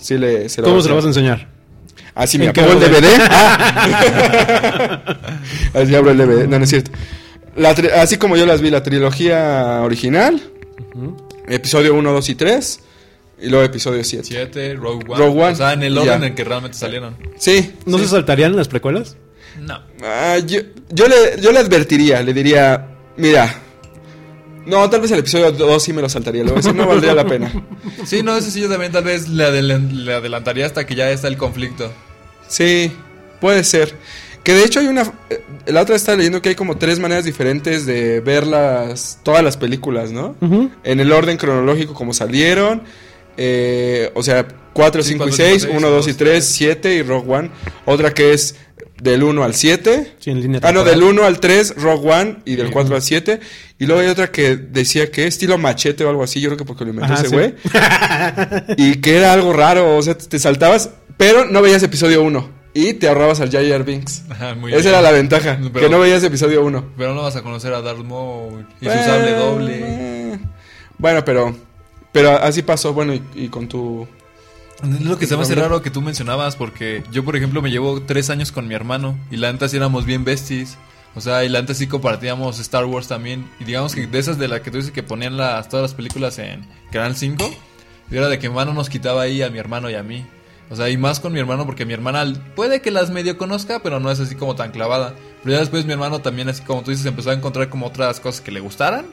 Sí 0.00 0.18
le, 0.18 0.48
se 0.48 0.60
lo 0.60 0.68
¿Cómo 0.68 0.80
se 0.80 0.88
lo 0.88 0.96
vas 0.96 1.04
a 1.04 1.08
enseñar? 1.08 1.48
Así 2.14 2.36
¿En 2.36 2.42
me 2.42 2.48
abro 2.48 2.72
el? 2.72 2.80
DVD. 2.80 3.06
así 5.74 5.94
abro 5.94 6.10
el 6.10 6.18
DVD. 6.18 6.48
No, 6.48 6.58
no 6.58 6.64
es 6.64 6.70
cierto. 6.70 6.90
La 7.54 7.70
así 7.70 8.16
como 8.16 8.36
yo 8.36 8.44
las 8.44 8.60
vi, 8.60 8.70
la 8.70 8.82
trilogía 8.82 9.80
original, 9.82 10.40
episodio 11.48 11.94
1, 11.94 12.12
2 12.12 12.28
y 12.28 12.34
3, 12.34 12.80
y 13.40 13.48
luego 13.48 13.64
episodio 13.64 14.02
7. 14.02 14.24
7, 14.28 14.74
Rogue 14.74 15.04
One. 15.08 15.16
Rogue 15.16 15.42
One, 15.42 15.52
O 15.52 15.56
sea, 15.56 15.72
en 15.72 15.82
el 15.84 15.96
orden 15.96 16.24
en 16.24 16.34
que 16.34 16.42
realmente 16.44 16.76
salieron. 16.76 17.16
Sí. 17.36 17.72
¿No 17.86 17.98
sí. 17.98 18.04
se 18.04 18.10
saltarían 18.10 18.56
las 18.56 18.68
precuelas? 18.68 19.16
No. 19.60 19.80
Ah, 20.02 20.38
yo, 20.44 20.60
yo 20.90 21.06
le, 21.08 21.40
yo 21.40 21.52
le 21.52 21.58
advertiría, 21.58 22.22
le 22.22 22.32
diría, 22.32 22.86
mira, 23.16 23.54
no, 24.66 24.88
tal 24.90 25.00
vez 25.00 25.10
el 25.12 25.20
episodio 25.20 25.50
2 25.52 25.82
sí 25.82 25.92
me 25.92 26.02
lo 26.02 26.08
saltaría, 26.08 26.42
a 26.42 26.46
decir, 26.52 26.74
no 26.74 26.86
valdría 26.86 27.14
la 27.14 27.24
pena. 27.26 27.50
Sí, 28.04 28.22
no, 28.22 28.36
ese 28.36 28.50
sí 28.50 28.60
yo 28.60 28.68
también 28.68 28.92
tal 28.92 29.04
vez 29.04 29.28
le, 29.28 29.44
adel- 29.44 29.90
le 30.04 30.14
adelantaría 30.14 30.66
hasta 30.66 30.86
que 30.86 30.94
ya 30.94 31.10
está 31.10 31.28
el 31.28 31.36
conflicto. 31.38 31.90
Sí, 32.48 32.92
puede 33.40 33.64
ser. 33.64 33.94
Que 34.44 34.52
de 34.54 34.64
hecho 34.64 34.80
hay 34.80 34.86
una... 34.86 35.02
eh, 35.30 35.42
La 35.66 35.82
otra 35.82 35.96
está 35.96 36.14
leyendo 36.16 36.40
que 36.42 36.50
hay 36.50 36.54
como 36.54 36.76
tres 36.78 36.98
maneras 36.98 37.24
diferentes 37.24 37.84
de 37.86 38.20
ver 38.20 38.46
las, 38.46 39.20
todas 39.22 39.42
las 39.42 39.56
películas, 39.56 40.10
¿no? 40.10 40.36
En 40.84 41.00
el 41.00 41.12
orden 41.12 41.36
cronológico 41.38 41.94
como 41.94 42.12
salieron. 42.14 42.82
eh, 43.36 44.10
o 44.14 44.22
sea, 44.22 44.46
4, 44.72 45.02
Sí, 45.02 45.10
5 45.12 45.24
y 45.24 45.28
4, 45.30 45.36
6, 45.46 45.62
5, 45.62 45.74
1, 45.76 45.90
2 45.90 46.06
y 46.06 46.10
2, 46.10 46.16
3, 46.18 46.44
7 46.44 46.94
y 46.94 47.02
Rogue 47.02 47.32
One. 47.34 47.50
Otra 47.84 48.12
que 48.14 48.32
es 48.32 48.54
del 49.02 49.22
1 49.22 49.44
al 49.44 49.54
7. 49.54 50.14
Sí, 50.18 50.30
en 50.30 50.40
línea 50.40 50.60
Ah, 50.62 50.72
no, 50.72 50.84
del 50.84 51.02
1 51.02 51.24
al 51.24 51.40
3, 51.40 51.74
Rogue 51.76 52.10
One, 52.12 52.36
y 52.44 52.56
del 52.56 52.66
Sí. 52.68 52.72
4 52.72 52.94
al 52.96 53.02
7. 53.02 53.40
Y 53.78 53.86
luego 53.86 54.00
hay 54.02 54.08
otra 54.08 54.30
que 54.32 54.56
decía 54.56 55.10
que 55.10 55.26
estilo 55.26 55.56
machete 55.58 56.04
o 56.04 56.10
algo 56.10 56.22
así, 56.22 56.40
yo 56.40 56.48
creo 56.50 56.56
que 56.58 56.64
porque 56.64 56.84
lo 56.84 56.90
inventó 56.90 57.12
Ajá, 57.14 57.22
ese 57.22 57.30
sí. 57.30 57.34
güey. 57.36 57.54
y 58.76 58.96
que 59.00 59.16
era 59.16 59.32
algo 59.32 59.52
raro, 59.52 59.96
o 59.96 60.02
sea, 60.02 60.16
te 60.16 60.38
saltabas, 60.38 60.90
pero 61.16 61.44
no 61.44 61.62
veías 61.62 61.82
episodio 61.82 62.22
1. 62.22 62.58
Y 62.74 62.92
te 62.94 63.08
ahorrabas 63.08 63.40
al 63.40 63.50
Jar 63.50 63.82
Binks. 63.84 64.22
Ajá, 64.28 64.54
muy 64.54 64.70
Esa 64.72 64.80
bien. 64.82 64.88
era 64.94 65.02
la 65.02 65.10
ventaja, 65.10 65.58
Pero- 65.72 65.86
que 65.86 65.88
no 65.90 65.98
veías 65.98 66.22
episodio 66.22 66.62
1. 66.64 66.92
Pero 66.96 67.14
no 67.14 67.22
vas 67.22 67.34
a 67.34 67.42
conocer 67.42 67.72
a 67.72 67.80
Darth 67.80 68.04
Maul 68.04 68.66
y 68.80 68.84
su 68.84 68.90
sable 68.90 69.32
doble. 69.32 69.72
Eh, 69.80 70.38
Bueno, 70.98 71.24
pero 71.24 71.56
pero 72.12 72.30
así 72.36 72.62
pasó, 72.62 72.92
bueno, 72.92 73.14
y, 73.14 73.22
y 73.34 73.48
con 73.48 73.68
tu... 73.68 74.06
Es 74.82 75.00
lo 75.00 75.18
que 75.18 75.26
se 75.26 75.36
me 75.36 75.42
hace 75.42 75.56
raro 75.56 75.82
que 75.82 75.90
tú 75.90 76.00
mencionabas, 76.00 76.54
porque 76.54 77.02
yo, 77.10 77.24
por 77.24 77.34
ejemplo, 77.34 77.60
me 77.62 77.70
llevo 77.70 78.02
tres 78.02 78.30
años 78.30 78.52
con 78.52 78.68
mi 78.68 78.74
hermano 78.74 79.18
y 79.30 79.36
la 79.36 79.52
neta 79.52 79.68
sí 79.68 79.76
éramos 79.76 80.04
bien 80.04 80.24
besties. 80.24 80.78
O 81.16 81.20
sea, 81.20 81.44
y 81.44 81.48
la 81.48 81.60
neta 81.60 81.74
sí 81.74 81.88
compartíamos 81.88 82.60
Star 82.60 82.84
Wars 82.84 83.08
también. 83.08 83.50
Y 83.58 83.64
digamos 83.64 83.94
que 83.94 84.06
de 84.06 84.18
esas 84.18 84.38
de 84.38 84.46
las 84.46 84.60
que 84.60 84.70
tú 84.70 84.76
dices 84.76 84.92
que 84.92 85.02
ponían 85.02 85.36
las, 85.36 85.68
todas 85.68 85.82
las 85.82 85.94
películas 85.94 86.38
en 86.38 86.64
Canal 86.92 87.16
5, 87.16 87.50
y 88.10 88.16
era 88.16 88.28
de 88.28 88.38
que 88.38 88.48
mi 88.48 88.54
hermano 88.54 88.72
nos 88.72 88.88
quitaba 88.88 89.22
ahí 89.22 89.42
a 89.42 89.50
mi 89.50 89.58
hermano 89.58 89.90
y 89.90 89.94
a 89.94 90.02
mí. 90.02 90.24
O 90.70 90.76
sea, 90.76 90.90
y 90.90 90.96
más 90.96 91.18
con 91.18 91.32
mi 91.32 91.40
hermano 91.40 91.64
porque 91.64 91.86
mi 91.86 91.94
hermana 91.94 92.24
puede 92.54 92.80
que 92.80 92.90
las 92.90 93.10
medio 93.10 93.38
conozca, 93.38 93.80
pero 93.82 94.00
no 94.00 94.10
es 94.10 94.20
así 94.20 94.34
como 94.34 94.54
tan 94.54 94.70
clavada. 94.70 95.14
Pero 95.42 95.54
ya 95.54 95.60
después 95.60 95.86
mi 95.86 95.92
hermano 95.92 96.20
también, 96.20 96.48
así 96.48 96.62
como 96.62 96.82
tú 96.82 96.90
dices, 96.90 97.06
empezó 97.06 97.30
a 97.30 97.34
encontrar 97.34 97.68
como 97.68 97.86
otras 97.86 98.20
cosas 98.20 98.40
que 98.40 98.52
le 98.52 98.60
gustaran. 98.60 99.06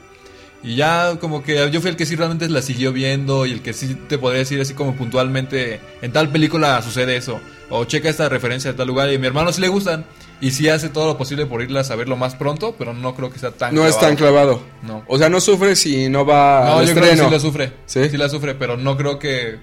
Y 0.66 0.78
ya 0.78 1.18
como 1.22 1.44
que 1.44 1.70
yo 1.70 1.80
fui 1.80 1.92
el 1.92 1.96
que 1.96 2.08
sí 2.08 2.16
realmente 2.16 2.50
la 2.50 2.64
siguió 2.64 2.92
viendo 2.92 3.46
y 3.46 3.52
el 3.52 3.62
que 3.62 3.72
sí 3.72 3.94
te 3.94 4.18
podría 4.18 4.40
decir 4.40 4.60
así 4.60 4.74
como 4.74 4.96
puntualmente, 4.96 5.80
en 6.02 6.12
tal 6.12 6.30
película 6.30 6.82
sucede 6.82 7.16
eso, 7.18 7.40
o 7.70 7.86
checa 7.86 8.10
esta 8.10 8.30
referencia 8.30 8.72
de 8.72 8.78
tal 8.78 8.88
lugar 8.88 9.12
y 9.12 9.16
a 9.16 9.20
mi 9.20 9.28
hermano 9.28 9.54
sí 9.54 9.62
le 9.62 9.68
gustan 9.68 10.06
y 10.42 10.50
sí 10.50 10.68
hace 10.68 10.90
todo 10.90 11.06
lo 11.06 11.18
posible 11.20 11.46
por 11.46 11.62
irlas 11.62 11.92
a 11.92 11.96
verlo 11.96 12.18
más 12.18 12.34
pronto, 12.34 12.74
pero 12.80 12.94
no 12.96 13.14
creo 13.14 13.32
que 13.32 13.38
sea 13.38 13.52
tan 13.52 13.76
No 13.76 13.86
es 13.86 14.00
tan 14.00 14.16
clavado. 14.16 14.60
No. 14.82 15.04
O 15.08 15.20
sea, 15.20 15.30
no 15.30 15.40
sufre 15.40 15.76
si 15.76 16.10
no 16.10 16.26
va 16.26 16.66
No, 16.66 16.78
al 16.80 16.88
yo 16.88 16.96
creo 16.96 17.12
que 17.12 17.18
sí 17.18 17.30
la 17.30 17.40
sufre. 17.40 17.74
¿Sí? 17.86 18.10
¿Sí? 18.10 18.18
la 18.18 18.28
sufre, 18.28 18.56
pero 18.56 18.76
no 18.76 18.98
creo 18.98 19.20
que. 19.20 19.58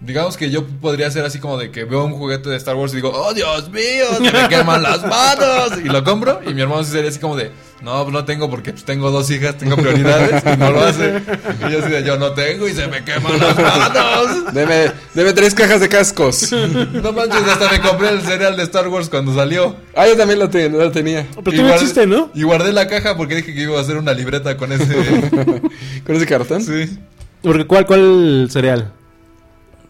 Digamos 0.00 0.36
que 0.36 0.50
yo 0.50 0.64
podría 0.64 1.10
ser 1.10 1.24
así 1.24 1.40
como 1.40 1.58
de 1.58 1.72
que 1.72 1.84
veo 1.84 2.04
un 2.04 2.12
juguete 2.12 2.48
de 2.48 2.56
Star 2.56 2.76
Wars 2.76 2.92
y 2.92 2.96
digo, 2.96 3.10
¡Oh, 3.12 3.34
Dios 3.34 3.68
mío! 3.70 4.06
¡Se 4.16 4.30
me 4.30 4.48
queman 4.48 4.80
las 4.84 5.04
manos! 5.04 5.72
Y 5.84 5.88
lo 5.88 6.04
compro. 6.04 6.40
Y 6.46 6.54
mi 6.54 6.62
hermano 6.62 6.84
sí 6.84 6.92
sería 6.92 7.10
así 7.10 7.18
como 7.18 7.34
de, 7.34 7.50
No, 7.80 8.02
pues 8.02 8.12
no 8.12 8.24
tengo 8.24 8.50
porque 8.50 8.72
pues, 8.72 8.84
tengo 8.84 9.10
dos 9.12 9.30
hijas, 9.30 9.56
tengo 9.56 9.76
prioridades. 9.76 10.42
Y 10.52 10.56
no 10.58 10.72
lo 10.72 10.80
hace. 10.80 11.22
Y 11.68 11.72
yo 11.72 11.78
así 11.78 11.90
de, 11.90 12.02
yo 12.04 12.18
no 12.18 12.32
tengo 12.32 12.66
y 12.68 12.72
se 12.72 12.86
me 12.88 13.04
queman 13.04 13.38
las 13.38 13.56
manos. 13.56 14.52
Deme, 14.52 14.92
deme 15.14 15.32
tres 15.32 15.54
cajas 15.54 15.80
de 15.80 15.88
cascos. 15.88 16.52
No 16.52 17.12
manches, 17.12 17.42
hasta 17.46 17.70
me 17.70 17.80
compré 17.80 18.08
el 18.10 18.22
cereal 18.22 18.56
de 18.56 18.64
Star 18.64 18.88
Wars 18.88 19.08
cuando 19.08 19.32
salió. 19.34 19.76
Ah, 19.94 20.06
yo 20.08 20.16
también 20.16 20.38
lo, 20.40 20.50
te- 20.50 20.68
lo 20.68 20.90
tenía. 20.90 21.26
Pero 21.44 21.52
Y 21.52 21.56
tú 21.60 21.62
no 21.62 21.74
existe, 21.74 22.06
¿no? 22.06 22.30
Y 22.34 22.42
guardé 22.42 22.72
la 22.72 22.88
caja 22.88 23.16
porque 23.16 23.36
dije 23.36 23.54
que 23.54 23.62
iba 23.62 23.78
a 23.78 23.82
hacer 23.82 23.96
una 23.96 24.12
libreta 24.12 24.56
con 24.56 24.72
ese. 24.72 24.86
¿Con 26.06 26.16
ese 26.16 26.26
cartón? 26.26 26.62
sí. 26.62 26.98
Porque 27.42 27.64
¿cuál, 27.66 27.86
cuál 27.86 28.48
cereal? 28.50 28.90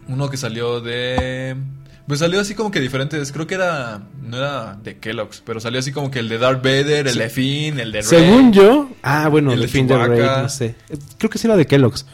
Uno 0.09 0.29
que 0.29 0.37
salió 0.37 0.81
de. 0.83 1.57
Pues 2.09 2.21
salió 2.21 2.41
así 2.41 2.55
como 2.55 2.71
que 2.71 2.81
diferentes. 2.81 3.31
Creo 3.33 3.47
que 3.47 3.55
era. 3.55 4.01
No 4.23 4.39
era 4.39 4.79
de 4.83 4.97
Kellogg's, 4.97 5.43
pero 5.45 5.61
salió 5.61 5.79
así 5.79 5.93
como 5.93 6.11
que 6.11 6.19
el 6.19 6.31
de 6.31 6.39
Darth 6.39 6.65
Vader, 6.65 7.07
el 7.07 7.19
de 7.19 7.29
Finn, 7.29 7.79
el 7.79 7.93
de 7.93 8.01
Rey. 8.01 8.09
Según 8.09 8.53
yo, 8.53 8.89
ah, 9.03 9.29
bueno, 9.29 9.53
El 9.53 9.61
de 9.61 9.69
fin 9.69 9.87
de. 9.87 9.99
Rey, 9.99 10.21
no 10.21 10.49
sé. 10.49 10.75
Creo 11.19 11.29
que 11.29 11.39
sí 11.39 11.47
era 11.47 11.57
de 11.57 11.67
Kellogg's. 11.67 12.07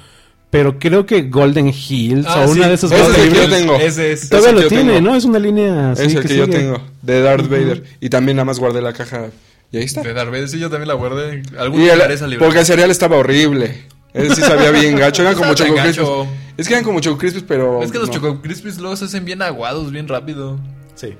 Pero 0.50 0.78
creo 0.78 1.06
que 1.06 1.22
Golden 1.22 1.68
Hills 1.68 2.26
Ah, 2.28 2.44
o 2.44 2.50
una 2.50 2.62
sí, 2.64 2.68
de 2.68 2.74
esas 2.74 2.92
ese 2.92 3.02
es 3.02 3.18
el 3.18 3.32
que 3.32 3.36
yo 3.36 3.48
tengo. 3.48 3.76
Ese 3.76 4.12
es. 4.12 4.28
Todavía 4.28 4.62
lo 4.62 4.68
tiene, 4.68 4.94
tengo. 4.94 5.10
¿no? 5.10 5.16
Es 5.16 5.24
una 5.24 5.38
línea 5.38 5.92
así 5.92 6.06
es 6.06 6.14
el 6.14 6.26
que, 6.26 6.36
yo 6.36 6.48
tengo. 6.48 6.80
De 7.02 7.20
Darth 7.22 7.48
Vader. 7.48 7.84
Y 8.00 8.08
también 8.08 8.36
nada 8.36 8.44
más 8.44 8.58
guardé 8.58 8.82
la 8.82 8.92
caja. 8.92 9.30
Y 9.70 9.76
ahí 9.76 9.84
está. 9.84 10.02
De 10.02 10.12
Darth 10.12 10.30
Vader, 10.30 10.48
sí, 10.48 10.58
yo 10.58 10.70
también 10.70 10.88
la 10.88 10.94
guardé. 10.94 11.42
Algún 11.56 11.80
día 11.80 11.94
esa 11.94 12.26
libreta. 12.26 12.44
porque 12.44 12.60
el 12.60 12.66
cereal 12.66 12.90
estaba 12.90 13.16
horrible. 13.16 13.84
Ese 14.14 14.36
sí 14.36 14.40
sabía 14.42 14.70
bien 14.70 14.96
gacho. 14.98 15.22
Eran 15.22 15.34
como 15.34 15.52
Choco 15.54 15.72
Crispies. 15.74 15.96
gacho. 15.98 16.26
Es 16.56 16.66
que 16.68 16.74
eran 16.74 16.84
como 16.84 17.00
Choco 17.00 17.18
Crispies, 17.18 17.44
pero. 17.46 17.82
Es 17.82 17.90
que 17.92 17.98
los 17.98 18.08
no. 18.08 18.14
Choco 18.14 18.40
Crispies 18.40 18.78
luego 18.78 18.96
se 18.96 19.04
hacen 19.06 19.24
bien 19.24 19.42
aguados, 19.42 19.90
bien 19.90 20.08
rápido. 20.08 20.58
Sí. 20.94 21.14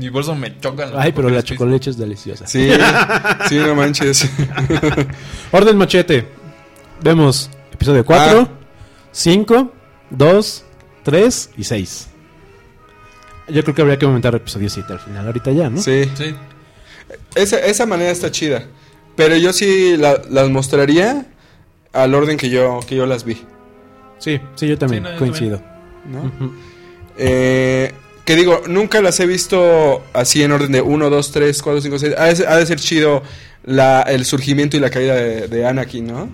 Y 0.00 0.10
por 0.10 0.22
eso 0.22 0.34
me 0.36 0.56
chocan. 0.60 0.92
los 0.92 1.00
Ay, 1.00 1.10
pero 1.12 1.28
la 1.28 1.42
chocoleche 1.42 1.90
es 1.90 1.98
deliciosa. 1.98 2.46
Sí, 2.46 2.70
sí, 3.48 3.56
no 3.56 3.74
manches. 3.74 4.30
Orden 5.52 5.76
machete. 5.76 6.28
Vemos 7.02 7.50
episodio 7.72 8.04
4, 8.04 8.40
Ah. 8.40 8.48
5, 9.12 9.72
2, 10.10 10.64
3 11.02 11.50
y 11.56 11.64
6. 11.64 12.08
Yo 13.48 13.62
creo 13.64 13.74
que 13.74 13.82
habría 13.82 13.98
que 13.98 14.04
aumentar 14.04 14.34
episodio 14.34 14.68
7 14.68 14.92
al 14.92 15.00
final, 15.00 15.26
ahorita 15.26 15.50
ya, 15.52 15.70
¿no? 15.70 15.80
Sí. 15.80 16.04
Sí. 16.14 16.34
Esa, 17.34 17.58
esa 17.60 17.86
manera 17.86 18.10
está 18.10 18.30
chida. 18.30 18.64
Pero 19.16 19.36
yo 19.36 19.52
sí 19.52 19.96
la- 19.96 20.20
las 20.30 20.48
mostraría 20.50 21.26
al 21.92 22.14
orden 22.14 22.36
que 22.36 22.50
yo, 22.50 22.80
que 22.86 22.96
yo 22.96 23.06
las 23.06 23.24
vi. 23.24 23.42
Sí, 24.18 24.40
sí, 24.56 24.66
yo 24.68 24.76
también 24.78 25.02
Sí, 25.04 25.08
no, 25.08 25.12
yo 25.14 25.18
coincido. 25.18 25.62
Eh, 27.16 27.92
que 28.24 28.36
digo, 28.36 28.62
nunca 28.68 29.00
las 29.00 29.18
he 29.20 29.26
visto 29.26 30.02
así 30.12 30.42
en 30.42 30.52
orden 30.52 30.72
de 30.72 30.80
1, 30.82 31.10
2, 31.10 31.32
3, 31.32 31.62
4, 31.62 31.80
5, 31.80 31.98
6. 31.98 32.14
Ha 32.18 32.56
de, 32.56 32.66
ser- 32.66 32.78
chido 32.78 33.22
la, 33.64 34.02
el 34.02 34.24
surgimiento 34.24 34.76
y 34.76 34.80
la 34.80 34.90
caída 34.90 35.14
de, 35.14 35.48
de 35.48 35.66
Anakin, 35.66 36.06
¿no? 36.06 36.28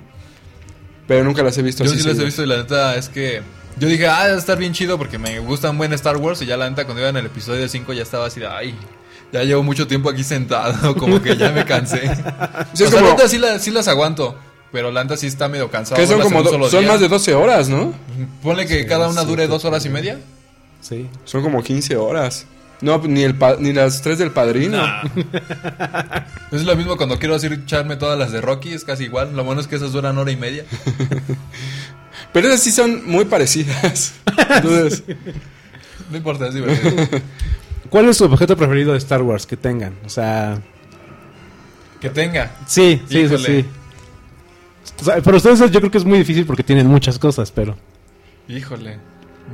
Pero 1.07 1.23
nunca 1.25 1.43
las 1.43 1.57
he 1.59 1.63
visto 1.63 1.85
Yo 1.85 1.91
así. 1.93 2.01
sí 2.01 2.09
las 2.09 2.19
he 2.19 2.25
visto 2.25 2.43
y 2.43 2.47
la 2.47 2.57
neta 2.57 2.97
es 2.97 3.09
que. 3.09 3.43
Yo 3.77 3.89
dije, 3.89 4.07
ah, 4.07 4.27
debe 4.27 4.39
estar 4.39 4.57
bien 4.57 4.73
chido 4.73 4.99
porque 4.99 5.19
me 5.19 5.39
gusta 5.41 5.69
un 5.71 5.79
buen 5.79 5.93
Star 5.95 6.17
Wars. 6.17 6.41
Y 6.43 6.47
ya 6.47 6.57
la 6.57 6.69
neta, 6.71 6.85
cuando 6.85 7.01
iba 7.01 7.11
en 7.11 7.17
el 7.17 7.27
episodio 7.27 7.69
5, 7.69 7.93
ya 7.93 8.03
estaba 8.03 8.27
así 8.27 8.39
de, 8.41 8.47
ay, 8.47 8.75
ya 9.33 9.43
llevo 9.43 9.63
mucho 9.65 9.87
tiempo 9.87 10.09
aquí 10.11 10.23
sentado. 10.25 10.95
Como 10.99 11.21
que 11.23 11.37
ya 11.37 11.51
me 11.51 11.65
cansé. 11.65 12.03
Sí, 12.73 12.83
o 12.83 12.87
es 12.87 12.91
sea, 12.91 12.91
como- 12.91 13.03
la 13.03 13.11
neta 13.15 13.29
sí, 13.29 13.39
la- 13.39 13.59
sí 13.59 13.71
las 13.71 13.87
aguanto. 13.89 14.37
Pero 14.75 14.91
la 14.91 15.05
neta 15.05 15.17
sí 15.17 15.29
está 15.29 15.49
medio 15.49 15.71
cansado. 15.71 16.01
que 16.01 16.07
son 16.07 16.21
como 16.21 16.43
do- 16.43 16.51
solo 16.51 16.69
son 16.69 16.81
día. 16.81 16.91
más 16.91 17.01
de 17.01 17.07
12 17.09 17.33
horas, 17.35 17.69
¿no? 17.69 17.95
Ponle 18.43 18.67
que 18.67 18.81
Sí, 18.81 18.87
cada 18.87 19.09
una 19.09 19.21
sí, 19.23 19.27
dure 19.29 19.45
sí. 19.45 19.49
dos 19.49 19.65
horas 19.65 19.87
y 19.87 19.89
media. 19.89 20.19
Sí. 20.81 21.09
Son 21.25 21.43
como 21.43 21.63
15 21.63 21.97
horas. 21.97 22.45
No, 22.81 22.99
ni, 22.99 23.23
el 23.23 23.37
pa- 23.39 23.55
ni 23.59 23.73
las 23.73 24.03
tres 24.03 24.19
del 24.19 24.33
padrino. 24.33 24.77
Nah. 24.79 25.05
es 26.51 26.65
lo 26.65 26.75
mismo 26.77 26.97
cuando 26.97 27.19
quiero 27.21 27.37
así 27.37 27.47
echarme 27.47 27.95
todas 27.97 28.19
las 28.19 28.33
de 28.33 28.41
Rocky, 28.41 28.73
es 28.75 28.85
casi 28.85 29.05
igual. 29.05 29.35
Lo 29.37 29.45
bueno 29.45 29.61
es 29.61 29.69
que 29.69 29.77
esas 29.77 29.93
duran 29.93 30.19
hora 30.19 30.33
y 30.33 30.37
media. 30.37 30.65
Pero 32.33 32.49
esas 32.49 32.61
sí 32.61 32.73
son 32.73 33.09
muy 33.09 33.25
parecidas. 33.27 34.15
Entonces, 34.57 35.05
No 36.11 36.17
importa, 36.19 36.49
es 36.49 36.55
divertido. 36.55 36.93
¿Cuál 37.91 38.09
es 38.09 38.17
su 38.17 38.25
objeto 38.25 38.57
preferido 38.57 38.93
de 38.93 38.99
Star 38.99 39.23
Wars 39.23 39.47
que 39.47 39.57
tengan? 39.57 39.95
O 40.05 40.09
sea, 40.09 40.59
que 42.01 42.11
tenga. 42.11 42.57
sí, 42.67 43.01
sí, 43.09 43.13
sí, 43.13 43.19
Híjole. 43.21 43.63
sí. 43.63 43.67
O 45.01 45.05
sea, 45.05 45.21
para 45.21 45.37
ustedes 45.37 45.59
yo 45.59 45.81
creo 45.81 45.91
que 45.91 45.99
es 45.99 46.05
muy 46.05 46.19
difícil 46.19 46.47
porque 46.47 46.63
tienen 46.63 46.87
muchas 46.87 47.19
cosas, 47.19 47.51
pero... 47.51 47.77
Híjole. 48.49 48.99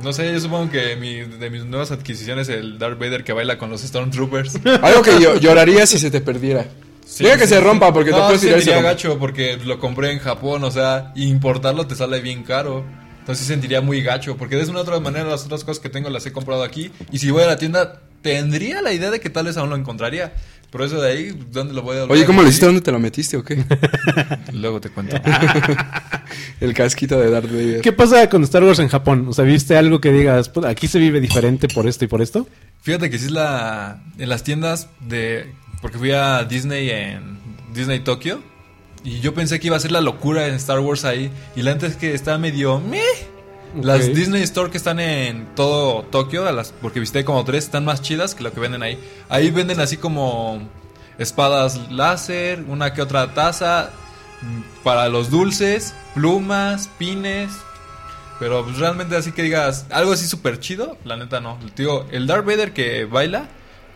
No 0.03 0.13
sé, 0.13 0.31
yo 0.31 0.39
supongo 0.39 0.71
que 0.71 0.95
mi, 0.95 1.15
de 1.15 1.49
mis 1.49 1.65
nuevas 1.65 1.91
adquisiciones 1.91 2.47
el 2.49 2.79
Darth 2.79 2.97
Vader 2.97 3.23
que 3.23 3.33
baila 3.33 3.57
con 3.57 3.69
los 3.69 3.81
Stormtroopers. 3.81 4.59
algo 4.81 5.01
que 5.01 5.19
yo 5.21 5.37
lloraría 5.37 5.85
si 5.85 5.99
se 5.99 6.09
te 6.09 6.21
perdiera. 6.21 6.65
Sí, 7.05 7.25
que 7.25 7.39
sí, 7.39 7.47
se 7.47 7.59
rompa 7.59 7.93
porque 7.93 8.11
te 8.11 8.17
no, 8.17 8.25
puedes 8.25 8.41
tirar 8.41 8.57
y 8.57 8.61
se 8.61 8.65
sentiría 8.67 8.89
gacho 8.89 9.19
porque 9.19 9.57
lo 9.57 9.79
compré 9.79 10.11
en 10.11 10.19
Japón, 10.19 10.63
o 10.63 10.71
sea, 10.71 11.11
importarlo 11.15 11.85
te 11.85 11.95
sale 11.95 12.21
bien 12.21 12.43
caro. 12.43 12.85
Entonces 13.19 13.45
sentiría 13.45 13.81
muy 13.81 14.01
gacho, 14.01 14.35
porque 14.35 14.55
de 14.55 14.63
una 14.69 14.79
u 14.79 14.81
otra 14.81 14.99
manera 14.99 15.25
las 15.25 15.45
otras 15.45 15.63
cosas 15.63 15.79
que 15.79 15.89
tengo 15.89 16.09
las 16.09 16.25
he 16.25 16.31
comprado 16.31 16.63
aquí. 16.63 16.91
Y 17.11 17.19
si 17.19 17.29
voy 17.29 17.43
a 17.43 17.47
la 17.47 17.57
tienda, 17.57 18.01
tendría 18.21 18.81
la 18.81 18.93
idea 18.93 19.11
de 19.11 19.19
que 19.19 19.29
tal 19.29 19.45
vez 19.45 19.57
aún 19.57 19.69
lo 19.69 19.75
encontraría. 19.75 20.33
Pero 20.71 20.85
eso 20.85 21.01
de 21.01 21.11
ahí, 21.11 21.37
¿dónde 21.51 21.73
lo 21.73 21.81
voy 21.81 21.97
a 21.97 22.05
Oye, 22.05 22.25
¿cómo 22.25 22.41
lo 22.41 22.47
hiciste? 22.47 22.65
¿Dónde 22.65 22.79
te 22.81 22.91
lo 22.93 22.99
metiste 22.99 23.35
o 23.35 23.43
qué? 23.43 23.61
Luego 24.53 24.79
te 24.79 24.89
cuento. 24.89 25.17
El 26.61 26.73
casquito 26.73 27.19
de 27.19 27.29
Darth 27.29 27.49
Vader. 27.51 27.81
¿Qué 27.81 27.91
pasa 27.91 28.29
con 28.29 28.43
Star 28.43 28.63
Wars 28.63 28.79
en 28.79 28.87
Japón? 28.87 29.25
O 29.27 29.33
sea, 29.33 29.43
¿viste 29.43 29.75
algo 29.75 29.99
que 29.99 30.11
digas, 30.11 30.47
"Puta, 30.47 30.69
aquí 30.69 30.87
se 30.87 30.97
vive 30.99 31.19
diferente 31.19 31.67
por 31.67 31.87
esto 31.87 32.05
y 32.05 32.07
por 32.07 32.21
esto? 32.21 32.47
Fíjate 32.81 33.09
que 33.09 33.17
sí 33.19 33.25
es 33.25 33.31
la. 33.31 34.01
En 34.17 34.29
las 34.29 34.43
tiendas 34.43 34.87
de. 35.01 35.53
Porque 35.81 35.97
fui 35.97 36.11
a 36.11 36.43
Disney 36.45 36.89
en. 36.89 37.37
Disney 37.73 37.99
Tokio. 37.99 38.41
Y 39.03 39.19
yo 39.19 39.33
pensé 39.33 39.59
que 39.59 39.67
iba 39.67 39.75
a 39.77 39.79
ser 39.79 39.91
la 39.91 40.01
locura 40.01 40.47
en 40.47 40.53
Star 40.55 40.79
Wars 40.79 41.03
ahí. 41.05 41.31
Y 41.55 41.63
la 41.63 41.73
neta 41.73 41.87
es 41.87 41.95
que 41.97 42.13
está 42.13 42.37
medio. 42.37 42.79
meh. 42.79 42.99
Las. 43.79 44.13
Disney 44.13 44.43
Store 44.43 44.69
que 44.69 44.77
están 44.77 44.99
en 44.99 45.47
todo 45.55 46.03
Tokio, 46.03 46.47
a 46.47 46.51
las, 46.51 46.71
porque 46.71 46.99
visité 46.99 47.23
como 47.23 47.43
tres, 47.45 47.65
están 47.65 47.85
más 47.85 48.01
chidas 48.01 48.35
que 48.35 48.43
lo 48.43 48.51
que 48.51 48.59
venden 48.59 48.83
ahí. 48.83 48.99
Ahí 49.29 49.51
venden 49.51 49.79
así 49.79 49.97
como 49.97 50.61
espadas 51.17 51.91
láser, 51.91 52.63
una 52.67 52.93
que 52.93 53.01
otra 53.01 53.33
taza 53.33 53.91
mm, 54.41 54.83
para 54.83 55.07
los 55.09 55.29
dulces, 55.29 55.93
plumas, 56.13 56.89
pines. 56.97 57.51
Pero 58.39 58.63
pues, 58.63 58.77
realmente 58.77 59.15
así 59.15 59.31
que 59.31 59.43
digas 59.43 59.85
algo 59.91 60.13
así 60.13 60.27
súper 60.27 60.59
chido, 60.59 60.97
la 61.05 61.15
neta 61.15 61.39
no. 61.39 61.57
Digo, 61.75 62.07
el 62.11 62.27
Darth 62.27 62.45
Vader 62.45 62.73
que 62.73 63.05
baila, 63.05 63.47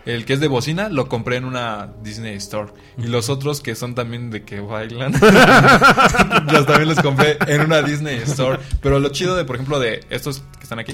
el 0.06 0.26
que 0.26 0.34
es 0.34 0.40
de 0.40 0.48
bocina, 0.48 0.90
lo 0.90 1.08
compré 1.10 1.38
en 1.38 1.46
una 1.46 1.92
Disney 2.04 2.36
Store. 2.36 2.72
Y 2.98 3.08
los 3.08 3.30
otros 3.30 3.62
que 3.62 3.76
son 3.76 3.96
también 3.96 4.30
de 4.32 4.44
que 4.44 4.60
bailan, 4.60 5.14
los 6.52 6.66
también 6.66 6.90
los 6.90 7.00
compré 7.02 7.38
en 7.48 7.62
una 7.62 7.82
Disney 7.82 8.18
Store. 8.18 8.60
Pero 8.82 9.00
lo 9.00 9.10
chido 9.10 9.36
de, 9.36 9.46
por 9.46 9.56
ejemplo, 9.56 9.80
de 9.80 10.02
estos 10.10 10.44
que 10.58 10.64
están 10.64 10.80
aquí, 10.80 10.94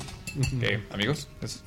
que, 0.60 0.82
amigos, 0.94 1.28
es, 1.42 1.64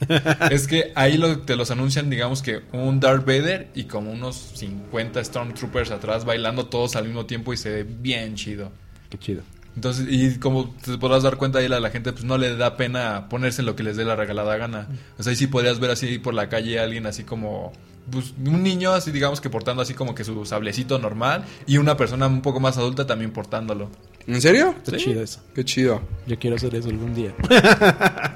es 0.50 0.66
que 0.66 0.92
ahí 0.94 1.16
lo- 1.16 1.40
te 1.40 1.56
los 1.56 1.70
anuncian, 1.70 2.10
digamos 2.10 2.42
que 2.42 2.62
un 2.72 3.00
Darth 3.00 3.26
Vader 3.26 3.68
y 3.74 3.84
como 3.84 4.10
unos 4.12 4.36
50 4.54 5.22
Stormtroopers 5.22 5.90
atrás 5.90 6.24
bailando 6.24 6.66
todos 6.66 6.96
al 6.96 7.04
mismo 7.06 7.26
tiempo 7.26 7.52
y 7.52 7.56
se 7.56 7.70
ve 7.70 7.82
bien 7.84 8.34
chido. 8.36 8.72
Qué 9.10 9.18
chido. 9.18 9.42
Entonces, 9.76 10.06
y 10.08 10.38
como 10.38 10.70
te 10.84 10.98
podrás 10.98 11.22
dar 11.22 11.36
cuenta 11.36 11.58
ahí 11.58 11.66
a 11.66 11.80
la 11.80 11.90
gente, 11.90 12.12
pues 12.12 12.24
no 12.24 12.38
le 12.38 12.56
da 12.56 12.76
pena 12.76 13.28
ponerse 13.28 13.62
en 13.62 13.66
lo 13.66 13.74
que 13.74 13.82
les 13.82 13.96
dé 13.96 14.04
la 14.04 14.16
regalada 14.16 14.56
gana. 14.56 14.88
O 15.18 15.22
sea, 15.22 15.30
ahí 15.30 15.36
sí 15.36 15.46
podrías 15.46 15.80
ver 15.80 15.90
así 15.90 16.18
por 16.18 16.34
la 16.34 16.48
calle 16.48 16.78
a 16.78 16.84
alguien 16.84 17.06
así 17.06 17.24
como, 17.24 17.72
pues 18.10 18.34
un 18.44 18.62
niño 18.62 18.92
así 18.92 19.10
digamos 19.10 19.40
que 19.40 19.50
portando 19.50 19.82
así 19.82 19.94
como 19.94 20.14
que 20.14 20.24
su 20.24 20.44
sablecito 20.44 20.98
normal 20.98 21.44
y 21.66 21.78
una 21.78 21.96
persona 21.96 22.26
un 22.26 22.42
poco 22.42 22.60
más 22.60 22.78
adulta 22.78 23.06
también 23.06 23.32
portándolo. 23.32 23.90
¿En 24.26 24.40
serio? 24.40 24.74
Sí. 24.84 24.96
chido 24.96 25.22
eso. 25.22 25.40
Qué 25.54 25.64
chido. 25.64 26.02
Yo 26.26 26.38
quiero 26.38 26.56
hacer 26.56 26.74
eso 26.74 26.88
algún 26.88 27.14
día. 27.14 27.34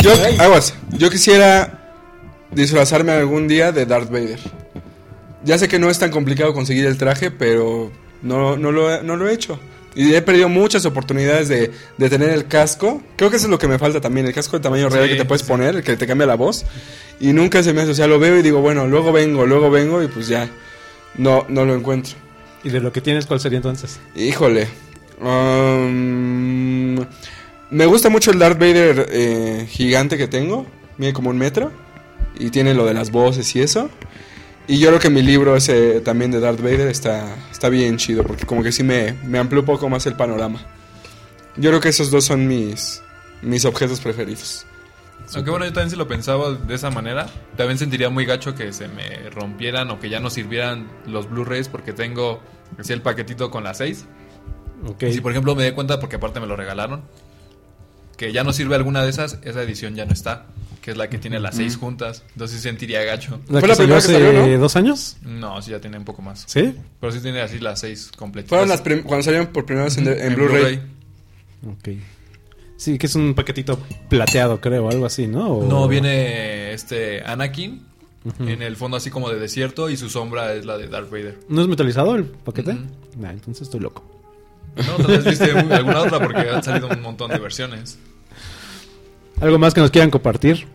Yo, 0.00 0.12
aguas, 0.38 0.74
yo 0.92 1.10
quisiera 1.10 1.92
disfrazarme 2.52 3.10
algún 3.10 3.48
día 3.48 3.72
de 3.72 3.84
Darth 3.84 4.10
Vader. 4.10 4.38
Ya 5.44 5.58
sé 5.58 5.66
que 5.66 5.80
no 5.80 5.90
es 5.90 5.98
tan 5.98 6.12
complicado 6.12 6.54
conseguir 6.54 6.86
el 6.86 6.98
traje, 6.98 7.32
pero 7.32 7.90
no, 8.22 8.56
no, 8.56 8.70
lo, 8.70 9.02
no 9.02 9.16
lo 9.16 9.28
he 9.28 9.32
hecho. 9.32 9.58
Y 10.00 10.14
he 10.14 10.22
perdido 10.22 10.48
muchas 10.48 10.86
oportunidades 10.86 11.48
de, 11.48 11.72
de 11.96 12.08
tener 12.08 12.30
el 12.30 12.46
casco. 12.46 13.02
Creo 13.16 13.30
que 13.30 13.36
eso 13.36 13.46
es 13.46 13.50
lo 13.50 13.58
que 13.58 13.66
me 13.66 13.80
falta 13.80 14.00
también, 14.00 14.26
el 14.26 14.32
casco 14.32 14.56
de 14.56 14.62
tamaño 14.62 14.88
real 14.88 15.06
Sí, 15.06 15.10
que 15.10 15.16
te 15.16 15.24
puedes 15.24 15.42
sí. 15.42 15.48
poner, 15.48 15.74
el 15.74 15.82
que 15.82 15.96
te 15.96 16.06
cambia 16.06 16.24
la 16.24 16.36
voz. 16.36 16.64
Y 17.18 17.32
nunca 17.32 17.64
se 17.64 17.72
me 17.72 17.80
hace, 17.82 17.90
o 17.90 17.94
sea, 17.94 18.06
lo 18.06 18.20
veo 18.20 18.38
y 18.38 18.42
digo, 18.42 18.60
bueno, 18.60 18.86
luego 18.86 19.10
vengo, 19.10 19.44
luego 19.44 19.70
vengo 19.72 20.00
y 20.00 20.06
pues 20.06 20.28
ya, 20.28 20.48
no, 21.16 21.44
no 21.48 21.64
lo 21.64 21.74
encuentro. 21.74 22.14
¿Y 22.62 22.70
de 22.70 22.80
lo 22.80 22.92
que 22.92 23.00
tienes 23.00 23.26
cuál 23.26 23.40
sería 23.40 23.56
entonces? 23.56 23.98
Híjole. 24.14 24.68
Um, 25.20 26.94
me 27.70 27.86
gusta 27.86 28.08
mucho 28.08 28.30
el 28.30 28.38
Darth 28.38 28.58
Vader 28.58 29.08
eh, 29.10 29.66
gigante 29.68 30.16
que 30.16 30.28
tengo. 30.28 30.64
Mide 30.96 31.12
como 31.12 31.30
un 31.30 31.38
metro. 31.38 31.72
Y 32.38 32.50
tiene 32.50 32.72
lo 32.74 32.86
de 32.86 32.94
las 32.94 33.10
voces 33.10 33.54
y 33.56 33.60
eso. 33.62 33.90
Y 34.68 34.78
yo 34.78 34.88
creo 34.88 35.00
que 35.00 35.08
mi 35.08 35.22
libro 35.22 35.56
ese 35.56 36.00
también 36.02 36.30
de 36.30 36.40
Darth 36.40 36.60
Vader 36.60 36.88
está, 36.88 37.34
está 37.50 37.70
bien 37.70 37.96
chido. 37.96 38.22
Porque 38.22 38.44
como 38.44 38.62
que 38.62 38.70
sí 38.70 38.82
me, 38.82 39.14
me 39.24 39.38
amplió 39.38 39.60
un 39.60 39.66
poco 39.66 39.88
más 39.88 40.04
el 40.04 40.14
panorama. 40.14 40.60
Yo 41.56 41.70
creo 41.70 41.80
que 41.80 41.88
esos 41.88 42.10
dos 42.10 42.26
son 42.26 42.46
mis, 42.46 43.02
mis 43.40 43.64
objetos 43.64 44.00
preferidos. 44.00 44.66
Aunque 45.34 45.50
bueno, 45.50 45.64
yo 45.64 45.72
también 45.72 45.90
si 45.90 45.96
lo 45.96 46.06
pensaba 46.06 46.52
de 46.52 46.74
esa 46.74 46.90
manera, 46.90 47.26
también 47.56 47.78
sentiría 47.78 48.10
muy 48.10 48.26
gacho 48.26 48.54
que 48.54 48.72
se 48.72 48.88
me 48.88 49.30
rompieran 49.30 49.90
o 49.90 49.98
que 49.98 50.10
ya 50.10 50.20
no 50.20 50.30
sirvieran 50.30 50.86
los 51.06 51.28
Blu-rays 51.30 51.68
porque 51.68 51.92
tengo 51.92 52.40
así 52.78 52.92
el 52.92 53.02
paquetito 53.02 53.50
con 53.50 53.64
las 53.64 53.78
6. 53.78 54.06
Ok. 54.86 55.02
Y 55.04 55.12
si 55.14 55.20
por 55.20 55.32
ejemplo 55.32 55.54
me 55.54 55.64
di 55.64 55.72
cuenta, 55.72 55.98
porque 55.98 56.16
aparte 56.16 56.40
me 56.40 56.46
lo 56.46 56.56
regalaron, 56.56 57.02
que 58.18 58.32
ya 58.32 58.44
no 58.44 58.52
sirve 58.52 58.74
alguna 58.74 59.02
de 59.02 59.08
esas, 59.08 59.38
esa 59.42 59.62
edición 59.62 59.94
ya 59.94 60.04
no 60.04 60.12
está, 60.12 60.46
que 60.82 60.90
es 60.90 60.96
la 60.98 61.08
que 61.08 61.16
tiene 61.18 61.40
las 61.40 61.56
seis 61.56 61.76
juntas. 61.76 62.24
Entonces 62.32 62.60
sentiría 62.60 63.02
gacho. 63.04 63.40
¿La 63.48 63.60
Fue 63.60 63.68
la 63.68 63.76
primera 63.76 64.00
que 64.00 64.04
hace 64.04 64.12
salió, 64.12 64.46
¿no? 64.46 64.58
dos 64.58 64.76
años? 64.76 65.16
No, 65.22 65.62
sí 65.62 65.70
ya 65.70 65.80
tiene 65.80 65.96
un 65.98 66.04
poco 66.04 66.20
más. 66.20 66.44
¿Sí? 66.46 66.74
Pero 67.00 67.12
sí 67.12 67.20
tiene 67.20 67.40
así 67.40 67.58
las 67.60 67.80
seis 67.80 68.10
completas. 68.16 68.50
Fueron 68.50 68.68
las 68.68 68.82
cuando 68.82 69.22
salieron 69.22 69.46
por 69.48 69.64
primera 69.64 69.84
vez 69.86 69.96
en, 69.96 70.06
en 70.08 70.34
Blu-ray. 70.34 70.80
Ok. 71.66 71.88
Sí, 72.76 72.96
que 72.98 73.06
es 73.06 73.14
un 73.16 73.34
paquetito 73.34 73.78
plateado, 74.08 74.60
creo, 74.60 74.88
algo 74.88 75.06
así, 75.06 75.26
¿no? 75.26 75.48
O- 75.48 75.68
No, 75.68 75.88
viene 75.88 76.72
este 76.72 77.22
Anakin 77.24 77.86
en 78.40 78.62
el 78.62 78.76
fondo 78.76 78.96
así 78.96 79.10
como 79.10 79.30
de 79.30 79.38
desierto 79.38 79.88
y 79.90 79.96
su 79.96 80.10
sombra 80.10 80.52
es 80.54 80.64
la 80.66 80.76
de 80.76 80.86
Darth 80.88 81.10
Vader. 81.10 81.38
¿No 81.48 81.62
es 81.62 81.68
metalizado 81.68 82.14
el 82.14 82.24
paquete? 82.24 82.76
Nah, 83.16 83.30
entonces 83.30 83.62
estoy 83.62 83.80
loco. 83.80 84.04
No, 84.76 84.96
tal 85.04 85.16
vez 85.16 85.24
viste 85.24 85.50
alguna 85.50 86.00
otra 86.02 86.20
porque 86.20 86.40
han 86.40 86.62
salido 86.62 86.88
un 86.88 87.00
montón 87.02 87.30
de 87.30 87.38
versiones. 87.38 87.98
¿Algo 89.40 89.58
más 89.58 89.74
que 89.74 89.80
nos 89.80 89.90
quieran 89.90 90.10
compartir? 90.10 90.66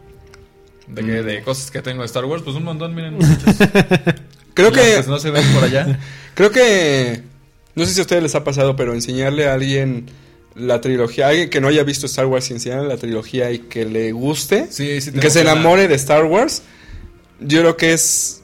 De, 0.88 1.02
que, 1.04 1.12
de 1.24 1.44
cosas 1.44 1.72
que 1.72 1.82
tengo 1.82 2.02
de 2.02 2.06
Star 2.08 2.26
Wars, 2.26 2.44
pues 2.44 2.56
un 2.56 2.64
montón, 2.64 2.94
miren. 2.96 3.16
muchachos. 3.16 3.56
Creo 4.54 4.70
Las 4.72 5.06
que... 5.06 5.10
no 5.10 5.20
se 5.20 5.32
ven 5.32 5.44
por 5.54 5.64
allá. 5.64 6.00
Creo 6.36 6.52
que. 6.52 7.24
No 7.76 7.86
sé 7.86 7.94
si 7.94 8.00
a 8.00 8.04
ustedes 8.04 8.22
les 8.22 8.36
ha 8.36 8.44
pasado, 8.44 8.76
pero 8.76 8.94
enseñarle 8.94 9.48
a 9.48 9.54
alguien 9.54 10.06
la 10.56 10.80
trilogía, 10.82 11.30
alguien 11.30 11.50
que 11.50 11.60
no 11.60 11.68
haya 11.70 11.84
visto 11.84 12.06
Star 12.06 12.28
Wars 12.28 12.50
y 12.52 12.54
enseñarle 12.54 12.88
la 12.88 12.98
trilogía 12.98 13.50
y 13.52 13.60
que 13.60 13.86
le 13.86 14.12
guste, 14.12 14.68
Sí, 14.70 15.02
sí 15.02 15.12
te 15.12 15.20
que 15.20 15.32
se 15.32 15.42
enamore 15.42 15.88
de 15.88 15.96
Star 15.96 16.26
Wars, 16.26 16.62
yo 17.40 17.62
creo 17.62 17.76
que 17.76 17.94
es 17.94 18.44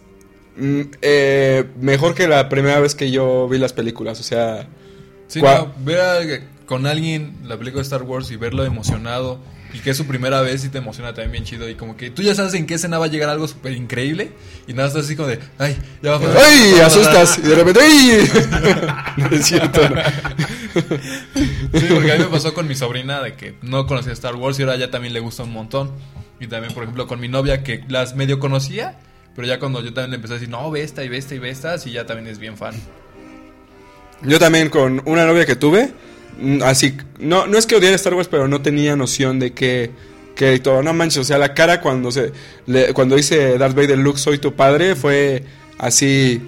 mm, 0.58 0.82
eh, 1.04 1.66
mejor 1.80 2.16
que 2.16 2.28
la 2.28 2.50
primera 2.50 2.80
vez 2.80 2.96
que 2.96 3.12
yo 3.12 3.48
vi 3.48 3.60
las 3.60 3.74
películas. 3.74 4.20
O 4.20 4.24
sea, 4.24 4.68
Sí, 5.28 5.40
no, 5.44 5.72
ver 5.86 6.00
a- 6.00 6.66
con 6.66 6.88
alguien 6.88 7.36
la 7.46 7.58
película 7.58 7.82
de 7.82 7.86
Star 7.86 8.02
Wars 8.02 8.32
y 8.32 8.36
verlo 8.38 8.66
emocionado 8.66 9.40
y 9.74 9.80
que 9.80 9.92
es 9.92 9.98
su 9.98 10.06
primera 10.06 10.42
vez 10.42 10.66
y 10.66 10.70
te 10.70 10.80
emociona 10.80 11.14
también 11.14 11.32
bien 11.32 11.44
chido 11.44 11.70
y 11.70 11.76
como 11.76 11.96
que 11.96 12.10
tú 12.10 12.22
ya 12.22 12.34
sabes 12.36 12.54
en 12.54 12.66
qué 12.66 12.76
escena 12.76 12.98
va 12.98 13.06
a 13.06 13.10
llegar 13.10 13.30
algo 13.30 13.48
súper 13.48 13.74
increíble 13.74 14.32
y 14.68 14.74
nada, 14.74 14.88
estás 14.88 15.06
así 15.06 15.16
como 15.16 15.28
de, 15.28 15.40
ay, 15.58 15.78
ya 16.02 16.12
va 16.12 16.18
a 16.18 16.20
pasar". 16.20 16.42
¡ay! 16.44 16.80
Asustas 16.80 17.38
y 17.40 17.42
de 17.42 17.56
repente 17.56 17.80
¡ay! 17.82 18.30
No 19.18 19.28
es 19.30 19.46
cierto. 19.46 19.82
¿no? 19.90 19.96
Sí, 21.80 21.86
porque 21.90 22.12
a 22.12 22.16
mí 22.18 22.24
me 22.24 22.30
pasó 22.30 22.54
con 22.54 22.68
mi 22.68 22.76
sobrina 22.76 23.22
de 23.22 23.34
que 23.34 23.56
no 23.62 23.86
conocía 23.86 24.14
Star 24.14 24.36
Wars 24.36 24.60
y 24.60 24.64
ahora 24.64 24.78
ya 24.78 24.92
también 24.92 25.14
le 25.14 25.20
gusta 25.20 25.44
un 25.44 25.52
montón. 25.52 25.92
Y 26.40 26.48
también, 26.48 26.74
por 26.74 26.84
ejemplo, 26.84 27.06
con 27.06 27.20
mi 27.20 27.28
novia 27.28 27.64
que 27.64 27.84
las 27.90 28.16
medio 28.16 28.40
conocía, 28.40 28.98
pero 29.36 29.48
ya 29.48 29.60
cuando 29.60 29.82
yo 29.82 29.94
también 29.94 30.12
le 30.12 30.16
empecé 30.16 30.34
a 30.34 30.38
decir, 30.38 30.50
no, 30.50 30.72
ve 30.72 30.84
esta 30.84 31.04
y 31.04 31.10
ve 31.10 31.18
esta 31.18 31.36
y 31.36 31.40
ve 31.40 31.50
esta, 31.50 31.76
y 31.86 31.92
ya 31.92 32.06
también 32.06 32.28
es 32.28 32.40
bien 32.40 32.58
fan. 32.58 32.76
Yo 34.22 34.40
también 34.40 34.70
con 34.70 35.02
una 35.06 35.26
novia 35.26 35.46
que 35.46 35.56
tuve, 35.56 35.92
así, 36.64 36.96
no, 37.20 37.48
no 37.48 37.58
es 37.58 37.66
que 37.66 37.76
odiara 37.76 37.96
Star 37.96 38.14
Wars, 38.14 38.28
pero 38.30 38.48
no 38.48 38.62
tenía 38.62 38.96
noción 38.96 39.40
de 39.40 39.52
que, 39.54 39.92
que 40.36 40.56
y 40.56 40.60
todo, 40.60 40.82
no 40.82 40.94
manches, 40.94 41.18
o 41.20 41.24
sea, 41.24 41.38
la 41.38 41.54
cara 41.54 41.82
cuando 41.82 42.12
se, 42.12 42.32
le- 42.66 42.94
cuando 42.94 43.16
dice 43.16 43.58
Darth 43.58 43.76
Vader, 43.76 43.98
Luke, 43.98 44.20
soy 44.20 44.38
tu 44.38 44.54
padre, 44.56 44.96
fue 44.96 45.44
así 45.78 46.42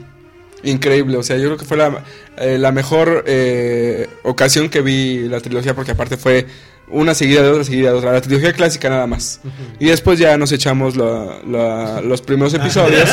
increíble, 0.64 1.18
o 1.18 1.24
sea, 1.24 1.38
yo 1.38 1.46
creo 1.46 1.58
que 1.58 1.66
fue 1.66 1.78
la, 1.78 2.04
eh, 2.38 2.58
la 2.60 2.72
mejor 2.72 3.24
eh, 3.28 4.08
ocasión 4.24 4.70
que 4.70 4.82
vi 4.82 5.28
la 5.28 5.40
trilogía, 5.40 5.74
porque 5.74 5.92
aparte 5.92 6.18
fue 6.18 6.46
una 6.90 7.16
seguida 7.16 7.42
de 7.42 7.50
otra, 7.50 7.64
seguida 7.64 7.92
de 7.92 7.98
otra, 7.98 8.12
la 8.12 8.22
trilogía 8.22 8.52
clásica 8.54 8.90
nada 8.90 9.08
más. 9.08 9.40
Y 9.80 9.86
después 9.86 10.20
ya 10.20 10.38
nos 10.38 10.52
echamos 10.52 10.96
la- 10.98 11.38
la- 11.50 12.02
los 12.02 12.22
primeros 12.22 12.54
episodios. 12.54 13.10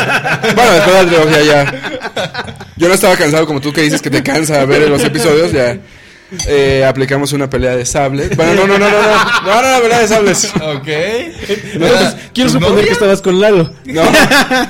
bueno, 0.55 0.73
después 0.73 0.97
de 0.97 1.03
la 1.05 1.07
trilogía 1.07 1.43
ya. 1.45 2.69
Yo 2.77 2.89
no 2.89 2.95
estaba 2.95 3.17
cansado 3.17 3.47
como 3.47 3.61
tú 3.61 3.73
que 3.73 3.83
dices 3.83 4.03
que 4.03 4.11
te 4.11 4.23
cansa 4.23 4.65
ver 4.65 4.89
los 4.89 5.03
episodios, 5.05 5.53
ya. 5.53 5.79
Eh, 6.47 6.85
aplicamos 6.87 7.33
una 7.33 7.49
pelea 7.49 7.77
de 7.77 7.87
sables. 7.87 8.37
Bueno, 8.37 8.67
no, 8.67 8.67
no, 8.67 8.79
no, 8.79 8.91
no, 8.91 9.03
no, 9.03 9.43
no, 9.45 9.63
no, 9.63 9.77
no, 9.77 9.83
pelea 9.83 10.01
de 10.01 10.09
sables. 10.09 10.45
Ok. 10.55 10.89
No, 11.79 11.87
pues, 11.87 12.17
quiero 12.35 12.51
¿Tu 12.51 12.55
suponer 12.55 12.71
novia? 12.71 12.85
que 12.85 12.93
estabas 12.93 13.23
con 13.23 13.41
Lalo. 13.41 13.73
No, 13.85 14.03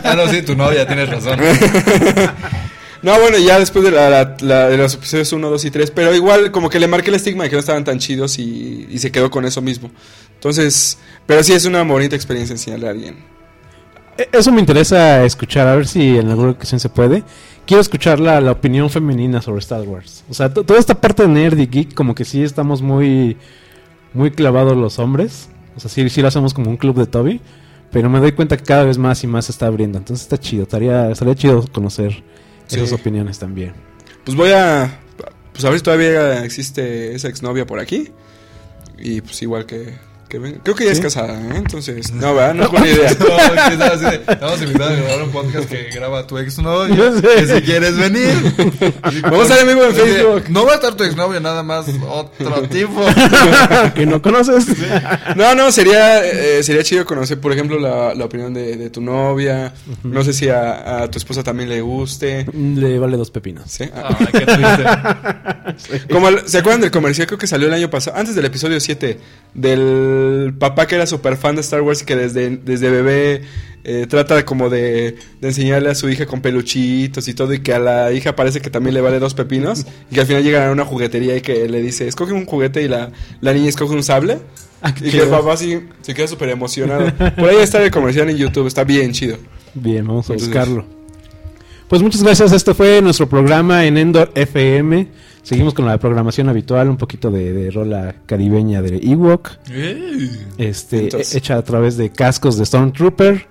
Ah, 0.04 0.14
no, 0.16 0.28
sí, 0.28 0.42
tu 0.42 0.54
novia, 0.54 0.86
tienes 0.86 1.08
razón. 1.08 1.38
no, 3.02 3.18
bueno, 3.20 3.38
ya 3.38 3.58
después 3.58 3.84
de, 3.84 3.90
la, 3.92 4.08
la- 4.10 4.36
la- 4.40 4.68
de 4.68 4.76
los 4.76 4.94
episodios 4.94 5.32
1, 5.32 5.50
2 5.50 5.64
y 5.64 5.70
3, 5.70 5.90
pero 5.92 6.14
igual 6.14 6.50
como 6.50 6.68
que 6.70 6.80
le 6.80 6.88
marqué 6.88 7.10
el 7.10 7.16
estigma 7.16 7.44
de 7.44 7.50
que 7.50 7.56
no 7.56 7.60
estaban 7.60 7.84
tan 7.84 7.98
chidos 7.98 8.38
y, 8.38 8.86
y 8.90 8.98
se 8.98 9.10
quedó 9.12 9.30
con 9.30 9.44
eso 9.44 9.60
mismo. 9.62 9.90
Entonces, 10.34 10.98
pero 11.26 11.42
sí 11.42 11.52
es 11.52 11.64
una 11.64 11.82
bonita 11.82 12.16
experiencia 12.16 12.52
enseñarle 12.54 12.86
a 12.86 12.90
alguien. 12.90 13.37
Eh, 14.18 14.28
Eso 14.32 14.52
me 14.52 14.60
interesa 14.60 15.24
escuchar, 15.24 15.66
a 15.68 15.74
ver 15.76 15.86
si 15.86 16.18
en 16.18 16.28
alguna 16.28 16.50
ocasión 16.50 16.78
se 16.80 16.88
puede. 16.90 17.22
Quiero 17.66 17.80
escuchar 17.80 18.18
la, 18.20 18.40
la 18.40 18.52
opinión 18.52 18.90
femenina 18.90 19.40
sobre 19.42 19.60
Star 19.60 19.82
Wars. 19.82 20.24
O 20.28 20.34
sea, 20.34 20.52
to- 20.52 20.64
toda 20.64 20.78
esta 20.80 20.94
parte 21.00 21.22
de 21.22 21.28
nerd 21.28 21.58
y 21.58 21.66
geek, 21.66 21.94
como 21.94 22.14
que 22.14 22.24
sí 22.24 22.42
estamos 22.42 22.82
muy, 22.82 23.36
muy 24.14 24.30
clavados 24.30 24.76
los 24.76 24.98
hombres. 24.98 25.48
O 25.76 25.80
sea, 25.80 25.90
sí, 25.90 26.08
sí 26.10 26.20
lo 26.22 26.28
hacemos 26.28 26.52
como 26.54 26.70
un 26.70 26.76
club 26.76 26.96
de 26.96 27.06
Toby. 27.06 27.40
Pero 27.90 28.10
me 28.10 28.20
doy 28.20 28.32
cuenta 28.32 28.56
que 28.58 28.64
cada 28.64 28.84
vez 28.84 28.98
más 28.98 29.22
y 29.24 29.26
más 29.26 29.46
se 29.46 29.52
está 29.52 29.66
abriendo. 29.66 29.96
Entonces 29.96 30.24
está 30.24 30.36
chido. 30.38 30.64
Estaría, 30.64 31.10
estaría 31.10 31.34
chido 31.34 31.64
conocer 31.72 32.22
Sí. 32.66 32.76
esas 32.76 32.92
opiniones 32.92 33.38
también. 33.38 33.72
Pues 34.24 34.36
voy 34.36 34.50
a. 34.52 35.00
Pues 35.52 35.64
a 35.64 35.70
ver 35.70 35.78
si 35.78 35.84
todavía 35.84 36.44
existe 36.44 37.14
esa 37.14 37.28
exnovia 37.28 37.66
por 37.66 37.78
aquí. 37.80 38.10
Y 38.98 39.20
pues 39.22 39.40
igual 39.42 39.64
que. 39.64 39.94
Que 40.28 40.38
ven- 40.38 40.60
Creo 40.62 40.76
que 40.76 40.84
ya 40.84 40.92
es 40.92 41.00
casada, 41.00 41.34
¿eh? 41.40 41.56
Entonces. 41.56 42.12
No, 42.12 42.34
¿verdad? 42.34 42.54
No 42.54 42.64
es 42.66 42.70
buena 42.70 42.86
idea. 42.88 43.10
No, 43.18 44.32
Estamos 44.32 44.62
invitados 44.62 44.92
a 44.92 44.96
grabar 45.02 45.22
un 45.24 45.30
podcast 45.30 45.68
que 45.68 45.84
graba 45.94 46.26
tu 46.26 46.38
exnovio. 46.38 46.94
Yo 46.94 47.14
sé. 47.20 47.26
Que 47.26 47.46
si 47.56 47.62
quieres 47.62 47.96
venir. 47.96 48.34
Vamos 49.22 49.50
a 49.50 49.54
ser 49.54 49.62
amigos 49.68 49.88
en 49.88 49.94
Facebook. 49.94 50.44
No 50.50 50.64
va 50.66 50.72
a 50.72 50.74
estar 50.76 50.94
tu 50.94 51.04
exnovio, 51.04 51.40
nada 51.40 51.62
más 51.62 51.86
otro 52.08 52.62
tipo. 52.68 53.00
que 53.94 54.06
no 54.06 54.20
conoces. 54.22 54.66
No, 55.36 55.54
no, 55.54 55.72
sería, 55.72 56.24
eh, 56.24 56.62
sería 56.62 56.82
chido 56.82 57.04
conocer, 57.04 57.40
por 57.40 57.52
ejemplo, 57.52 57.78
la, 57.78 58.14
la 58.14 58.24
opinión 58.24 58.52
de, 58.54 58.76
de 58.76 58.90
tu 58.90 59.00
novia. 59.00 59.72
No 60.02 60.22
sé 60.24 60.32
si 60.32 60.48
a, 60.48 61.02
a 61.02 61.10
tu 61.10 61.18
esposa 61.18 61.42
también 61.42 61.68
le 61.68 61.80
guste. 61.80 62.46
Le 62.52 62.98
vale 62.98 63.16
dos 63.16 63.30
pepinos. 63.30 63.70
¿sí? 63.70 63.84
Ah, 63.94 64.16
Ay, 64.18 64.26
qué 64.32 64.40
triste. 64.46 66.12
Como 66.12 66.28
el- 66.28 66.48
¿Se 66.48 66.58
acuerdan 66.58 66.80
del 66.80 66.90
comercial? 66.90 67.26
Creo 67.26 67.38
que 67.38 67.46
salió 67.46 67.68
el 67.68 67.74
año 67.74 67.90
pasado, 67.90 68.16
antes 68.16 68.34
del 68.34 68.44
episodio 68.44 68.78
7, 68.80 69.18
del 69.54 70.17
papá 70.58 70.86
que 70.86 70.94
era 70.96 71.06
súper 71.06 71.36
fan 71.36 71.54
de 71.56 71.60
Star 71.62 71.82
Wars 71.82 72.02
y 72.02 72.04
que 72.04 72.16
desde, 72.16 72.56
desde 72.58 72.90
bebé 72.90 73.42
eh, 73.84 74.06
trata 74.08 74.44
como 74.44 74.68
de, 74.70 75.16
de 75.40 75.48
enseñarle 75.48 75.90
a 75.90 75.94
su 75.94 76.08
hija 76.08 76.26
con 76.26 76.40
peluchitos 76.40 77.26
y 77.28 77.34
todo 77.34 77.52
y 77.54 77.60
que 77.60 77.72
a 77.74 77.78
la 77.78 78.12
hija 78.12 78.34
parece 78.36 78.60
que 78.60 78.70
también 78.70 78.94
le 78.94 79.00
vale 79.00 79.18
dos 79.18 79.34
pepinos 79.34 79.86
y 80.10 80.14
que 80.14 80.20
al 80.20 80.26
final 80.26 80.42
llegan 80.42 80.68
a 80.68 80.72
una 80.72 80.84
juguetería 80.84 81.36
y 81.36 81.40
que 81.40 81.68
le 81.68 81.80
dice, 81.82 82.06
escoge 82.08 82.32
un 82.32 82.44
juguete 82.46 82.82
y 82.82 82.88
la, 82.88 83.10
la 83.40 83.52
niña 83.52 83.68
escoge 83.68 83.94
un 83.94 84.02
sable. 84.02 84.38
Ah, 84.82 84.94
y 85.02 85.10
que 85.10 85.18
el 85.22 85.28
papá 85.28 85.54
así 85.54 85.80
se 86.02 86.14
queda 86.14 86.28
súper 86.28 86.50
emocionado. 86.50 87.12
Por 87.36 87.48
ahí 87.48 87.56
está 87.60 87.82
el 87.82 87.90
comercial 87.90 88.30
en 88.30 88.36
YouTube, 88.36 88.66
está 88.68 88.84
bien 88.84 89.12
chido. 89.12 89.36
Bien, 89.74 90.06
vamos 90.06 90.28
a 90.30 90.34
Entonces- 90.34 90.48
buscarlo. 90.54 90.97
Pues 91.88 92.02
muchas 92.02 92.22
gracias. 92.22 92.52
Este 92.52 92.74
fue 92.74 93.00
nuestro 93.00 93.28
programa 93.28 93.86
en 93.86 93.96
Endor 93.96 94.30
FM. 94.34 95.08
Seguimos 95.42 95.72
con 95.72 95.86
la 95.86 95.96
programación 95.98 96.48
habitual, 96.50 96.90
un 96.90 96.98
poquito 96.98 97.30
de, 97.30 97.52
de 97.54 97.70
rola 97.70 98.14
caribeña 98.26 98.82
de 98.82 98.98
Ewok, 98.98 99.50
este, 100.58 101.04
Entonces- 101.04 101.34
hecha 101.34 101.56
a 101.56 101.62
través 101.62 101.96
de 101.96 102.10
cascos 102.10 102.58
de 102.58 102.66
Stormtrooper. 102.66 103.46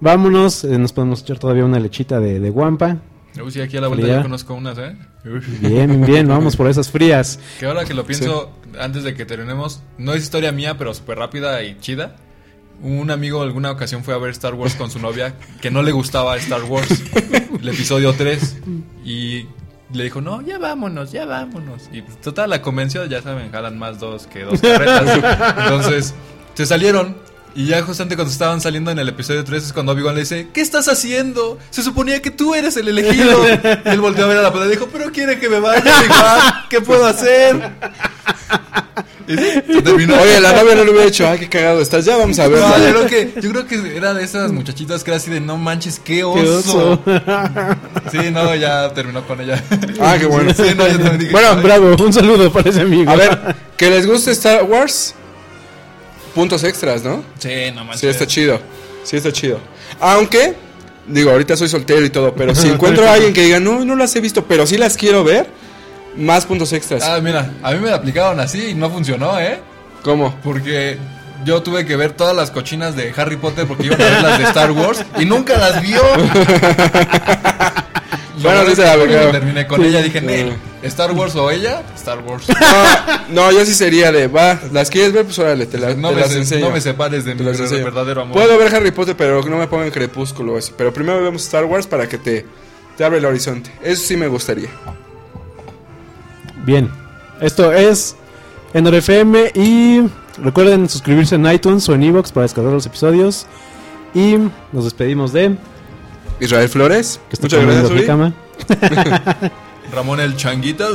Vámonos, 0.00 0.64
eh, 0.64 0.78
nos 0.78 0.92
podemos 0.92 1.22
echar 1.22 1.38
todavía 1.38 1.64
una 1.64 1.80
lechita 1.80 2.20
de, 2.20 2.38
de 2.38 2.50
guampa. 2.50 2.98
Uy, 3.42 3.50
sí, 3.50 3.60
aquí 3.60 3.76
a 3.78 3.80
la 3.80 3.88
vuelta 3.88 4.06
yo 4.06 4.22
conozco 4.22 4.54
unas, 4.54 4.76
¿eh? 4.78 4.96
Bien, 5.60 6.04
bien, 6.04 6.28
vamos 6.28 6.56
por 6.56 6.68
esas 6.68 6.90
frías. 6.90 7.38
Que 7.58 7.66
ahora 7.66 7.84
que 7.84 7.94
lo 7.94 8.04
pienso, 8.04 8.50
antes 8.78 9.02
de 9.04 9.14
que 9.14 9.24
terminemos, 9.24 9.82
no 9.96 10.12
es 10.12 10.22
historia 10.22 10.52
mía, 10.52 10.76
pero 10.76 10.92
súper 10.92 11.18
rápida 11.18 11.62
y 11.62 11.78
chida. 11.80 12.16
Un 12.82 13.10
amigo 13.10 13.42
alguna 13.42 13.70
ocasión 13.72 14.04
fue 14.04 14.14
a 14.14 14.18
ver 14.18 14.30
Star 14.30 14.54
Wars 14.54 14.74
con 14.76 14.90
su 14.90 14.98
novia 15.00 15.34
que 15.60 15.70
no 15.70 15.82
le 15.82 15.90
gustaba 15.92 16.36
Star 16.36 16.62
Wars, 16.62 17.02
el 17.60 17.68
episodio 17.68 18.14
3, 18.14 18.56
y 19.04 19.46
le 19.92 20.04
dijo, 20.04 20.20
no, 20.20 20.42
ya 20.42 20.58
vámonos, 20.58 21.10
ya 21.10 21.24
vámonos. 21.24 21.88
Y 21.92 22.02
pues, 22.02 22.20
total, 22.20 22.50
la 22.50 22.62
convenció, 22.62 23.04
ya 23.06 23.22
saben, 23.22 23.50
jalan 23.50 23.78
más 23.78 23.98
dos 23.98 24.26
que 24.26 24.44
dos 24.44 24.60
carretas. 24.60 25.56
Entonces, 25.58 26.14
se 26.54 26.66
salieron. 26.66 27.16
Y 27.54 27.66
ya 27.66 27.82
justamente 27.82 28.14
cuando 28.14 28.30
estaban 28.30 28.60
saliendo 28.60 28.90
en 28.90 28.98
el 28.98 29.08
episodio 29.08 29.42
3 29.42 29.64
es 29.64 29.72
cuando 29.72 29.92
Obi-Wan 29.92 30.14
le 30.14 30.20
dice, 30.20 30.48
¿qué 30.52 30.60
estás 30.60 30.86
haciendo? 30.86 31.58
Se 31.70 31.82
suponía 31.82 32.22
que 32.22 32.30
tú 32.30 32.54
eres 32.54 32.76
el 32.76 32.86
elegido. 32.86 33.42
Y 33.48 33.88
él 33.88 34.00
volteó 34.00 34.26
a 34.26 34.28
ver 34.28 34.38
a 34.38 34.42
la 34.42 34.50
pantalla 34.52 34.72
y 34.72 34.76
dijo, 34.76 34.88
pero 34.92 35.10
quiere 35.10 35.40
que 35.40 35.48
me 35.48 35.58
vaya 35.58 36.66
¿qué 36.68 36.80
puedo 36.80 37.04
hacer? 37.06 37.72
Oye, 39.28 40.40
la 40.40 40.52
novia 40.52 40.74
no 40.74 40.84
lo 40.84 40.92
hubiera 40.92 41.06
hecho, 41.06 41.28
ay, 41.28 41.38
qué 41.38 41.48
cagado 41.48 41.80
estás, 41.80 42.04
ya 42.04 42.16
vamos 42.16 42.38
a 42.38 42.48
ver. 42.48 42.60
No, 42.60 42.78
yo 42.78 42.90
creo 42.90 43.06
que, 43.06 43.40
yo 43.40 43.50
creo 43.50 43.66
que 43.66 43.96
era 43.96 44.14
de 44.14 44.24
esas 44.24 44.52
muchachitas 44.52 45.04
que 45.04 45.10
era 45.10 45.18
así 45.18 45.30
de 45.30 45.40
no 45.40 45.58
manches, 45.58 46.00
qué 46.02 46.24
oso. 46.24 46.40
Qué 46.42 46.48
oso. 46.48 47.02
Sí, 48.10 48.30
no, 48.30 48.54
ya 48.54 48.92
terminó 48.94 49.26
con 49.26 49.40
ella. 49.40 49.62
Ah, 50.00 50.16
qué 50.18 50.24
bueno. 50.24 50.54
Sí, 50.54 50.62
no, 50.74 50.88
yo 50.88 50.98
dije, 51.18 51.30
Bueno, 51.30 51.56
Bravo, 51.62 51.94
un 52.02 52.12
saludo 52.12 52.50
para 52.50 52.70
ese 52.70 52.80
amigo. 52.80 53.10
A 53.10 53.16
ver, 53.16 53.56
que 53.76 53.90
les 53.90 54.06
guste 54.06 54.30
Star 54.30 54.64
Wars, 54.64 55.14
puntos 56.34 56.64
extras, 56.64 57.02
¿no? 57.02 57.22
Sí, 57.38 57.50
no 57.74 57.84
manches. 57.84 58.00
Sí, 58.00 58.06
está 58.06 58.26
chido. 58.26 58.60
Sí, 59.04 59.16
está 59.16 59.30
chido. 59.30 59.60
Aunque, 60.00 60.54
digo, 61.06 61.30
ahorita 61.30 61.56
soy 61.56 61.68
soltero 61.68 62.04
y 62.04 62.10
todo, 62.10 62.34
pero 62.34 62.54
si 62.54 62.68
encuentro 62.70 63.06
a 63.06 63.12
alguien 63.14 63.34
que 63.34 63.42
diga, 63.42 63.60
no, 63.60 63.84
no 63.84 63.94
las 63.94 64.14
he 64.16 64.20
visto, 64.20 64.44
pero 64.46 64.66
sí 64.66 64.78
las 64.78 64.96
quiero 64.96 65.22
ver, 65.22 65.48
más 66.18 66.44
puntos 66.46 66.72
extras. 66.72 67.02
Ah, 67.04 67.18
mira, 67.22 67.52
a 67.62 67.72
mí 67.72 67.78
me 67.78 67.90
la 67.90 67.96
aplicaron 67.96 68.38
así 68.40 68.68
y 68.70 68.74
no 68.74 68.90
funcionó, 68.90 69.38
¿eh? 69.40 69.60
¿Cómo? 70.02 70.34
Porque 70.44 70.98
yo 71.44 71.62
tuve 71.62 71.84
que 71.86 71.96
ver 71.96 72.12
todas 72.12 72.34
las 72.36 72.50
cochinas 72.50 72.94
de 72.96 73.12
Harry 73.16 73.36
Potter 73.36 73.66
porque 73.66 73.86
iban 73.86 74.00
a 74.00 74.04
ver 74.04 74.22
las 74.22 74.38
de 74.38 74.44
Star 74.44 74.70
Wars 74.72 75.04
y 75.18 75.24
nunca 75.24 75.56
las 75.56 75.80
vio. 75.82 76.00
Bueno, 78.40 78.64
sí 78.68 78.76
se 78.76 78.82
la 78.84 78.92
aplicaron. 78.92 79.32
terminé 79.32 79.66
con 79.66 79.84
ella 79.84 80.00
dije, 80.00 80.52
Star 80.84 81.10
Wars 81.10 81.34
o 81.34 81.50
ella, 81.50 81.82
Star 81.96 82.20
Wars. 82.20 82.46
No, 83.28 83.46
no, 83.46 83.52
yo 83.52 83.64
sí 83.66 83.74
sería 83.74 84.12
de, 84.12 84.28
va, 84.28 84.58
¿las 84.72 84.90
quieres 84.90 85.12
ver? 85.12 85.24
Pues 85.24 85.38
órale, 85.40 85.66
te, 85.66 85.76
la- 85.76 85.94
No 85.94 86.10
te 86.10 86.14
me, 86.14 86.20
las 86.20 86.30
se- 86.30 86.38
enseño. 86.38 86.66
no 86.66 86.70
me 86.72 86.80
separes 86.80 87.24
de 87.24 87.34
Te 87.34 87.42
mi 87.42 87.50
las 87.50 87.58
enseño. 87.58 87.84
verdadero 87.84 88.22
amor. 88.22 88.34
Puedo 88.34 88.56
ver 88.56 88.72
Harry 88.74 88.92
Potter, 88.92 89.16
pero 89.16 89.42
no 89.42 89.58
me 89.58 89.66
pongan 89.66 89.90
crepúsculo 89.90 90.54
o 90.54 90.58
así. 90.58 90.72
Pero 90.78 90.92
primero 90.94 91.20
vemos 91.20 91.42
Star 91.42 91.64
Wars 91.64 91.88
para 91.88 92.08
que 92.08 92.16
te, 92.18 92.46
te 92.96 93.04
abre 93.04 93.18
el 93.18 93.24
horizonte. 93.24 93.72
Eso 93.82 94.02
sí 94.06 94.16
me 94.16 94.28
gustaría. 94.28 94.68
Bien, 96.68 96.90
esto 97.40 97.72
es 97.72 98.14
Endor 98.74 98.96
FM 98.96 99.52
y 99.54 100.02
recuerden 100.36 100.86
suscribirse 100.86 101.36
en 101.36 101.50
iTunes 101.50 101.88
o 101.88 101.94
en 101.94 102.02
Evox 102.02 102.30
para 102.30 102.42
descargar 102.42 102.74
los 102.74 102.84
episodios. 102.84 103.46
Y 104.12 104.36
nos 104.70 104.84
despedimos 104.84 105.32
de... 105.32 105.56
Israel 106.40 106.68
Flores, 106.68 107.20
Que 107.30 107.36
está 107.36 107.46
muchas 107.46 107.64
gracias, 107.64 107.90
Uri. 107.90 108.04
cama, 108.04 108.34
Ramón 109.94 110.20
el 110.20 110.36
changuito. 110.36 110.86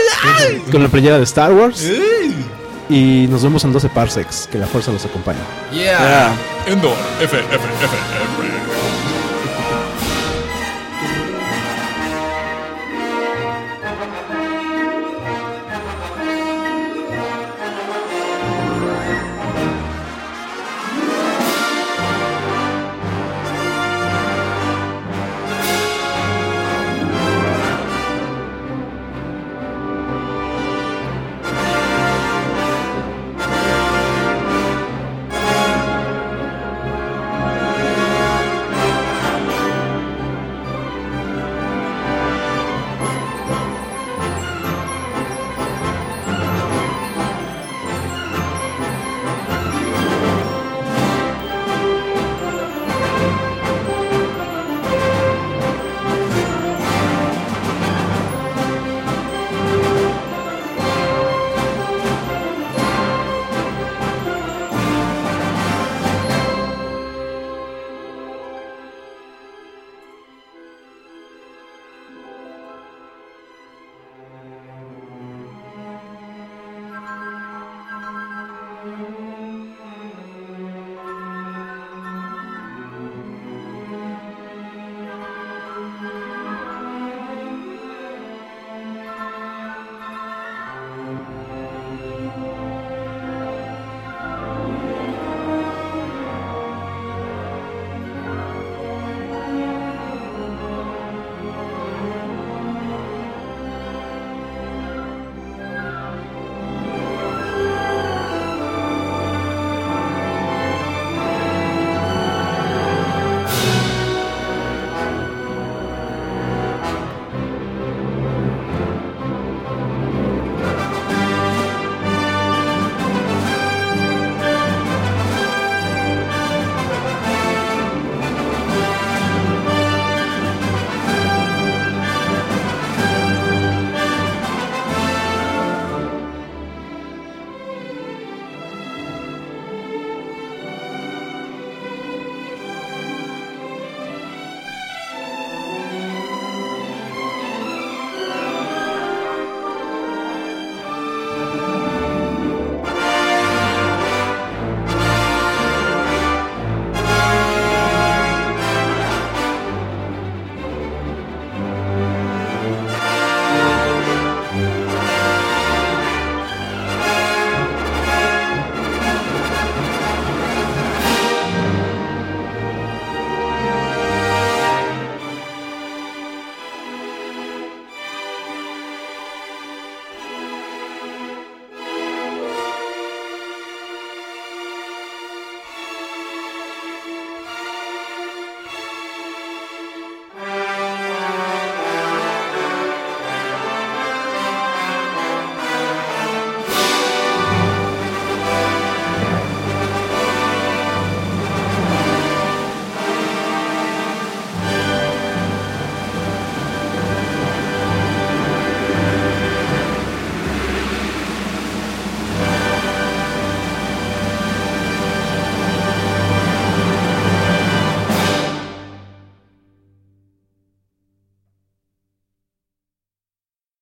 con 0.72 0.82
la 0.82 0.88
playera 0.88 1.18
de 1.18 1.24
Star 1.24 1.52
Wars. 1.52 1.86
Y 2.88 3.26
nos 3.28 3.42
vemos 3.42 3.62
en 3.64 3.74
12 3.74 3.90
parsecs. 3.90 4.48
Que 4.50 4.56
la 4.56 4.66
fuerza 4.66 4.92
los 4.92 5.04
acompañe. 5.04 5.40
Yeah. 5.74 6.34
Endor. 6.66 6.96
F, 7.20 7.38
F, 7.38 7.54
F, 7.54 7.64
F. 7.84 8.51